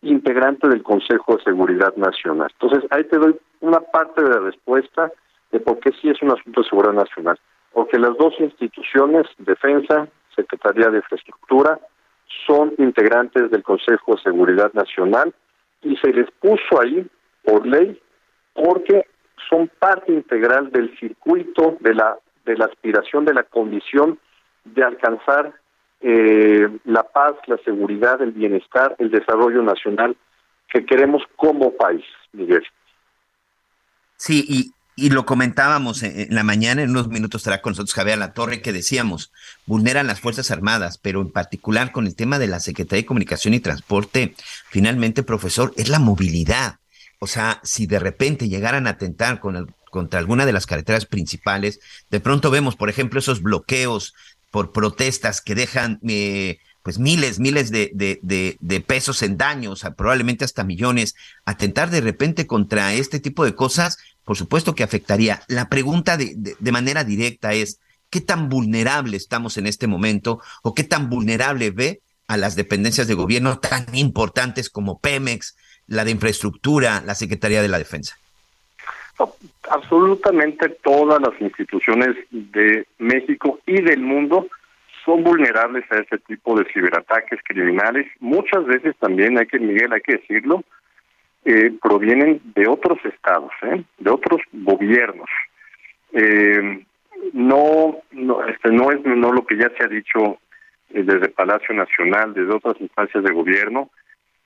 [0.02, 2.50] integrante del Consejo de Seguridad Nacional.
[2.60, 5.10] Entonces, ahí te doy una parte de la respuesta
[5.50, 7.38] de por qué sí es un asunto de seguridad nacional.
[7.72, 11.78] Porque las dos instituciones, Defensa, Secretaría de Infraestructura,
[12.46, 15.34] son integrantes del Consejo de Seguridad Nacional
[15.82, 17.06] y se les puso ahí
[17.44, 18.00] por ley
[18.54, 19.06] porque
[19.48, 24.18] son parte integral del circuito de la de la aspiración de la condición
[24.64, 25.52] de alcanzar
[26.00, 30.16] eh, la paz, la seguridad, el bienestar, el desarrollo nacional
[30.72, 32.62] que queremos como país, Miguel.
[34.16, 38.18] Sí, y, y lo comentábamos en, la mañana, en unos minutos estará con nosotros Javier
[38.18, 39.32] La Torre, que decíamos,
[39.64, 43.54] vulneran las Fuerzas Armadas, pero en particular con el tema de la Secretaría de Comunicación
[43.54, 44.34] y Transporte,
[44.68, 46.80] finalmente, profesor, es la movilidad.
[47.20, 51.06] O sea, si de repente llegaran a atentar con el, contra alguna de las carreteras
[51.06, 51.80] principales,
[52.10, 54.14] de pronto vemos, por ejemplo, esos bloqueos
[54.50, 60.44] por protestas que dejan eh, pues miles, miles de, de, de, pesos en daños, probablemente
[60.44, 65.42] hasta millones, atentar de repente contra este tipo de cosas, por supuesto que afectaría.
[65.48, 67.78] La pregunta de, de manera directa es,
[68.08, 73.06] ¿qué tan vulnerable estamos en este momento o qué tan vulnerable ve a las dependencias
[73.06, 78.16] de gobierno tan importantes como Pemex, la de infraestructura, la Secretaría de la Defensa?
[79.70, 84.46] Absolutamente todas las instituciones de México y del mundo
[85.04, 88.06] son vulnerables a este tipo de ciberataques criminales.
[88.20, 90.62] Muchas veces también hay que, Miguel, hay que decirlo,
[91.44, 93.82] eh, provienen de otros estados, ¿eh?
[93.98, 95.30] de otros gobiernos.
[96.12, 96.84] Eh,
[97.32, 100.38] no, no, este no es no lo que ya se ha dicho
[100.90, 103.90] eh, desde Palacio Nacional, desde otras instancias de gobierno,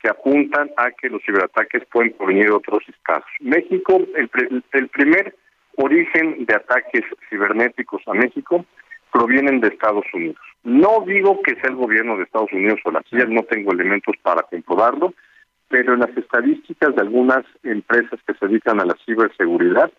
[0.03, 3.25] que apuntan a que los ciberataques pueden provenir de otros estados.
[3.41, 4.31] México, el,
[4.73, 5.37] el primer
[5.77, 8.67] origen de ataques cibernéticos a México
[9.13, 10.41] provienen de Estados Unidos.
[10.65, 14.17] No digo que sea el gobierno de Estados Unidos o la CIA, no tengo elementos
[14.23, 15.15] para comprobarlo,
[15.69, 19.91] pero en las estadísticas de algunas empresas que se dedican a la ciberseguridad,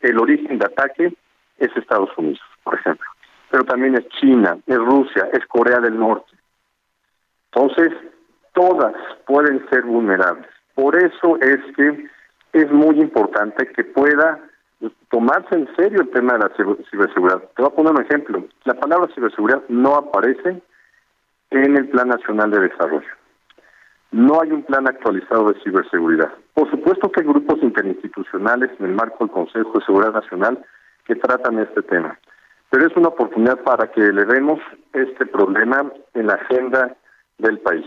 [0.00, 1.12] el origen de ataque
[1.58, 3.06] es Estados Unidos, por ejemplo.
[3.50, 6.32] Pero también es China, es Rusia, es Corea del Norte.
[7.52, 7.92] Entonces,
[8.58, 8.94] todas
[9.26, 10.48] pueden ser vulnerables.
[10.74, 12.08] Por eso es que
[12.52, 14.40] es muy importante que pueda
[15.10, 16.50] tomarse en serio el tema de la
[16.90, 17.42] ciberseguridad.
[17.54, 18.44] Te voy a poner un ejemplo.
[18.64, 20.60] La palabra ciberseguridad no aparece
[21.50, 23.08] en el Plan Nacional de Desarrollo.
[24.10, 26.32] No hay un plan actualizado de ciberseguridad.
[26.54, 30.64] Por supuesto que hay grupos interinstitucionales en el marco del Consejo de Seguridad Nacional
[31.04, 32.18] que tratan este tema,
[32.70, 34.60] pero es una oportunidad para que elevemos
[34.92, 36.96] este problema en la agenda
[37.38, 37.86] del país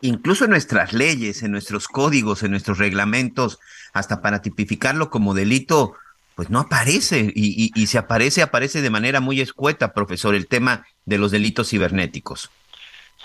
[0.00, 3.58] incluso en nuestras leyes, en nuestros códigos, en nuestros reglamentos,
[3.92, 5.94] hasta para tipificarlo como delito,
[6.34, 7.32] pues no aparece.
[7.34, 11.70] Y, y, si aparece, aparece de manera muy escueta, profesor, el tema de los delitos
[11.70, 12.50] cibernéticos.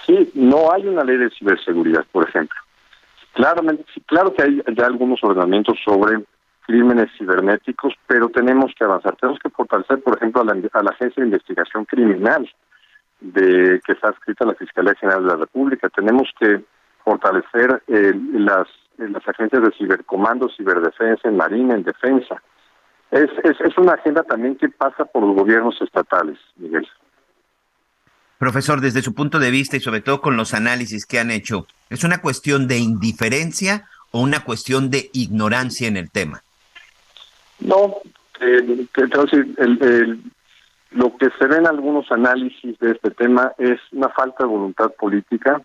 [0.05, 2.57] Sí, no hay una ley de ciberseguridad, por ejemplo.
[3.33, 6.23] Claramente, claro que hay ya algunos ordenamientos sobre
[6.65, 9.15] crímenes cibernéticos, pero tenemos que avanzar.
[9.17, 12.49] Tenemos que fortalecer, por ejemplo, a la Agencia de Investigación Criminal,
[13.21, 15.89] de que está escrita la Fiscalía General de la República.
[15.89, 16.61] Tenemos que
[17.03, 18.67] fortalecer eh, las,
[18.97, 22.41] las agencias de cibercomando, ciberdefensa, en Marina, en defensa.
[23.11, 26.87] Es, es, es una agenda también que pasa por los gobiernos estatales, Miguel.
[28.37, 31.67] Profesor, desde su punto de vista y sobre todo con los análisis que han hecho,
[31.89, 36.41] ¿es una cuestión de indiferencia o una cuestión de ignorancia en el tema?
[37.59, 37.97] No,
[38.39, 38.89] eh, el,
[39.57, 40.23] el,
[40.91, 44.91] lo que se ve en algunos análisis de este tema es una falta de voluntad
[44.91, 45.61] política,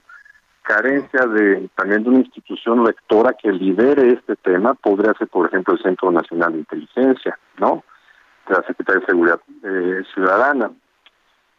[0.63, 5.75] carencia de también de una institución lectora que lidere este tema, podría ser, por ejemplo,
[5.75, 7.85] el Centro Nacional de Inteligencia, ¿no?
[8.49, 10.71] De la Secretaría de Seguridad eh, Ciudadana.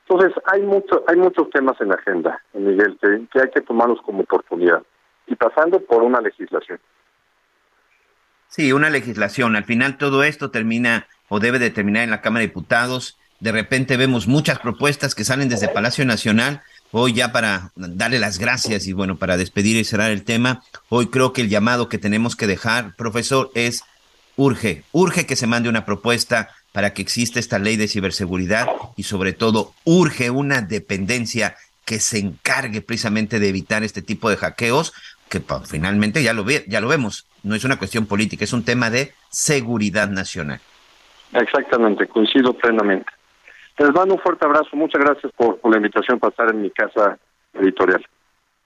[0.07, 4.01] Entonces, hay mucho, hay muchos temas en la agenda, Miguel, que, que hay que tomarlos
[4.01, 4.81] como oportunidad
[5.27, 6.79] y pasando por una legislación.
[8.47, 9.57] Sí, una legislación.
[9.57, 13.19] Al final todo esto termina o debe de terminar en la Cámara de Diputados.
[13.39, 16.61] De repente vemos muchas propuestas que salen desde Palacio Nacional.
[16.91, 21.07] Hoy ya para darle las gracias y bueno, para despedir y cerrar el tema, hoy
[21.07, 23.83] creo que el llamado que tenemos que dejar, profesor, es
[24.37, 29.03] urge, urge que se mande una propuesta para que exista esta ley de ciberseguridad y
[29.03, 34.93] sobre todo urge una dependencia que se encargue precisamente de evitar este tipo de hackeos,
[35.29, 38.63] que finalmente ya lo, ve, ya lo vemos, no es una cuestión política, es un
[38.63, 40.59] tema de seguridad nacional.
[41.33, 43.16] Exactamente, coincido plenamente.
[43.77, 47.17] Les mando un fuerte abrazo, muchas gracias por, la invitación para estar en mi casa
[47.53, 48.03] editorial.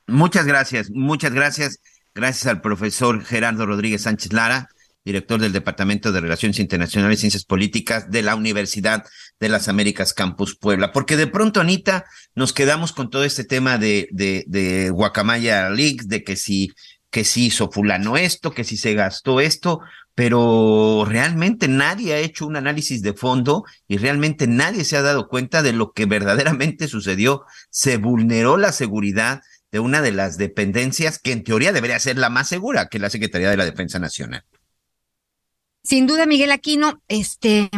[0.08, 1.82] Muchas gracias, muchas gracias.
[2.14, 4.68] Gracias al profesor Gerardo Rodríguez Sánchez Lara,
[5.06, 9.06] director del Departamento de Relaciones Internacionales y Ciencias Políticas de la Universidad
[9.40, 10.92] de las Américas Campus Puebla.
[10.92, 12.06] Porque de pronto, Anita,
[12.36, 16.72] nos quedamos con todo este tema de, de, de Guacamaya Leaks, de que si,
[17.12, 19.82] que si hizo fulano esto, que si se gastó esto,
[20.16, 25.28] pero realmente nadie ha hecho un análisis de fondo y realmente nadie se ha dado
[25.28, 27.44] cuenta de lo que verdaderamente sucedió.
[27.70, 29.42] Se vulneró la seguridad
[29.72, 33.02] de una de las dependencias que en teoría debería ser la más segura, que es
[33.02, 34.44] la Secretaría de la Defensa Nacional.
[35.84, 37.70] Sin duda, Miguel Aquino, este,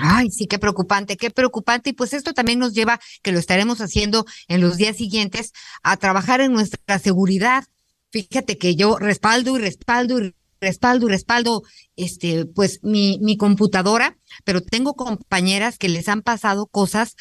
[0.00, 1.90] ay, sí, qué preocupante, qué preocupante.
[1.90, 5.52] Y pues esto también nos lleva, que lo estaremos haciendo en los días siguientes,
[5.82, 7.64] a trabajar en nuestra seguridad.
[8.16, 11.62] Fíjate que yo respaldo y respaldo y respaldo y respaldo,
[11.96, 17.14] este, pues mi, mi computadora, pero tengo compañeras que les han pasado cosas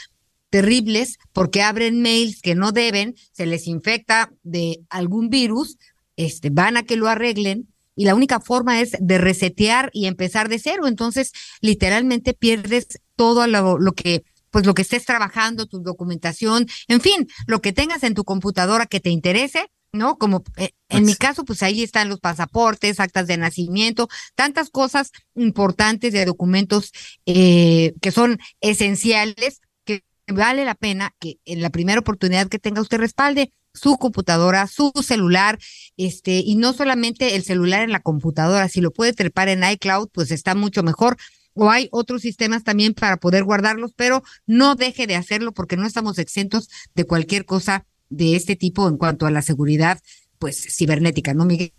[0.50, 5.78] terribles porque abren mails que no deben, se les infecta de algún virus,
[6.16, 10.48] este, van a que lo arreglen y la única forma es de resetear y empezar
[10.48, 10.88] de cero.
[10.88, 12.88] Entonces, literalmente pierdes
[13.18, 17.74] todo lo, lo que pues lo que estés trabajando, tu documentación, en fin, lo que
[17.74, 20.18] tengas en tu computadora que te interese, ¿no?
[20.18, 25.12] Como eh, en mi caso, pues ahí están los pasaportes, actas de nacimiento, tantas cosas
[25.36, 26.92] importantes de documentos
[27.26, 32.82] eh, que son esenciales, que vale la pena que en la primera oportunidad que tenga
[32.82, 35.60] usted respalde su computadora, su celular,
[35.98, 40.10] este, y no solamente el celular en la computadora, si lo puede trepar en iCloud,
[40.14, 41.18] pues está mucho mejor.
[41.54, 45.86] O hay otros sistemas también para poder guardarlos, pero no deje de hacerlo porque no
[45.86, 50.00] estamos exentos de cualquier cosa de este tipo en cuanto a la seguridad,
[50.40, 51.74] pues cibernética, ¿no, Miguel?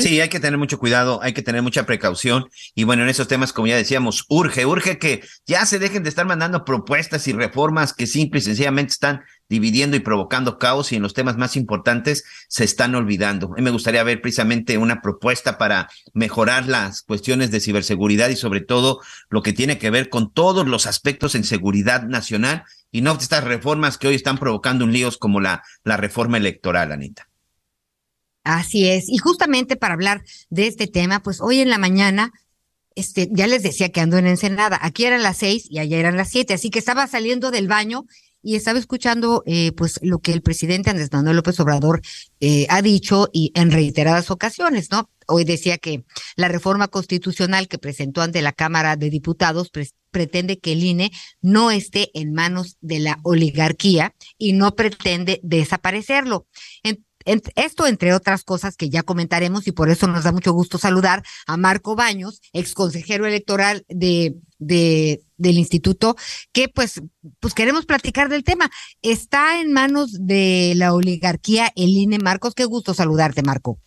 [0.00, 2.48] Sí, hay que tener mucho cuidado, hay que tener mucha precaución.
[2.74, 6.08] Y bueno, en esos temas, como ya decíamos, urge, urge que ya se dejen de
[6.08, 10.96] estar mandando propuestas y reformas que simple y sencillamente están dividiendo y provocando caos y
[10.96, 13.50] en los temas más importantes se están olvidando.
[13.50, 18.62] Mí me gustaría ver precisamente una propuesta para mejorar las cuestiones de ciberseguridad y sobre
[18.62, 23.12] todo lo que tiene que ver con todos los aspectos en seguridad nacional y no
[23.12, 27.28] estas reformas que hoy están provocando un líos como la, la reforma electoral, Anita.
[28.44, 29.08] Así es.
[29.08, 32.32] Y justamente para hablar de este tema, pues hoy en la mañana,
[32.94, 34.78] este, ya les decía que ando en Ensenada.
[34.82, 36.54] Aquí eran las seis y allá eran las siete.
[36.54, 38.04] Así que estaba saliendo del baño
[38.42, 42.02] y estaba escuchando eh, pues lo que el presidente Andrés Manuel López Obrador
[42.40, 45.08] eh, ha dicho y en reiteradas ocasiones, ¿no?
[45.28, 49.70] Hoy decía que la reforma constitucional que presentó ante la Cámara de Diputados
[50.10, 56.48] pretende que el INE no esté en manos de la oligarquía y no pretende desaparecerlo.
[57.24, 61.22] Esto, entre otras cosas que ya comentaremos, y por eso nos da mucho gusto saludar
[61.46, 66.16] a Marco Baños, ex consejero electoral de, de, del instituto,
[66.52, 67.02] que pues,
[67.40, 68.70] pues queremos platicar del tema.
[69.02, 72.18] Está en manos de la oligarquía el INE.
[72.18, 73.78] Marcos, qué gusto saludarte, Marco.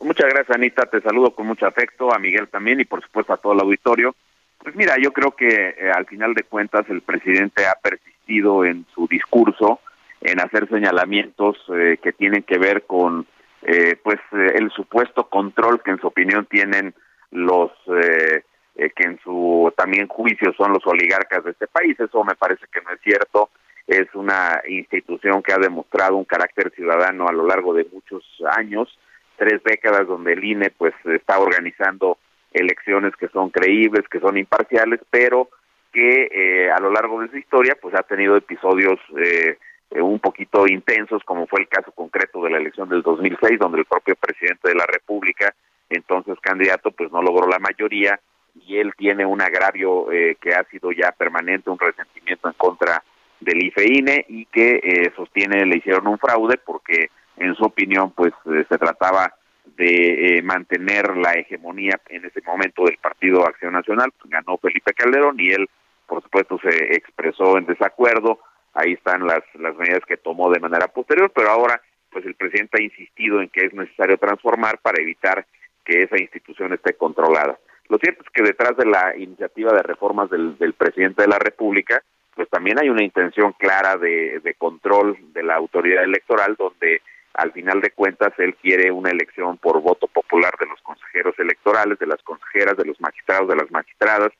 [0.00, 0.86] Muchas gracias, Anita.
[0.86, 4.16] Te saludo con mucho afecto, a Miguel también y por supuesto a todo el auditorio.
[4.58, 8.86] Pues mira, yo creo que eh, al final de cuentas el presidente ha persistido en
[8.94, 9.80] su discurso
[10.24, 13.26] en hacer señalamientos eh, que tienen que ver con
[13.62, 16.94] eh, pues eh, el supuesto control que en su opinión tienen
[17.30, 21.98] los que en su también juicio son los oligarcas de este país.
[21.98, 23.50] Eso me parece que no es cierto.
[23.86, 28.22] Es una institución que ha demostrado un carácter ciudadano a lo largo de muchos
[28.56, 28.98] años.
[29.36, 32.18] Tres décadas donde el INE pues está organizando
[32.52, 35.48] elecciones que son creíbles que son imparciales pero
[35.90, 39.58] que a lo largo de su historia pues ha tenido episodios eh, eh,
[40.00, 43.84] un poquito intensos, como fue el caso concreto de la elección del 2006, donde el
[43.84, 45.54] propio presidente de la República,
[45.90, 48.18] entonces candidato, pues no logró la mayoría
[48.66, 53.02] y él tiene un agravio eh, que ha sido ya permanente, un resentimiento en contra
[53.40, 58.32] del IFEINE y que eh, sostiene le hicieron un fraude porque en su opinión pues
[58.44, 59.34] se trataba
[59.76, 65.50] de mantener la hegemonía en ese momento del Partido Acción Nacional, ganó Felipe Calderón y
[65.50, 65.68] él
[66.06, 68.38] por supuesto se expresó en desacuerdo
[68.74, 71.80] ahí están las, las medidas que tomó de manera posterior, pero ahora
[72.10, 75.46] pues el presidente ha insistido en que es necesario transformar para evitar
[75.84, 77.58] que esa institución esté controlada.
[77.88, 82.02] Lo cierto es que detrás de la iniciativa de reformas del, presidente de la República,
[82.34, 87.02] pues también hay una intención clara de, de control de la autoridad electoral, donde
[87.34, 91.98] al final de cuentas él quiere una elección por voto popular de los consejeros electorales,
[91.98, 94.32] de las consejeras, de los magistrados, de las magistradas,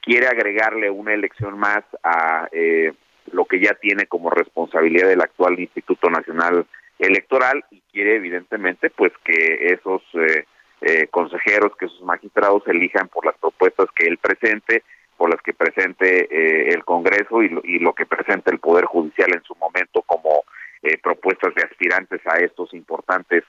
[0.00, 2.92] quiere agregarle una elección más a eh,
[3.32, 6.66] lo que ya tiene como responsabilidad del actual Instituto Nacional
[6.98, 10.44] Electoral y quiere evidentemente pues que esos eh,
[10.80, 14.82] eh, consejeros, que esos magistrados elijan por las propuestas que él presente,
[15.18, 18.84] por las que presente eh, el Congreso y lo, y lo que presente el Poder
[18.84, 20.44] Judicial en su momento como
[20.82, 23.42] eh, propuestas de aspirantes a estos importantes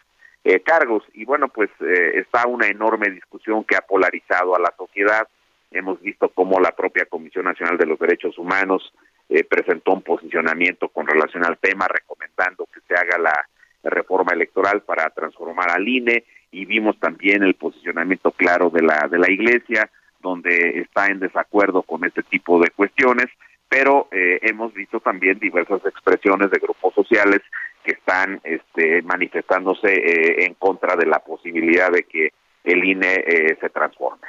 [0.44, 1.04] eh, cargos.
[1.14, 5.28] Y bueno, pues está una enorme discusión que ha polarizado a la sociedad.
[5.72, 8.92] Hemos visto cómo la propia Comisión Nacional de los Derechos Humanos
[9.30, 13.48] eh, presentó un posicionamiento con relación al tema, recomendando que se haga la
[13.84, 19.20] reforma electoral para transformar al INE y vimos también el posicionamiento claro de la de
[19.20, 19.90] la Iglesia
[20.22, 23.28] donde está en desacuerdo con este tipo de cuestiones,
[23.68, 27.42] pero eh, hemos visto también diversas expresiones de grupos sociales
[27.84, 32.34] que están este, manifestándose eh, en contra de la posibilidad de que
[32.64, 34.28] el INE eh, se transforme.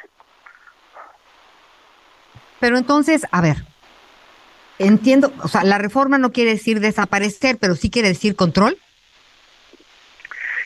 [2.61, 3.57] Pero entonces, a ver,
[4.81, 8.77] entiendo, o sea, la reforma no quiere decir desaparecer, pero sí quiere decir control.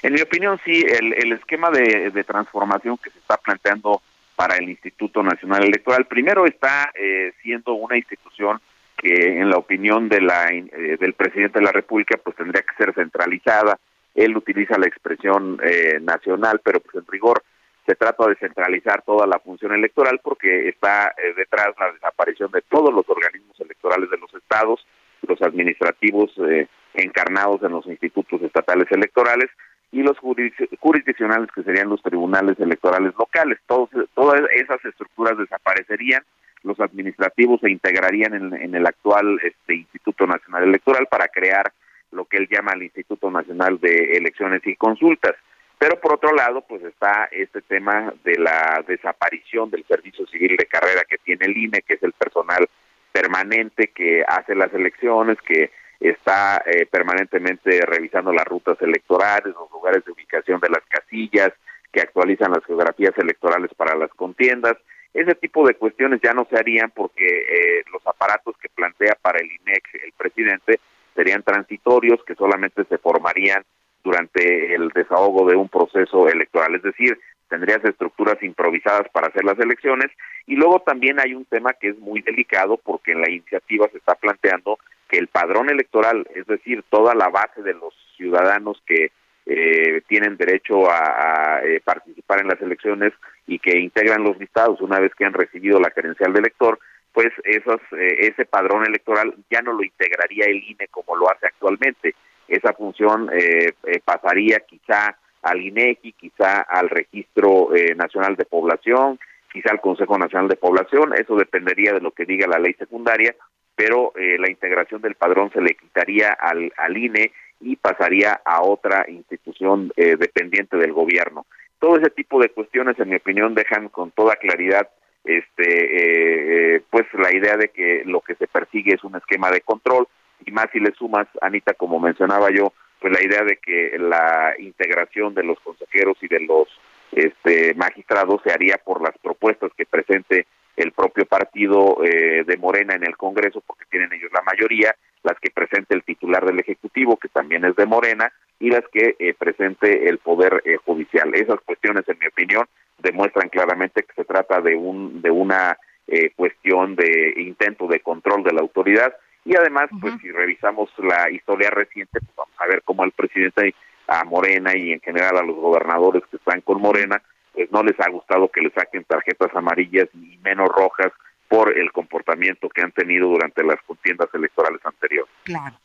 [0.03, 4.03] En mi opinión, sí, el, el esquema de, de, transformación que se está planteando
[4.37, 8.61] para el Instituto Nacional Electoral, primero está eh, siendo una institución
[8.97, 12.77] que, en la opinión de la, eh, del presidente de la República, pues tendría que
[12.77, 13.79] ser centralizada.
[14.15, 17.43] Él utiliza la expresión eh, nacional, pero pues en rigor
[17.87, 22.63] se trata de centralizar toda la función electoral porque está eh, detrás la desaparición de
[22.63, 24.87] todos los organismos electorales de los estados,
[25.23, 29.51] los administrativos eh, encarnados en los institutos estatales electorales
[29.93, 33.59] y los jurisdiccionales que serían los tribunales electorales locales.
[33.67, 36.23] Todos, todas esas estructuras desaparecerían,
[36.65, 41.73] los administrativos se integrarían en, en el actual este, Instituto Nacional Electoral para crear
[42.11, 45.35] lo que él llama el Instituto Nacional de Elecciones y Consultas.
[45.79, 50.67] Pero por otro lado, pues está este tema de la desaparición del servicio civil de
[50.67, 52.69] carrera que tiene el INE, que es el personal
[53.13, 55.71] permanente que hace las elecciones, que
[56.01, 61.53] está eh, permanentemente revisando las rutas electorales, los lugares de ubicación de las casillas,
[61.93, 64.77] que actualizan las geografías electorales para las contiendas.
[65.13, 69.39] Ese tipo de cuestiones ya no se harían porque eh, los aparatos que plantea para
[69.39, 70.81] el INEC el presidente
[71.15, 73.65] serían transitorios que solamente se formarían
[74.05, 77.19] durante el desahogo de un proceso electoral, es decir,
[77.49, 80.11] tendrías estructuras improvisadas para hacer las elecciones.
[80.47, 83.99] Y luego también hay un tema que es muy delicado porque en la iniciativa se
[83.99, 84.79] está planteando
[85.09, 89.11] que el padrón electoral, es decir, toda la base de los ciudadanos que
[89.47, 93.13] eh, tienen derecho a, eh, participar en las elecciones
[93.47, 96.79] y que integran los listados una vez que han recibido la credencial de elector,
[97.13, 101.47] pues esos, eh, ese padrón electoral ya no lo integraría el INE como lo hace
[101.47, 102.15] actualmente
[102.49, 109.19] esa función eh, eh, pasaría quizá al INEGI, quizá al Registro eh, Nacional de Población,
[109.53, 113.35] quizá al Consejo Nacional de Población, eso dependería de lo que diga la ley secundaria,
[113.77, 118.63] pero eh, la integración del padrón se le quitaría al, al INE y pasaría a
[118.63, 121.47] otra institución eh, dependiente del gobierno.
[121.79, 124.89] Todo ese tipo de cuestiones, en mi opinión, dejan con toda claridad
[125.25, 129.63] este eh, pues la idea de que lo que se persigue es un esquema de
[129.63, 130.07] control
[130.45, 134.55] y más si le sumas, Anita, como mencionaba yo, pues la idea de que la
[134.59, 136.69] integración de los consejeros y de los
[137.13, 140.47] este, magistrados se haría por las propuestas que presente
[140.77, 145.39] el propio partido eh, de Morena en el Congreso, porque tienen ellos la mayoría, las
[145.39, 149.35] que presente el titular del Ejecutivo, que también es de Morena, y las que eh,
[149.35, 151.35] presente el Poder eh, Judicial.
[151.35, 152.67] Esas cuestiones, en mi opinión,
[152.99, 158.43] demuestran claramente que se trata de, un, de una eh, cuestión de intento de control
[158.45, 159.15] de la autoridad
[159.45, 160.01] y además, uh -huh.
[160.01, 163.75] pues si revisamos la historia reciente, pues vamos a ver cómo el presidente
[164.07, 167.23] a Morena y en general a los gobernadores que están con Morena,
[167.53, 171.13] pues no les ha gustado que le saquen tarjetas amarillas ni menos rojas
[171.49, 175.33] por el comportamiento que han tenido durante las contiendas electorales anteriores.
[175.45, 175.77] Claro.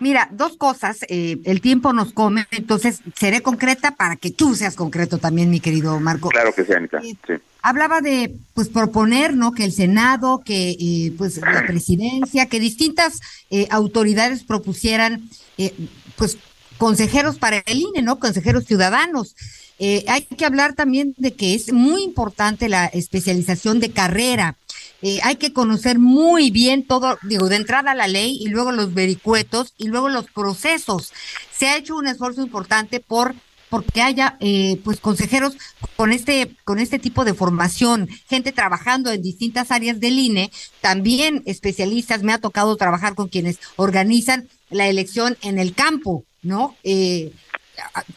[0.00, 4.76] Mira, dos cosas, eh, el tiempo nos come, entonces seré concreta para que tú seas
[4.76, 6.28] concreto también, mi querido Marco.
[6.28, 6.98] Claro que sí, Anita.
[6.98, 7.34] Eh, sí.
[7.62, 9.52] Hablaba de, pues, proponer, ¿no?
[9.52, 13.20] Que el Senado, que, eh, pues, la presidencia, que distintas
[13.50, 15.74] eh, autoridades propusieran, eh,
[16.16, 16.38] pues,
[16.78, 18.20] consejeros para el INE, ¿no?
[18.20, 19.34] Consejeros ciudadanos.
[19.80, 24.56] Eh, hay que hablar también de que es muy importante la especialización de carrera.
[25.02, 28.94] Eh, hay que conocer muy bien todo, digo, de entrada la ley y luego los
[28.94, 31.12] vericuetos y luego los procesos.
[31.52, 33.34] Se ha hecho un esfuerzo importante por
[33.68, 35.56] porque haya eh, pues consejeros
[35.96, 40.50] con este con este tipo de formación, gente trabajando en distintas áreas del INE,
[40.80, 42.22] también especialistas.
[42.22, 46.76] Me ha tocado trabajar con quienes organizan la elección en el campo, ¿no?
[46.82, 47.32] Eh,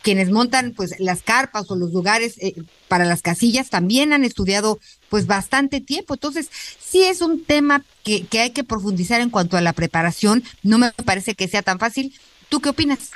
[0.02, 2.54] quienes montan pues las carpas o los lugares eh,
[2.88, 4.80] para las casillas también han estudiado
[5.10, 6.14] pues bastante tiempo.
[6.14, 10.44] Entonces, sí es un tema que, que hay que profundizar en cuanto a la preparación.
[10.64, 12.14] No me parece que sea tan fácil.
[12.50, 13.12] ¿Tú qué opinas?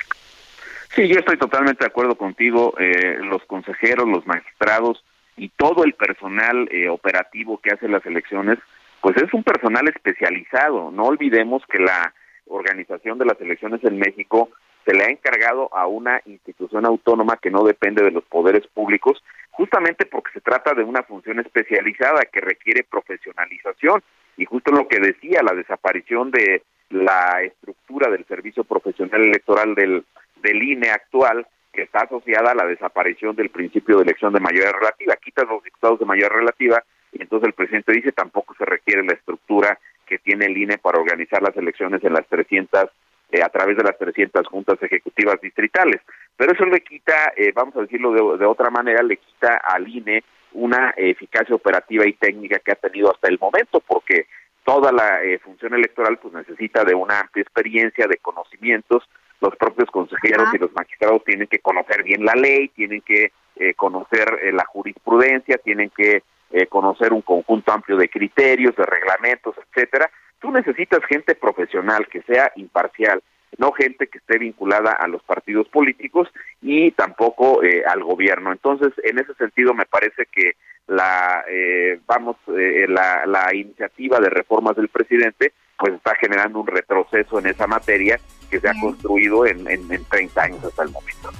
[0.94, 2.74] Sí, yo estoy totalmente de acuerdo contigo.
[2.78, 5.04] Eh, los consejeros, los magistrados
[5.36, 8.58] y todo el personal eh, operativo que hace las elecciones,
[9.02, 10.90] pues es un personal especializado.
[10.90, 12.14] No olvidemos que la
[12.46, 14.50] organización de las elecciones en México
[14.86, 19.22] se le ha encargado a una institución autónoma que no depende de los poderes públicos,
[19.50, 24.00] justamente porque se trata de una función especializada que requiere profesionalización.
[24.36, 30.04] Y justo lo que decía, la desaparición de la estructura del servicio profesional electoral del,
[30.36, 34.70] del INE actual, que está asociada a la desaparición del principio de elección de mayoría
[34.70, 35.16] relativa.
[35.16, 39.14] Quitas los diputados de mayoría relativa y entonces el presidente dice tampoco se requiere la
[39.14, 42.88] estructura que tiene el INE para organizar las elecciones en las 300
[43.30, 46.00] eh, a través de las 300 juntas ejecutivas distritales.
[46.36, 49.88] Pero eso le quita, eh, vamos a decirlo de, de, otra manera, le quita al
[49.88, 50.22] INE
[50.52, 54.26] una eficacia operativa y técnica que ha tenido hasta el momento, porque
[54.64, 59.08] toda la eh, función electoral pues necesita de una amplia experiencia, de conocimientos.
[59.40, 63.74] Los propios consejeros y los magistrados tienen que conocer bien la ley, tienen que eh,
[63.74, 69.54] conocer eh, la jurisprudencia, tienen que eh, conocer un conjunto amplio de criterios, de reglamentos,
[69.56, 70.10] etcétera.
[70.40, 73.22] Tú necesitas gente profesional que sea imparcial,
[73.58, 76.28] no gente que esté vinculada a los partidos políticos
[76.60, 78.52] y tampoco eh, al gobierno.
[78.52, 80.52] Entonces, en ese sentido, me parece que
[80.88, 86.66] la eh, vamos eh, la, la iniciativa de reformas del presidente pues está generando un
[86.66, 88.18] retroceso en esa materia
[88.50, 91.30] que se ha construido en, en, en 30 años hasta el momento.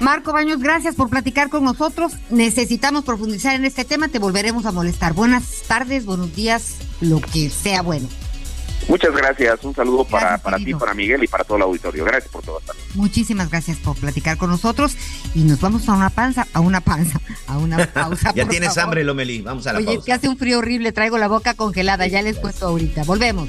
[0.00, 2.12] Marco Baños, gracias por platicar con nosotros.
[2.30, 5.14] Necesitamos profundizar en este tema, te volveremos a molestar.
[5.14, 8.06] Buenas tardes, buenos días, lo que sea bueno.
[8.88, 12.04] Muchas gracias, un saludo para, para ti, para Miguel y para todo el auditorio.
[12.04, 12.60] Gracias por todo.
[12.94, 14.96] Muchísimas gracias por platicar con nosotros
[15.34, 17.18] y nos vamos a una panza, a una panza,
[17.48, 18.32] a una pausa.
[18.34, 18.84] ya tienes favor.
[18.84, 19.98] hambre, Lomelí, vamos a la Oye, pausa.
[20.00, 23.02] es que hace un frío horrible, traigo la boca congelada, ya les cuento ahorita.
[23.04, 23.48] Volvemos.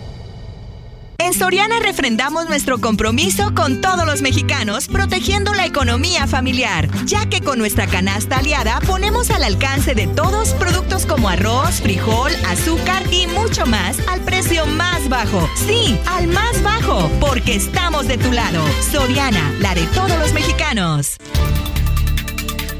[1.31, 7.39] En Soriana refrendamos nuestro compromiso con todos los mexicanos, protegiendo la economía familiar, ya que
[7.39, 13.27] con nuestra canasta aliada ponemos al alcance de todos productos como arroz, frijol, azúcar y
[13.27, 15.49] mucho más al precio más bajo.
[15.65, 18.61] Sí, al más bajo, porque estamos de tu lado.
[18.91, 21.15] Soriana, la de todos los mexicanos.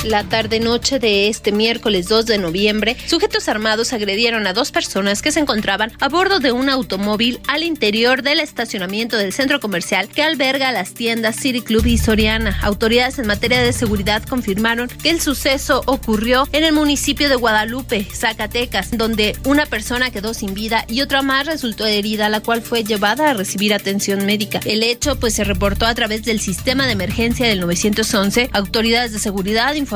[0.03, 5.31] La tarde-noche de este miércoles 2 de noviembre, sujetos armados agredieron a dos personas que
[5.31, 10.23] se encontraban a bordo de un automóvil al interior del estacionamiento del centro comercial que
[10.23, 12.57] alberga las tiendas City Club y Soriana.
[12.63, 18.03] Autoridades en materia de seguridad confirmaron que el suceso ocurrió en el municipio de Guadalupe,
[18.03, 22.83] Zacatecas, donde una persona quedó sin vida y otra más resultó herida, la cual fue
[22.83, 24.61] llevada a recibir atención médica.
[24.65, 28.49] El hecho pues se reportó a través del sistema de emergencia del 911.
[28.51, 29.90] Autoridades de seguridad informaron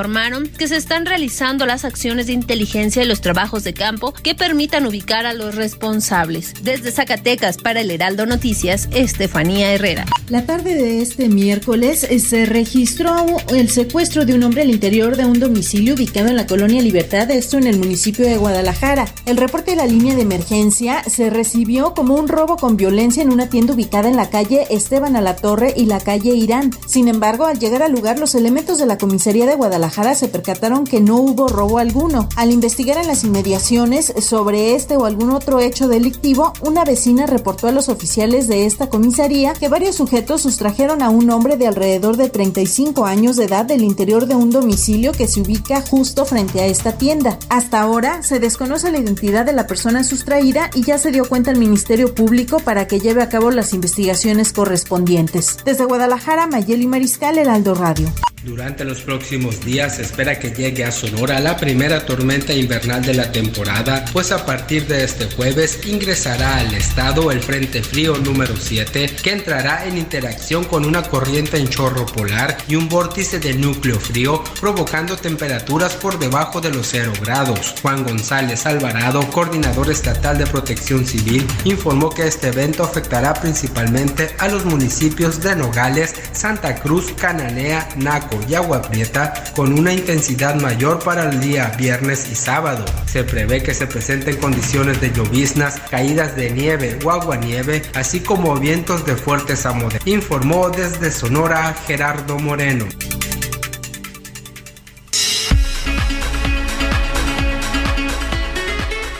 [0.58, 4.86] que se están realizando las acciones de inteligencia y los trabajos de campo que permitan
[4.86, 6.54] ubicar a los responsables.
[6.64, 10.06] Desde Zacatecas para el Heraldo Noticias, Estefanía Herrera.
[10.28, 15.24] La tarde de este miércoles se registró el secuestro de un hombre al interior de
[15.24, 19.06] un domicilio ubicado en la colonia Libertad, esto en el municipio de Guadalajara.
[19.26, 23.32] El reporte de la línea de emergencia se recibió como un robo con violencia en
[23.32, 26.72] una tienda ubicada en la calle Esteban Alatorre y la calle Irán.
[26.86, 30.84] Sin embargo, al llegar al lugar, los elementos de la comisaría de Guadalajara se percataron
[30.84, 32.28] que no hubo robo alguno.
[32.36, 37.68] Al investigar en las inmediaciones sobre este o algún otro hecho delictivo, una vecina reportó
[37.68, 42.18] a los oficiales de esta comisaría que varios sujetos sustrajeron a un hombre de alrededor
[42.18, 46.62] de 35 años de edad del interior de un domicilio que se ubica justo frente
[46.62, 47.38] a esta tienda.
[47.50, 51.52] Hasta ahora se desconoce la identidad de la persona sustraída y ya se dio cuenta
[51.52, 55.58] al Ministerio Público para que lleve a cabo las investigaciones correspondientes.
[55.64, 58.12] Desde Guadalajara, Mayeli Mariscal, Heraldo Radio.
[58.44, 63.14] Durante los próximos días se espera que llegue a Sonora la primera tormenta invernal de
[63.14, 68.56] la temporada, pues a partir de este jueves ingresará al estado el Frente Frío número
[68.58, 73.54] 7, que entrará en interacción con una corriente en chorro polar y un vórtice de
[73.54, 77.76] núcleo frío, provocando temperaturas por debajo de los 0 grados.
[77.82, 84.48] Juan González Alvarado, coordinador estatal de protección civil, informó que este evento afectará principalmente a
[84.48, 89.34] los municipios de Nogales, Santa Cruz, Cananea, Naco y Agua Prieta,
[89.74, 92.86] una intensidad mayor para el día viernes y sábado.
[93.06, 98.56] Se prevé que se presenten condiciones de lloviznas, caídas de nieve o aguanieve, así como
[98.56, 99.76] vientos de fuertes a
[100.06, 102.88] informó desde Sonora Gerardo Moreno.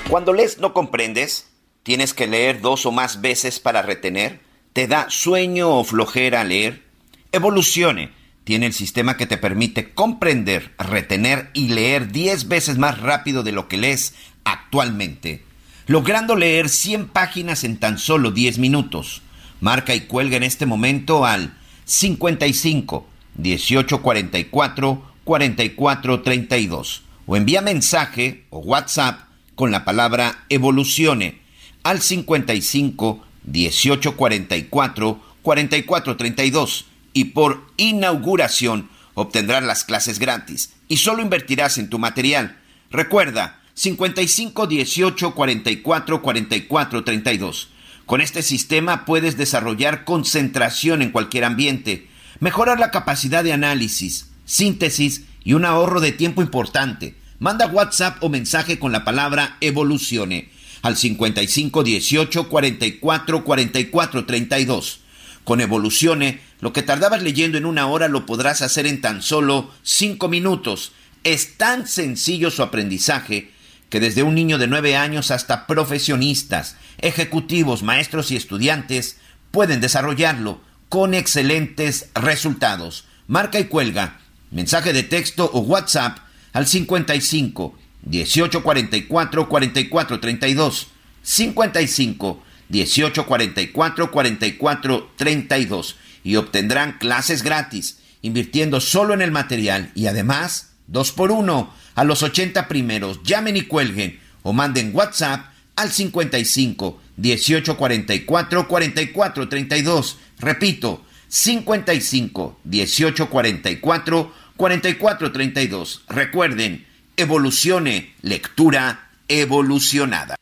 [0.10, 1.50] Cuando lees no comprendes,
[1.84, 4.40] tienes que leer dos o más veces para retener,
[4.74, 6.84] te da sueño o flojera leer.
[7.32, 13.44] Evolucione tiene el sistema que te permite comprender, retener y leer 10 veces más rápido
[13.44, 14.14] de lo que lees
[14.44, 15.44] actualmente,
[15.88, 19.24] logrando leer 100 páginas en tan solo 10 minutos.
[19.62, 28.46] Marca y cuelga en este momento al 55 18 44 44 32 o envía mensaje
[28.52, 29.22] o WhatsApp
[29.56, 31.40] con la palabra evolucione
[31.84, 36.86] al 55 18 44 44 32
[37.16, 42.58] y por inauguración obtendrás las clases gratis y solo invertirás en tu material.
[42.92, 47.70] Recuerda, 55 18 44 44 32.
[48.06, 52.08] Con este sistema puedes desarrollar concentración en cualquier ambiente,
[52.40, 57.16] mejorar la capacidad de análisis, síntesis y un ahorro de tiempo importante.
[57.40, 60.50] Manda WhatsApp o mensaje con la palabra evolucione
[60.82, 65.00] al 55 18 44 44 32.
[65.46, 69.70] Con Evolucione, lo que tardabas leyendo en una hora lo podrás hacer en tan solo
[69.84, 70.94] cinco minutos.
[71.24, 73.52] Es tan sencillo su aprendizaje
[73.92, 79.18] que desde un niño de nueve años hasta profesionistas, ejecutivos, maestros y estudiantes
[79.52, 80.60] pueden desarrollarlo
[80.90, 83.06] con excelentes resultados.
[83.28, 84.18] Marca y cuelga.
[84.50, 86.18] Mensaje de texto o WhatsApp
[86.52, 87.78] al 55
[88.08, 90.88] 1844 44 32
[91.22, 100.08] 55 18 44 44 32 y obtendrán clases gratis invirtiendo solo en el material y
[100.08, 103.22] además dos por uno a los 80 primeros.
[103.24, 105.46] Llamen y cuelguen o manden WhatsApp
[105.76, 116.86] al 55 18 44 44 32 repito 55 18 44 44 32 recuerden
[117.18, 120.36] evolucione lectura evolucionada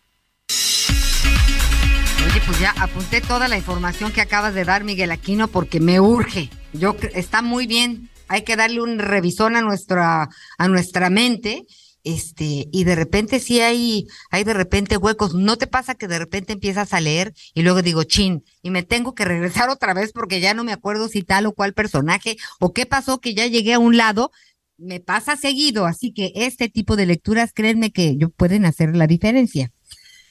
[2.46, 6.50] pues ya apunté toda la información que acabas de dar, Miguel Aquino, porque me urge.
[6.74, 8.10] Yo está muy bien.
[8.28, 11.66] Hay que darle un revisón a nuestra, a nuestra mente.
[12.04, 15.34] Este, y de repente sí hay, hay de repente huecos.
[15.36, 18.84] ¿No te pasa que de repente empiezas a leer y luego digo, chin, y me
[18.84, 22.36] tengo que regresar otra vez porque ya no me acuerdo si tal o cual personaje
[22.60, 24.32] o qué pasó que ya llegué a un lado?
[24.78, 29.08] Me pasa seguido, así que este tipo de lecturas, créanme que yo pueden hacer la
[29.08, 29.72] diferencia.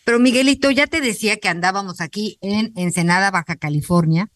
[0.04, 4.30] Pero Miguelito, ya te decía que andábamos aquí en Ensenada, Baja California.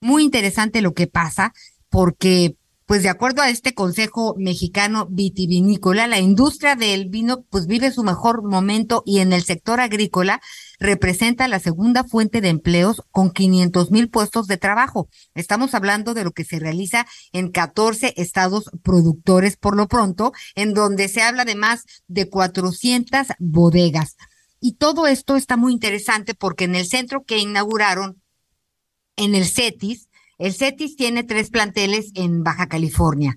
[0.00, 1.52] Muy interesante lo que pasa,
[1.88, 2.56] porque,
[2.86, 8.04] pues de acuerdo a este Consejo Mexicano Vitivinícola, la industria del vino, pues vive su
[8.04, 10.40] mejor momento y en el sector agrícola
[10.78, 15.08] representa la segunda fuente de empleos con 500 mil puestos de trabajo.
[15.34, 20.72] Estamos hablando de lo que se realiza en 14 estados productores por lo pronto, en
[20.72, 24.16] donde se habla de más de 400 bodegas.
[24.60, 28.22] Y todo esto está muy interesante porque en el centro que inauguraron,
[29.16, 30.08] en el CETIS,
[30.38, 33.36] el CETIS tiene tres planteles en Baja California.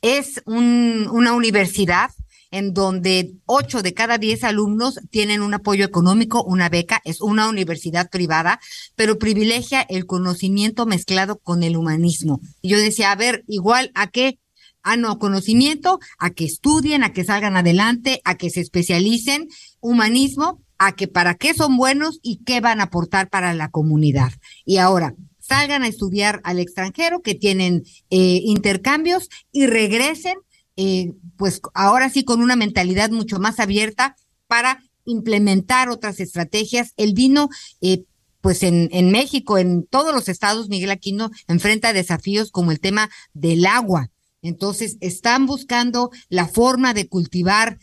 [0.00, 2.10] Es una universidad
[2.50, 7.48] en donde ocho de cada diez alumnos tienen un apoyo económico, una beca, es una
[7.48, 8.60] universidad privada,
[8.96, 12.40] pero privilegia el conocimiento mezclado con el humanismo.
[12.60, 14.38] Y yo decía, a ver, igual a qué,
[14.82, 19.48] a no conocimiento, a que estudien, a que salgan adelante, a que se especialicen
[19.80, 24.32] humanismo a que para qué son buenos y qué van a aportar para la comunidad.
[24.64, 30.36] Y ahora, salgan a estudiar al extranjero, que tienen eh, intercambios y regresen,
[30.76, 34.16] eh, pues ahora sí con una mentalidad mucho más abierta
[34.46, 36.94] para implementar otras estrategias.
[36.96, 37.50] El vino,
[37.82, 38.04] eh,
[38.40, 43.10] pues en, en México, en todos los estados, Miguel Aquino enfrenta desafíos como el tema
[43.34, 44.09] del agua.
[44.42, 47.78] Entonces, están buscando la forma de cultivar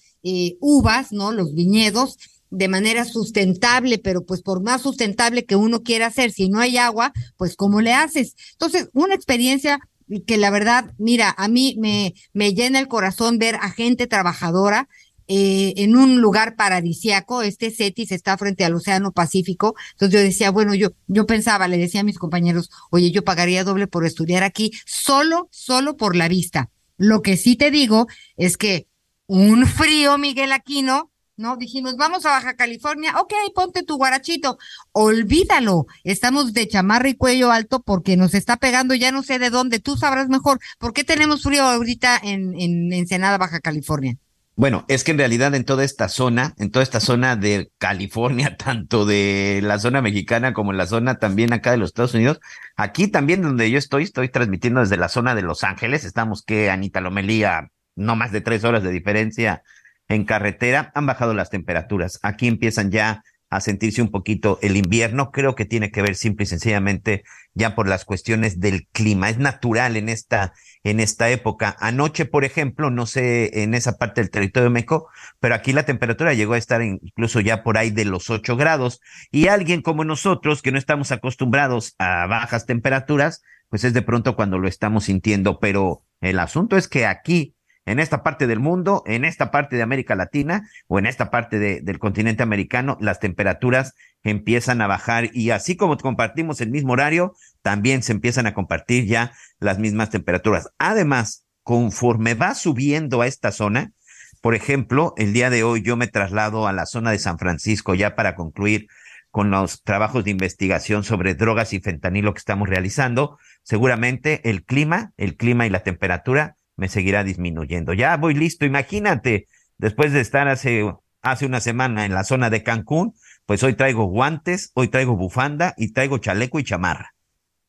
[0.59, 1.31] uvas, ¿no?
[1.31, 2.17] Los viñedos
[2.49, 6.77] de manera sustentable, pero pues por más sustentable que uno quiera hacer, si no hay
[6.77, 8.35] agua, pues ¿cómo le haces?
[8.53, 9.79] Entonces, una experiencia
[10.25, 14.87] que la verdad, mira, a mí me, me llena el corazón ver a gente trabajadora
[15.27, 17.41] eh, en un lugar paradisiaco.
[17.41, 19.75] Este CETIS está frente al Océano Pacífico.
[19.93, 23.63] Entonces yo decía, bueno, yo, yo pensaba, le decía a mis compañeros, oye, yo pagaría
[23.63, 26.69] doble por estudiar aquí, solo, solo por la vista.
[26.97, 28.87] Lo que sí te digo es que
[29.27, 31.55] un frío, Miguel Aquino, ¿no?
[31.57, 34.57] Dijimos, vamos a Baja California, ok, ponte tu guarachito,
[34.91, 39.51] olvídalo, estamos de chamarra y cuello alto porque nos está pegando ya no sé de
[39.51, 44.17] dónde, tú sabrás mejor, ¿por qué tenemos frío ahorita en, en Ensenada, Baja California?
[44.57, 48.57] Bueno, es que en realidad en toda esta zona, en toda esta zona de California,
[48.57, 52.39] tanto de la zona mexicana como en la zona también acá de los Estados Unidos,
[52.75, 56.71] aquí también donde yo estoy, estoy transmitiendo desde la zona de Los Ángeles, estamos que
[56.71, 59.61] Anita Lomelía, no más de tres horas de diferencia
[60.07, 62.19] en carretera, han bajado las temperaturas.
[62.23, 65.31] Aquí empiezan ya a sentirse un poquito el invierno.
[65.31, 69.29] Creo que tiene que ver simple y sencillamente ya por las cuestiones del clima.
[69.29, 70.53] Es natural en esta,
[70.83, 71.75] en esta época.
[71.79, 75.09] Anoche, por ejemplo, no sé en esa parte del territorio de México,
[75.39, 79.01] pero aquí la temperatura llegó a estar incluso ya por ahí de los ocho grados.
[79.31, 84.35] Y alguien como nosotros, que no estamos acostumbrados a bajas temperaturas, pues es de pronto
[84.35, 85.59] cuando lo estamos sintiendo.
[85.59, 87.55] Pero el asunto es que aquí
[87.87, 91.57] en esta parte del mundo, en esta parte de América Latina o en esta parte
[91.57, 93.93] del continente americano, las temperaturas
[94.23, 99.05] empiezan a bajar y así como compartimos el mismo horario, también se empiezan a compartir
[99.05, 100.69] ya las mismas temperaturas.
[100.77, 103.93] Además, conforme va subiendo a esta zona,
[104.41, 107.95] por ejemplo, el día de hoy yo me traslado a la zona de San Francisco
[107.95, 108.87] ya para concluir
[109.31, 113.37] con los trabajos de investigación sobre drogas y fentanilo que estamos realizando.
[113.63, 117.93] Seguramente el clima, el clima y la temperatura me seguirá disminuyendo.
[117.93, 119.47] Ya voy listo, imagínate,
[119.77, 123.13] después de estar hace, hace una semana en la zona de Cancún,
[123.45, 127.13] pues hoy traigo guantes, hoy traigo bufanda y traigo chaleco y chamarra.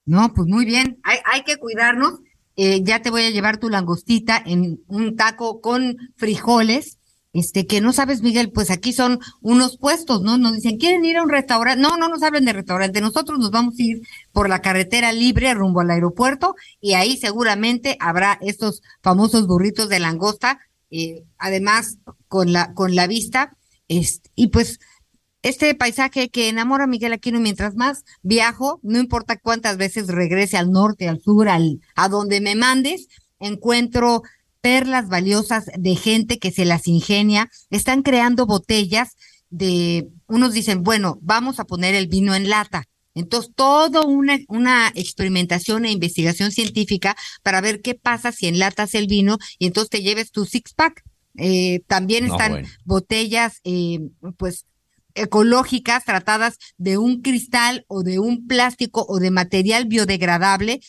[0.04, 2.20] No, pues muy bien, hay, hay que cuidarnos.
[2.56, 6.97] Eh, ya te voy a llevar tu langostita en un taco con frijoles
[7.32, 10.38] este, que no sabes, Miguel, pues aquí son unos puestos, ¿no?
[10.38, 11.80] Nos dicen, ¿quieren ir a un restaurante?
[11.80, 14.00] No, no nos hablen de restaurante, nosotros nos vamos a ir
[14.32, 20.00] por la carretera libre rumbo al aeropuerto y ahí seguramente habrá estos famosos burritos de
[20.00, 20.58] langosta,
[20.90, 21.98] eh, además
[22.28, 23.56] con la, con la vista,
[23.88, 24.78] este, y pues
[25.42, 30.56] este paisaje que enamora a Miguel Aquino mientras más viajo, no importa cuántas veces regrese
[30.56, 34.22] al norte, al sur, al, a donde me mandes, encuentro
[34.60, 39.16] perlas valiosas de gente que se las ingenia, están creando botellas
[39.50, 42.84] de, unos dicen, bueno, vamos a poner el vino en lata.
[43.14, 49.06] Entonces, todo una, una experimentación e investigación científica para ver qué pasa si enlatas el
[49.06, 51.02] vino y entonces te lleves tu six pack.
[51.36, 54.00] Eh, también están botellas, eh,
[54.36, 54.66] pues,
[55.14, 60.80] ecológicas tratadas de un cristal o de un plástico o de material biodegradable,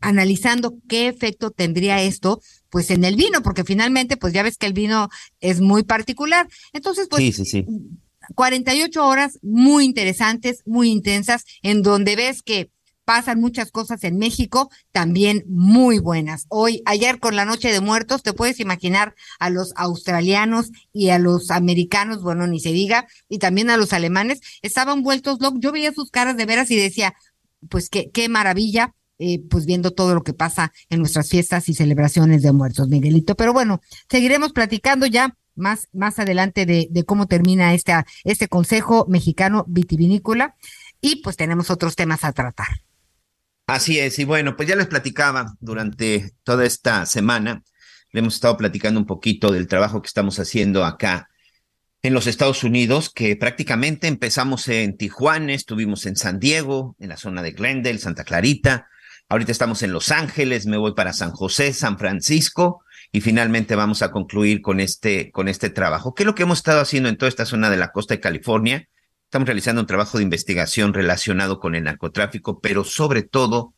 [0.00, 2.40] analizando qué efecto tendría esto
[2.70, 5.08] pues en el vino, porque finalmente pues ya ves que el vino
[5.40, 6.48] es muy particular.
[6.72, 7.66] Entonces, pues sí, sí, sí.
[8.34, 12.70] 48 horas muy interesantes, muy intensas, en donde ves que
[13.04, 16.46] pasan muchas cosas en México, también muy buenas.
[16.48, 21.18] Hoy, ayer con la Noche de Muertos, te puedes imaginar a los australianos y a
[21.18, 25.58] los americanos, bueno, ni se diga, y también a los alemanes, estaban vueltos locos.
[25.60, 27.14] Yo veía sus caras de veras y decía,
[27.68, 28.94] pues qué, qué maravilla,
[29.24, 33.36] eh, pues viendo todo lo que pasa en nuestras fiestas y celebraciones de muertos, Miguelito.
[33.36, 33.80] Pero bueno,
[34.10, 40.56] seguiremos platicando ya más, más adelante de, cómo termina esta, este Consejo Mexicano Vitivinícola
[41.00, 42.66] y pues tenemos otros temas a tratar.
[43.68, 47.62] Así es, y bueno, pues ya les platicaba durante toda esta semana,
[48.10, 51.28] le hemos estado platicando un poquito del trabajo que estamos haciendo acá
[52.02, 57.16] en los Estados Unidos, que prácticamente empezamos en Tijuana, estuvimos en San Diego, en la
[57.16, 58.88] zona de Glendale, Santa Clarita,
[59.32, 64.02] ahorita estamos en Los Ángeles, me voy para San José, San Francisco, y finalmente vamos
[64.02, 66.12] a concluir con este, con este trabajo.
[66.12, 68.20] ¿Qué es lo que hemos estado haciendo en toda esta zona de la costa de
[68.20, 68.90] California?
[69.24, 73.72] Estamos realizando un trabajo de investigación relacionado con el narcotráfico, pero sobre todo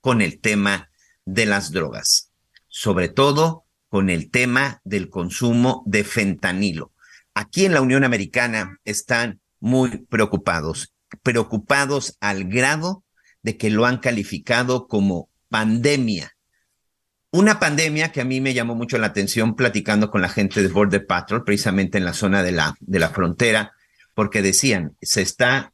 [0.00, 0.90] con el tema
[1.24, 2.30] de las drogas,
[2.68, 6.92] sobre todo con el tema del consumo de fentanilo.
[7.34, 13.02] Aquí en la Unión Americana están muy preocupados, preocupados al grado
[13.42, 16.36] de que lo han calificado como pandemia.
[17.32, 20.68] Una pandemia que a mí me llamó mucho la atención platicando con la gente de
[20.68, 23.72] Border Patrol, precisamente en la zona de la, de la frontera,
[24.14, 25.72] porque decían, se está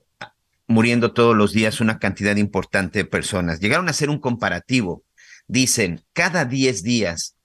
[0.67, 3.61] muriendo todos los días una cantidad importante de personas.
[3.61, 5.05] Llegaron a hacer un comparativo.
[5.47, 7.37] Dicen, cada 10 días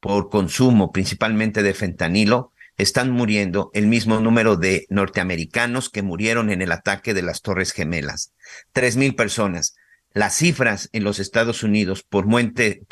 [0.00, 2.49] por consumo, principalmente de fentanilo,
[2.80, 7.72] están muriendo el mismo número de norteamericanos que murieron en el ataque de las Torres
[7.72, 8.32] Gemelas.
[8.72, 9.74] Tres mil personas.
[10.12, 12.82] las cifras en los Estados Unidos por, muerte,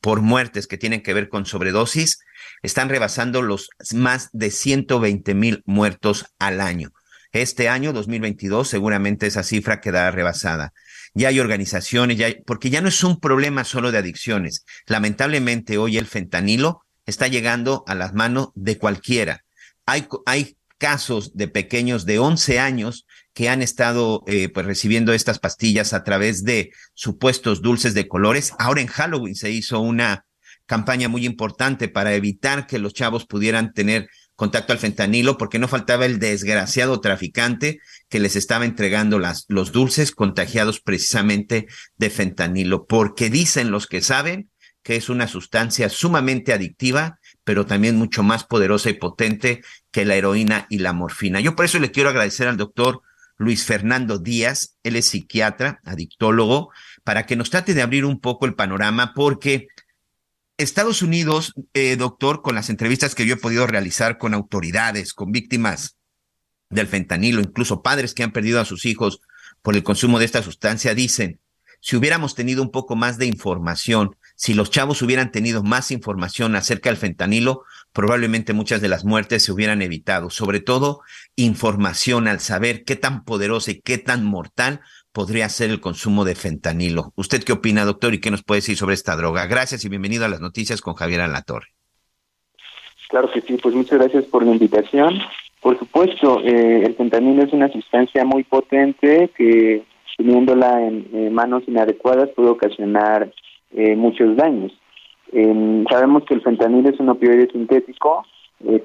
[0.00, 2.18] por muertes que tienen que ver con sobredosis
[2.62, 6.90] están rebasando los más de 120 mil muertos al año.
[7.30, 10.72] Este año, 2022, seguramente esa cifra quedará rebasada.
[11.14, 14.64] Ya hay organizaciones, ya porque ya no es un problema solo de adicciones.
[14.86, 19.44] Lamentablemente hoy el fentanilo está llegando a las manos de cualquiera.
[19.86, 25.38] Hay, hay casos de pequeños de 11 años que han estado eh, pues recibiendo estas
[25.38, 28.52] pastillas a través de supuestos dulces de colores.
[28.58, 30.24] Ahora en Halloween se hizo una
[30.66, 35.68] campaña muy importante para evitar que los chavos pudieran tener contacto al fentanilo, porque no
[35.68, 37.78] faltaba el desgraciado traficante
[38.08, 41.66] que les estaba entregando las, los dulces contagiados precisamente
[41.96, 44.50] de fentanilo, porque dicen los que saben
[44.84, 50.14] que es una sustancia sumamente adictiva, pero también mucho más poderosa y potente que la
[50.14, 51.40] heroína y la morfina.
[51.40, 53.00] Yo por eso le quiero agradecer al doctor
[53.36, 56.70] Luis Fernando Díaz, él es psiquiatra, adictólogo,
[57.02, 59.68] para que nos trate de abrir un poco el panorama, porque
[60.58, 65.32] Estados Unidos, eh, doctor, con las entrevistas que yo he podido realizar con autoridades, con
[65.32, 65.96] víctimas
[66.68, 69.22] del fentanilo, incluso padres que han perdido a sus hijos
[69.62, 71.40] por el consumo de esta sustancia, dicen,
[71.80, 76.56] si hubiéramos tenido un poco más de información, si los chavos hubieran tenido más información
[76.56, 77.62] acerca del fentanilo,
[77.92, 80.30] probablemente muchas de las muertes se hubieran evitado.
[80.30, 81.00] Sobre todo,
[81.36, 84.80] información al saber qué tan poderosa y qué tan mortal
[85.12, 87.12] podría ser el consumo de fentanilo.
[87.14, 89.46] ¿Usted qué opina, doctor, y qué nos puede decir sobre esta droga?
[89.46, 91.68] Gracias y bienvenido a las noticias con Javier Alatorre.
[93.08, 95.20] Claro que sí, pues muchas gracias por la invitación.
[95.60, 99.84] Por supuesto, eh, el fentanilo es una sustancia muy potente que
[100.16, 103.32] teniéndola en manos inadecuadas puede ocasionar
[103.74, 104.72] eh, muchos daños.
[105.90, 108.24] sabemos que el fentanilo es un opioide sintético,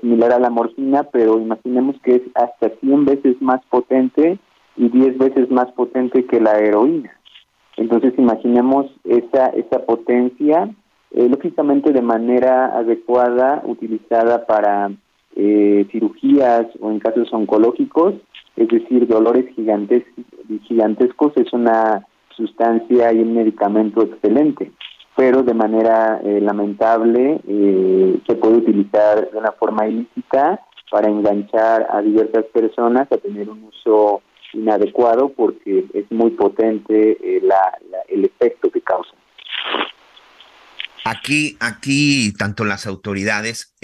[0.02, 4.40] similar a la morfina, pero imaginemos que es hasta 100 veces más potente
[4.76, 7.12] y 10 veces más potente que la heroína.
[7.80, 10.70] Entonces imaginemos esa, esa potencia,
[11.12, 14.92] eh, lógicamente de manera adecuada, utilizada para
[15.36, 18.16] eh, cirugías o en casos oncológicos,
[18.58, 20.04] es decir, dolores gigantes,
[20.64, 22.06] gigantescos, es una
[22.36, 24.72] sustancia y un medicamento excelente,
[25.16, 31.88] pero de manera eh, lamentable eh, se puede utilizar de una forma ilícita para enganchar
[31.92, 34.22] a diversas personas a tener un uso
[34.54, 37.42] inadecuado porque es muy potente eh,
[38.08, 39.12] el efecto que causa.
[41.06, 43.76] Aquí, aquí, tanto las autoridades,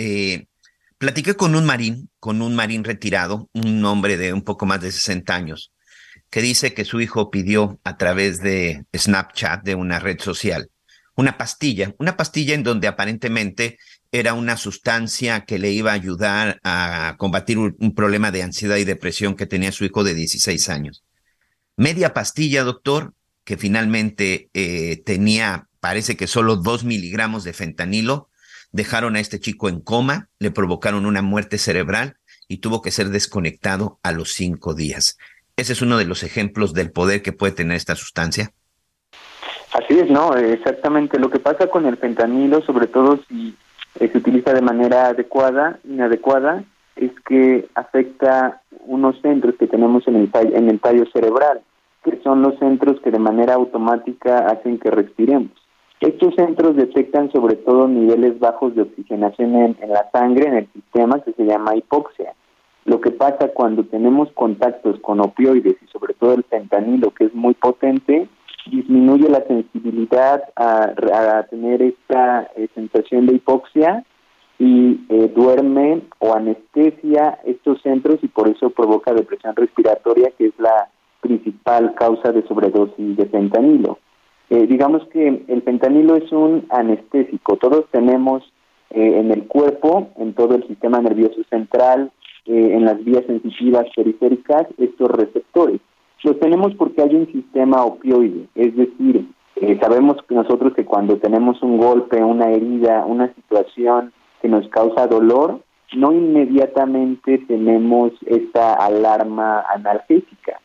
[0.98, 4.92] platiqué con un marín, con un marín retirado, un hombre de un poco más de
[4.92, 5.72] 60 años,
[6.30, 10.70] que dice que su hijo pidió a través de Snapchat, de una red social,
[11.16, 13.78] una pastilla, una pastilla en donde aparentemente
[14.12, 18.84] era una sustancia que le iba a ayudar a combatir un, problema de ansiedad y
[18.84, 21.04] depresión que tenía su hijo de 16 años.
[21.78, 23.14] Media pastilla, doctor,
[23.44, 28.30] que finalmente eh, tenía, parece que solo dos miligramos de fentanilo,
[28.72, 32.18] dejaron a este chico en coma, le provocaron una muerte cerebral
[32.48, 35.18] y tuvo que ser desconectado a los cinco días.
[35.56, 38.54] Ese es uno de los ejemplos del poder que puede tener esta sustancia.
[39.74, 41.20] Así es, no, exactamente.
[41.20, 43.56] Lo que pasa con el fentanilo, sobre todo si
[44.00, 46.64] eh, se utiliza de manera adecuada, inadecuada,
[46.96, 51.62] es que afecta unos centros que tenemos en el, en el tallo cerebral,
[52.04, 55.52] que son los centros que de manera automática hacen que respiremos.
[56.02, 61.22] Estos centros detectan sobre todo niveles bajos de oxigenación en la sangre, en el sistema,
[61.22, 62.34] que se llama hipoxia.
[62.84, 67.34] Lo que pasa cuando tenemos contactos con opioides y sobre todo el fentanilo, que es
[67.34, 68.28] muy potente,
[68.70, 74.04] disminuye la sensibilidad a, tener esta eh, sensación de hipoxia
[74.58, 80.54] y eh, duerme o anestesia estos centros y por eso provoca depresión respiratoria, que es
[80.58, 80.90] la
[81.22, 84.00] principal causa de sobredosis de fentanilo.
[84.50, 87.58] Eh, digamos que el fentanilo es un anestésico.
[87.58, 88.44] Todos tenemos
[88.92, 92.12] en el cuerpo, en todo el sistema nervioso central,
[92.46, 95.82] en las vías sensitivas periféricas estos receptores.
[96.26, 99.28] Los tenemos porque hay un sistema opioide, es decir,
[99.58, 104.12] eh, sabemos que nosotros que cuando tenemos un golpe, una herida, una situación
[104.42, 105.62] que nos causa dolor,
[105.96, 110.60] no inmediatamente tenemos esta alarma analgésica,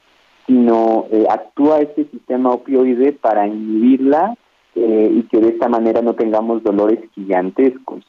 [0.46, 4.34] sino eh, actúa este sistema opioide para inhibirla
[4.74, 8.04] y que de esta manera no tengamos dolores gigantescos.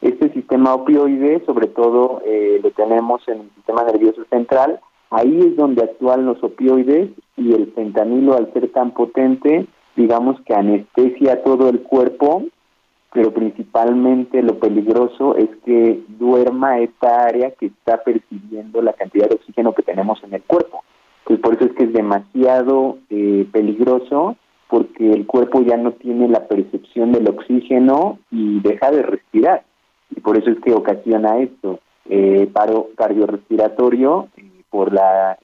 [0.00, 4.80] Este sistema opioide, sobre todo, eh, lo tenemos en el sistema nervioso central.
[5.10, 10.54] Ahí es donde actúan los opioides y el fentanilo, al ser tan potente, digamos que
[10.54, 12.44] anestesia todo el cuerpo,
[13.12, 19.36] pero principalmente lo peligroso es que duerma esta área que está percibiendo la cantidad de
[19.36, 20.82] oxígeno que tenemos en el cuerpo.
[21.24, 24.36] Pues por eso es que es demasiado eh, peligroso
[24.68, 29.64] porque el cuerpo ya no tiene la percepción del oxígeno y deja de respirar.
[30.10, 35.38] Y por eso es que ocasiona esto, eh, paro cardiorrespiratorio eh, por la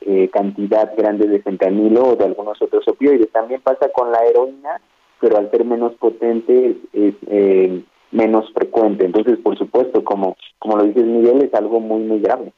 [0.00, 3.30] eh, cantidad grande de fentanilo o de algunos otros opioides.
[3.30, 4.80] También pasa con la heroína,
[5.20, 9.04] pero al ser menos potente es, eh, menos frecuente.
[9.04, 12.52] Entonces, por supuesto, como, como lo dices Miguel, es algo muy, muy grave.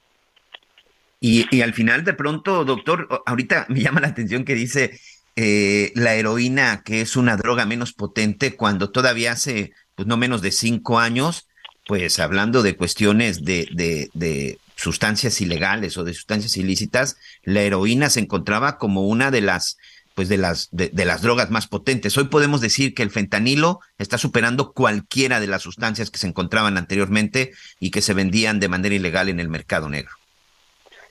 [1.21, 4.93] Y, y al final, de pronto, doctor, ahorita me llama la atención que dice
[5.37, 10.41] eh, la heroína, que es una droga menos potente, cuando todavía hace pues, no menos
[10.41, 11.47] de cinco años,
[11.87, 18.11] pues hablando de cuestiones de, de, de sustancias ilegales o de sustancias ilícitas, la heroína
[18.11, 19.79] se encontraba como una de las
[20.15, 22.17] pues de las de, las drogas más potentes.
[22.17, 26.79] Hoy podemos decir que el fentanilo está superando cualquiera de las sustancias que se encontraban
[26.79, 30.13] anteriormente y que se vendían de manera ilegal en el mercado negro.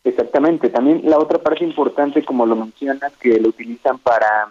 [0.04, 0.70] Exactamente.
[0.70, 4.48] También la otra parte importante, como lo mencionas, que lo utilizan para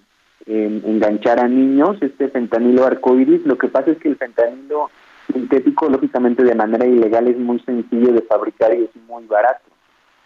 [0.47, 3.45] eh, enganchar a niños, este fentanilo arcoíris.
[3.47, 4.91] Lo que pasa es que el fentanilo
[5.35, 9.65] sintético, lógicamente de manera ilegal, es muy sencillo de fabricar y es muy barato.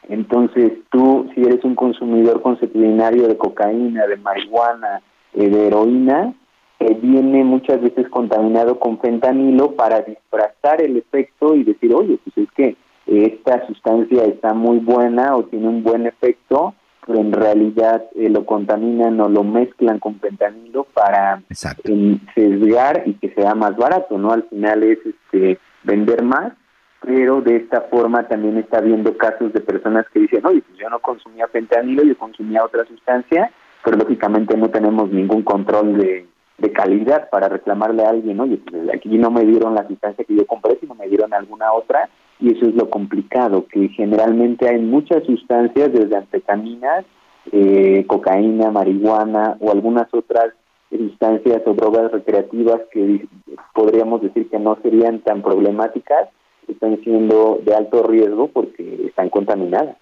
[0.08, 5.02] Entonces, tú, si eres un consumidor consuetudinario de cocaína, de marihuana,
[5.34, 6.32] eh, de heroína,
[6.80, 12.46] eh, viene muchas veces contaminado con fentanilo para disfrazar el efecto y decir, oye, pues
[12.46, 12.76] es que
[13.06, 16.74] esta sustancia está muy buena o tiene un buen efecto,
[17.14, 23.30] en realidad eh, lo contaminan o lo mezclan con fentanilo para eh, sesgar y que
[23.34, 24.32] sea más barato, ¿no?
[24.32, 26.52] Al final es este vender más
[27.00, 30.90] pero de esta forma también está habiendo casos de personas que dicen, oye, pues yo
[30.90, 33.52] no consumía fentanilo, yo consumía otra sustancia,
[33.84, 36.26] pero lógicamente no tenemos ningún control de,
[36.58, 40.34] de calidad para reclamarle a alguien, oye, pues aquí no me dieron la sustancia que
[40.34, 42.08] yo compré, sino me dieron alguna otra,
[42.40, 47.04] y eso es lo complicado, que generalmente hay muchas sustancias, desde anfetaminas,
[47.50, 50.52] eh, cocaína, marihuana o algunas otras
[50.90, 53.26] sustancias o drogas recreativas que
[53.74, 56.28] podríamos decir que no serían tan problemáticas,
[56.66, 59.96] están siendo de alto riesgo porque están contaminadas.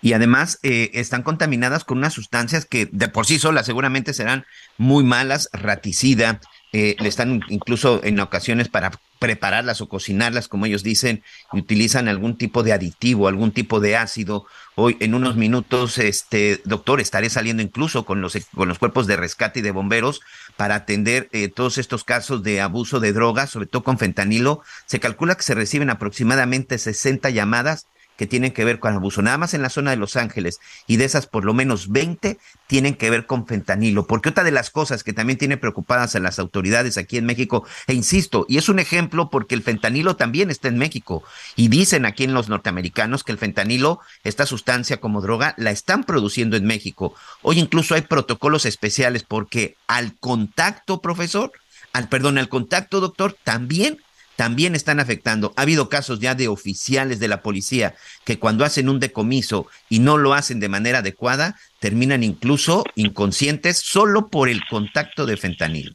[0.00, 4.44] Y además eh, están contaminadas con unas sustancias que de por sí solas seguramente serán
[4.76, 6.40] muy malas, raticida,
[6.72, 8.90] eh, le están incluso en ocasiones para
[9.22, 11.22] prepararlas o cocinarlas, como ellos dicen,
[11.52, 14.46] y utilizan algún tipo de aditivo, algún tipo de ácido.
[14.74, 19.16] Hoy, en unos minutos, este doctor, estaré saliendo incluso con los, con los cuerpos de
[19.16, 20.22] rescate y de bomberos
[20.56, 24.62] para atender eh, todos estos casos de abuso de drogas, sobre todo con fentanilo.
[24.86, 27.86] Se calcula que se reciben aproximadamente 60 llamadas
[28.22, 30.96] que tienen que ver con abuso, nada más en la zona de Los Ángeles, y
[30.96, 32.38] de esas por lo menos 20
[32.68, 36.20] tienen que ver con fentanilo, porque otra de las cosas que también tiene preocupadas a
[36.20, 40.52] las autoridades aquí en México, e insisto, y es un ejemplo porque el fentanilo también
[40.52, 41.24] está en México,
[41.56, 46.04] y dicen aquí en los norteamericanos que el fentanilo, esta sustancia como droga, la están
[46.04, 47.16] produciendo en México.
[47.42, 51.50] Hoy incluso hay protocolos especiales porque al contacto, profesor,
[51.92, 53.98] al perdón, al contacto, doctor, también
[54.42, 55.52] también están afectando.
[55.56, 57.94] Ha habido casos ya de oficiales de la policía
[58.24, 63.76] que cuando hacen un decomiso y no lo hacen de manera adecuada, terminan incluso inconscientes
[63.76, 65.92] solo por el contacto de fentanilo.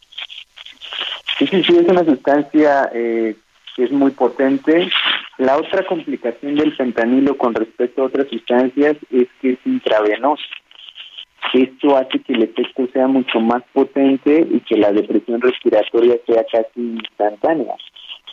[1.38, 3.36] Sí, sí, sí, es una sustancia eh,
[3.76, 4.90] que es muy potente.
[5.38, 10.45] La otra complicación del fentanilo con respecto a otras sustancias es que es intravenoso.
[11.53, 16.45] Esto hace que el efecto sea mucho más potente y que la depresión respiratoria sea
[16.49, 17.76] casi instantánea.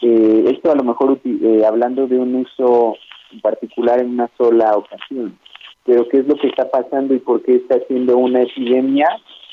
[0.02, 2.96] Eh, esto a lo mejor eh, hablando de un uso
[3.32, 5.38] en particular en una sola ocasión.
[5.84, 9.08] Pero ¿qué es lo que está pasando y por qué está siendo una epidemia?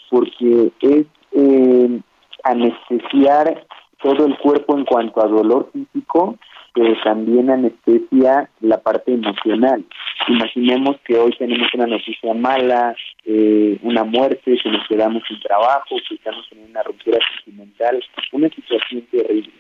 [0.09, 1.99] Porque es eh,
[2.43, 3.65] anestesiar
[4.01, 6.37] todo el cuerpo en cuanto a dolor físico,
[6.73, 9.83] pero también anestesia la parte emocional.
[10.27, 12.95] Imaginemos que hoy tenemos una noticia mala,
[13.25, 18.49] eh, una muerte, que nos quedamos sin trabajo, que estamos en una ruptura sentimental, una
[18.49, 19.51] situación terrible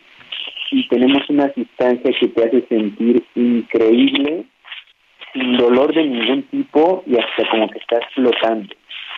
[0.71, 4.45] y tenemos una sustancia que te hace sentir increíble,
[5.33, 8.73] sin dolor de ningún tipo y hasta como que estás flotando.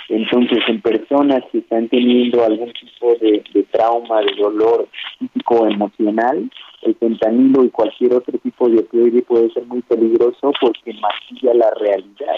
[0.10, 4.88] Entonces, en personas que están teniendo algún tipo de, de trauma, de dolor
[5.18, 6.50] físico o emocional,
[6.82, 11.72] el fentanilo y cualquier otro tipo de opioide puede ser muy peligroso porque maquilla la
[11.80, 12.38] realidad.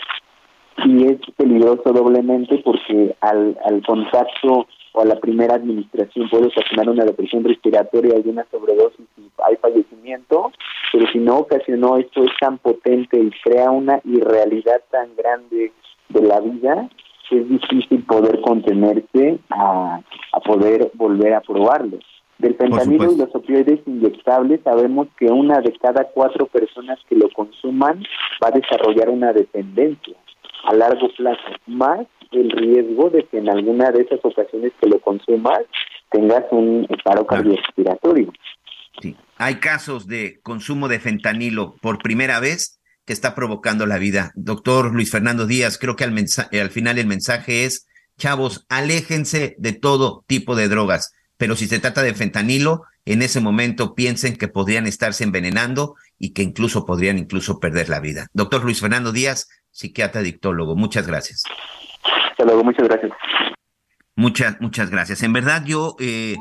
[0.86, 6.90] Y es peligroso doblemente porque al, al contacto o a la primera administración puede ocasionar
[6.90, 10.52] una depresión respiratoria y una sobredosis y hay fallecimiento,
[10.92, 15.74] pero si no ocasionó esto es tan potente y crea una irrealidad tan grande
[16.10, 16.90] de la vida
[17.30, 20.00] que es difícil poder contenerse a,
[20.32, 21.98] a poder volver a probarlo.
[22.38, 27.30] Del fentanilo y los opioides inyectables sabemos que una de cada cuatro personas que lo
[27.30, 28.04] consuman
[28.44, 30.16] va a desarrollar una dependencia.
[30.66, 35.00] A largo plazo, más el riesgo de que en alguna de esas ocasiones que lo
[35.00, 35.60] consumas
[36.12, 38.32] tengas un paro cardiorrespiratorio.
[39.02, 39.16] Sí.
[39.38, 44.32] Hay casos de consumo de fentanilo por primera vez que está provocando la vida.
[44.36, 49.74] Doctor Luis Fernando Díaz, creo que al, al final el mensaje es, chavos, aléjense de
[49.74, 54.48] todo tipo de drogas, pero si se trata de fentanilo, en ese momento piensen que
[54.48, 58.28] podrían estarse envenenando y que incluso podrían incluso perder la vida.
[58.34, 61.44] Doctor Luis Fernando Díaz, psiquiatra dictólogo, muchas gracias.
[62.32, 63.12] Hasta luego, muchas gracias.
[64.16, 65.22] Muchas, muchas gracias.
[65.24, 66.38] En verdad, yo eh,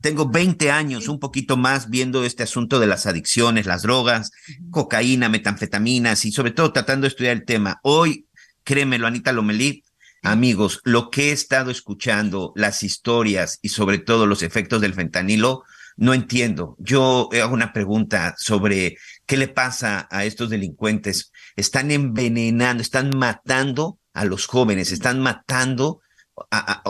[0.00, 4.30] tengo 20 años, un poquito más, viendo este asunto de las adicciones, las drogas,
[4.70, 7.80] cocaína, metanfetaminas y sobre todo tratando de estudiar el tema.
[7.82, 8.28] Hoy,
[8.62, 9.82] créemelo, Anita Lomelí,
[10.22, 15.64] amigos, lo que he estado escuchando, las historias y sobre todo los efectos del fentanilo,
[15.96, 16.76] no entiendo.
[16.78, 21.32] Yo hago una pregunta sobre qué le pasa a estos delincuentes.
[21.56, 26.00] Están envenenando, están matando a los jóvenes, están matando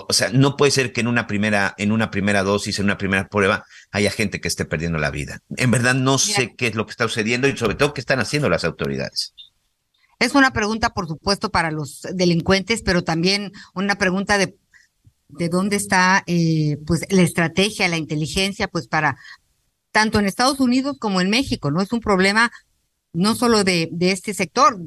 [0.09, 2.99] o sea, no puede ser que en una primera, en una primera dosis, en una
[2.99, 5.41] primera prueba, haya gente que esté perdiendo la vida.
[5.57, 8.19] En verdad no sé qué es lo que está sucediendo y sobre todo qué están
[8.19, 9.35] haciendo las autoridades.
[10.19, 14.57] Es una pregunta, por supuesto, para los delincuentes, pero también una pregunta de,
[15.29, 19.17] de dónde está eh, pues la estrategia, la inteligencia, pues para
[19.93, 21.81] tanto en Estados Unidos como en México, ¿no?
[21.81, 22.51] Es un problema
[23.17, 24.79] no solo de, este sector,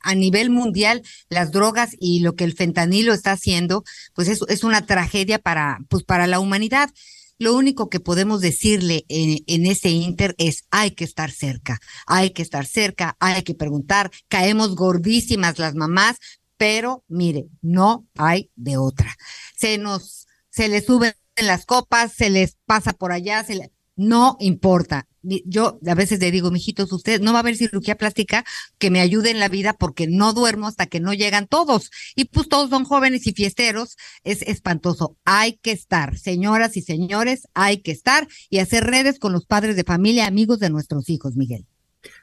[0.00, 3.84] a nivel mundial, las drogas y lo que el fentanilo está haciendo,
[4.14, 6.90] pues es, es una tragedia para, pues para la humanidad.
[7.38, 12.30] Lo único que podemos decirle en, en, ese inter es hay que estar cerca, hay
[12.30, 16.18] que estar cerca, hay que preguntar, caemos gordísimas las mamás,
[16.56, 19.16] pero mire, no hay de otra.
[19.56, 24.36] Se nos, se les suben las copas, se les pasa por allá, se le, no
[24.38, 25.08] importa.
[25.22, 28.44] Yo a veces le digo, mijitos, usted no va a haber cirugía plástica
[28.78, 31.90] que me ayude en la vida porque no duermo hasta que no llegan todos.
[32.16, 33.96] Y pues todos son jóvenes y fiesteros.
[34.24, 35.16] Es espantoso.
[35.24, 39.76] Hay que estar, señoras y señores, hay que estar y hacer redes con los padres
[39.76, 41.66] de familia, amigos de nuestros hijos, Miguel.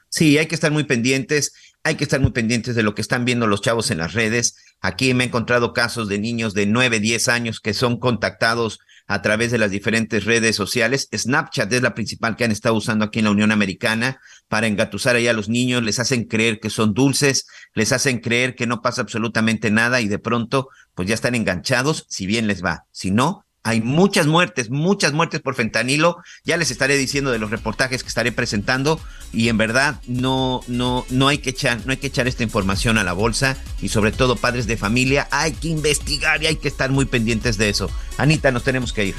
[0.08, 1.52] Sí, hay que estar muy pendientes,
[1.84, 4.56] hay que estar muy pendientes de lo que están viendo los chavos en las redes.
[4.80, 8.80] Aquí me he encontrado casos de niños de 9, 10 años que son contactados
[9.10, 11.08] a través de las diferentes redes sociales.
[11.12, 15.16] Snapchat es la principal que han estado usando aquí en la Unión Americana para engatusar
[15.16, 18.82] ahí a los niños, les hacen creer que son dulces, les hacen creer que no
[18.82, 22.84] pasa absolutamente nada y de pronto pues ya están enganchados, si bien les va.
[22.92, 26.16] Si no, hay muchas muertes, muchas muertes por fentanilo.
[26.44, 29.00] Ya les estaré diciendo de los reportajes que estaré presentando
[29.32, 32.98] y en verdad no no no hay que echar no hay que echar esta información
[32.98, 36.68] a la bolsa y sobre todo padres de familia hay que investigar y hay que
[36.68, 37.90] estar muy pendientes de eso.
[38.16, 39.14] Anita, nos tenemos que ir.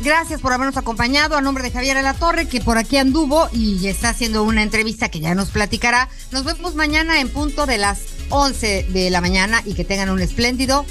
[0.00, 3.86] Gracias por habernos acompañado a nombre de Javier La Torre, que por aquí anduvo y
[3.86, 6.08] está haciendo una entrevista que ya nos platicará.
[6.32, 10.20] Nos vemos mañana en punto de las 11 de la mañana y que tengan un
[10.20, 10.84] espléndido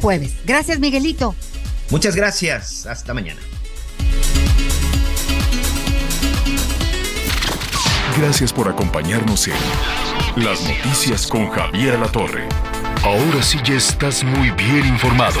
[0.00, 0.32] jueves.
[0.44, 1.34] Gracias, Miguelito.
[1.90, 2.86] Muchas gracias.
[2.86, 3.40] Hasta mañana.
[8.16, 12.48] Gracias por acompañarnos en Las Noticias con Javier La Torre.
[13.02, 15.40] Ahora sí ya estás muy bien informado.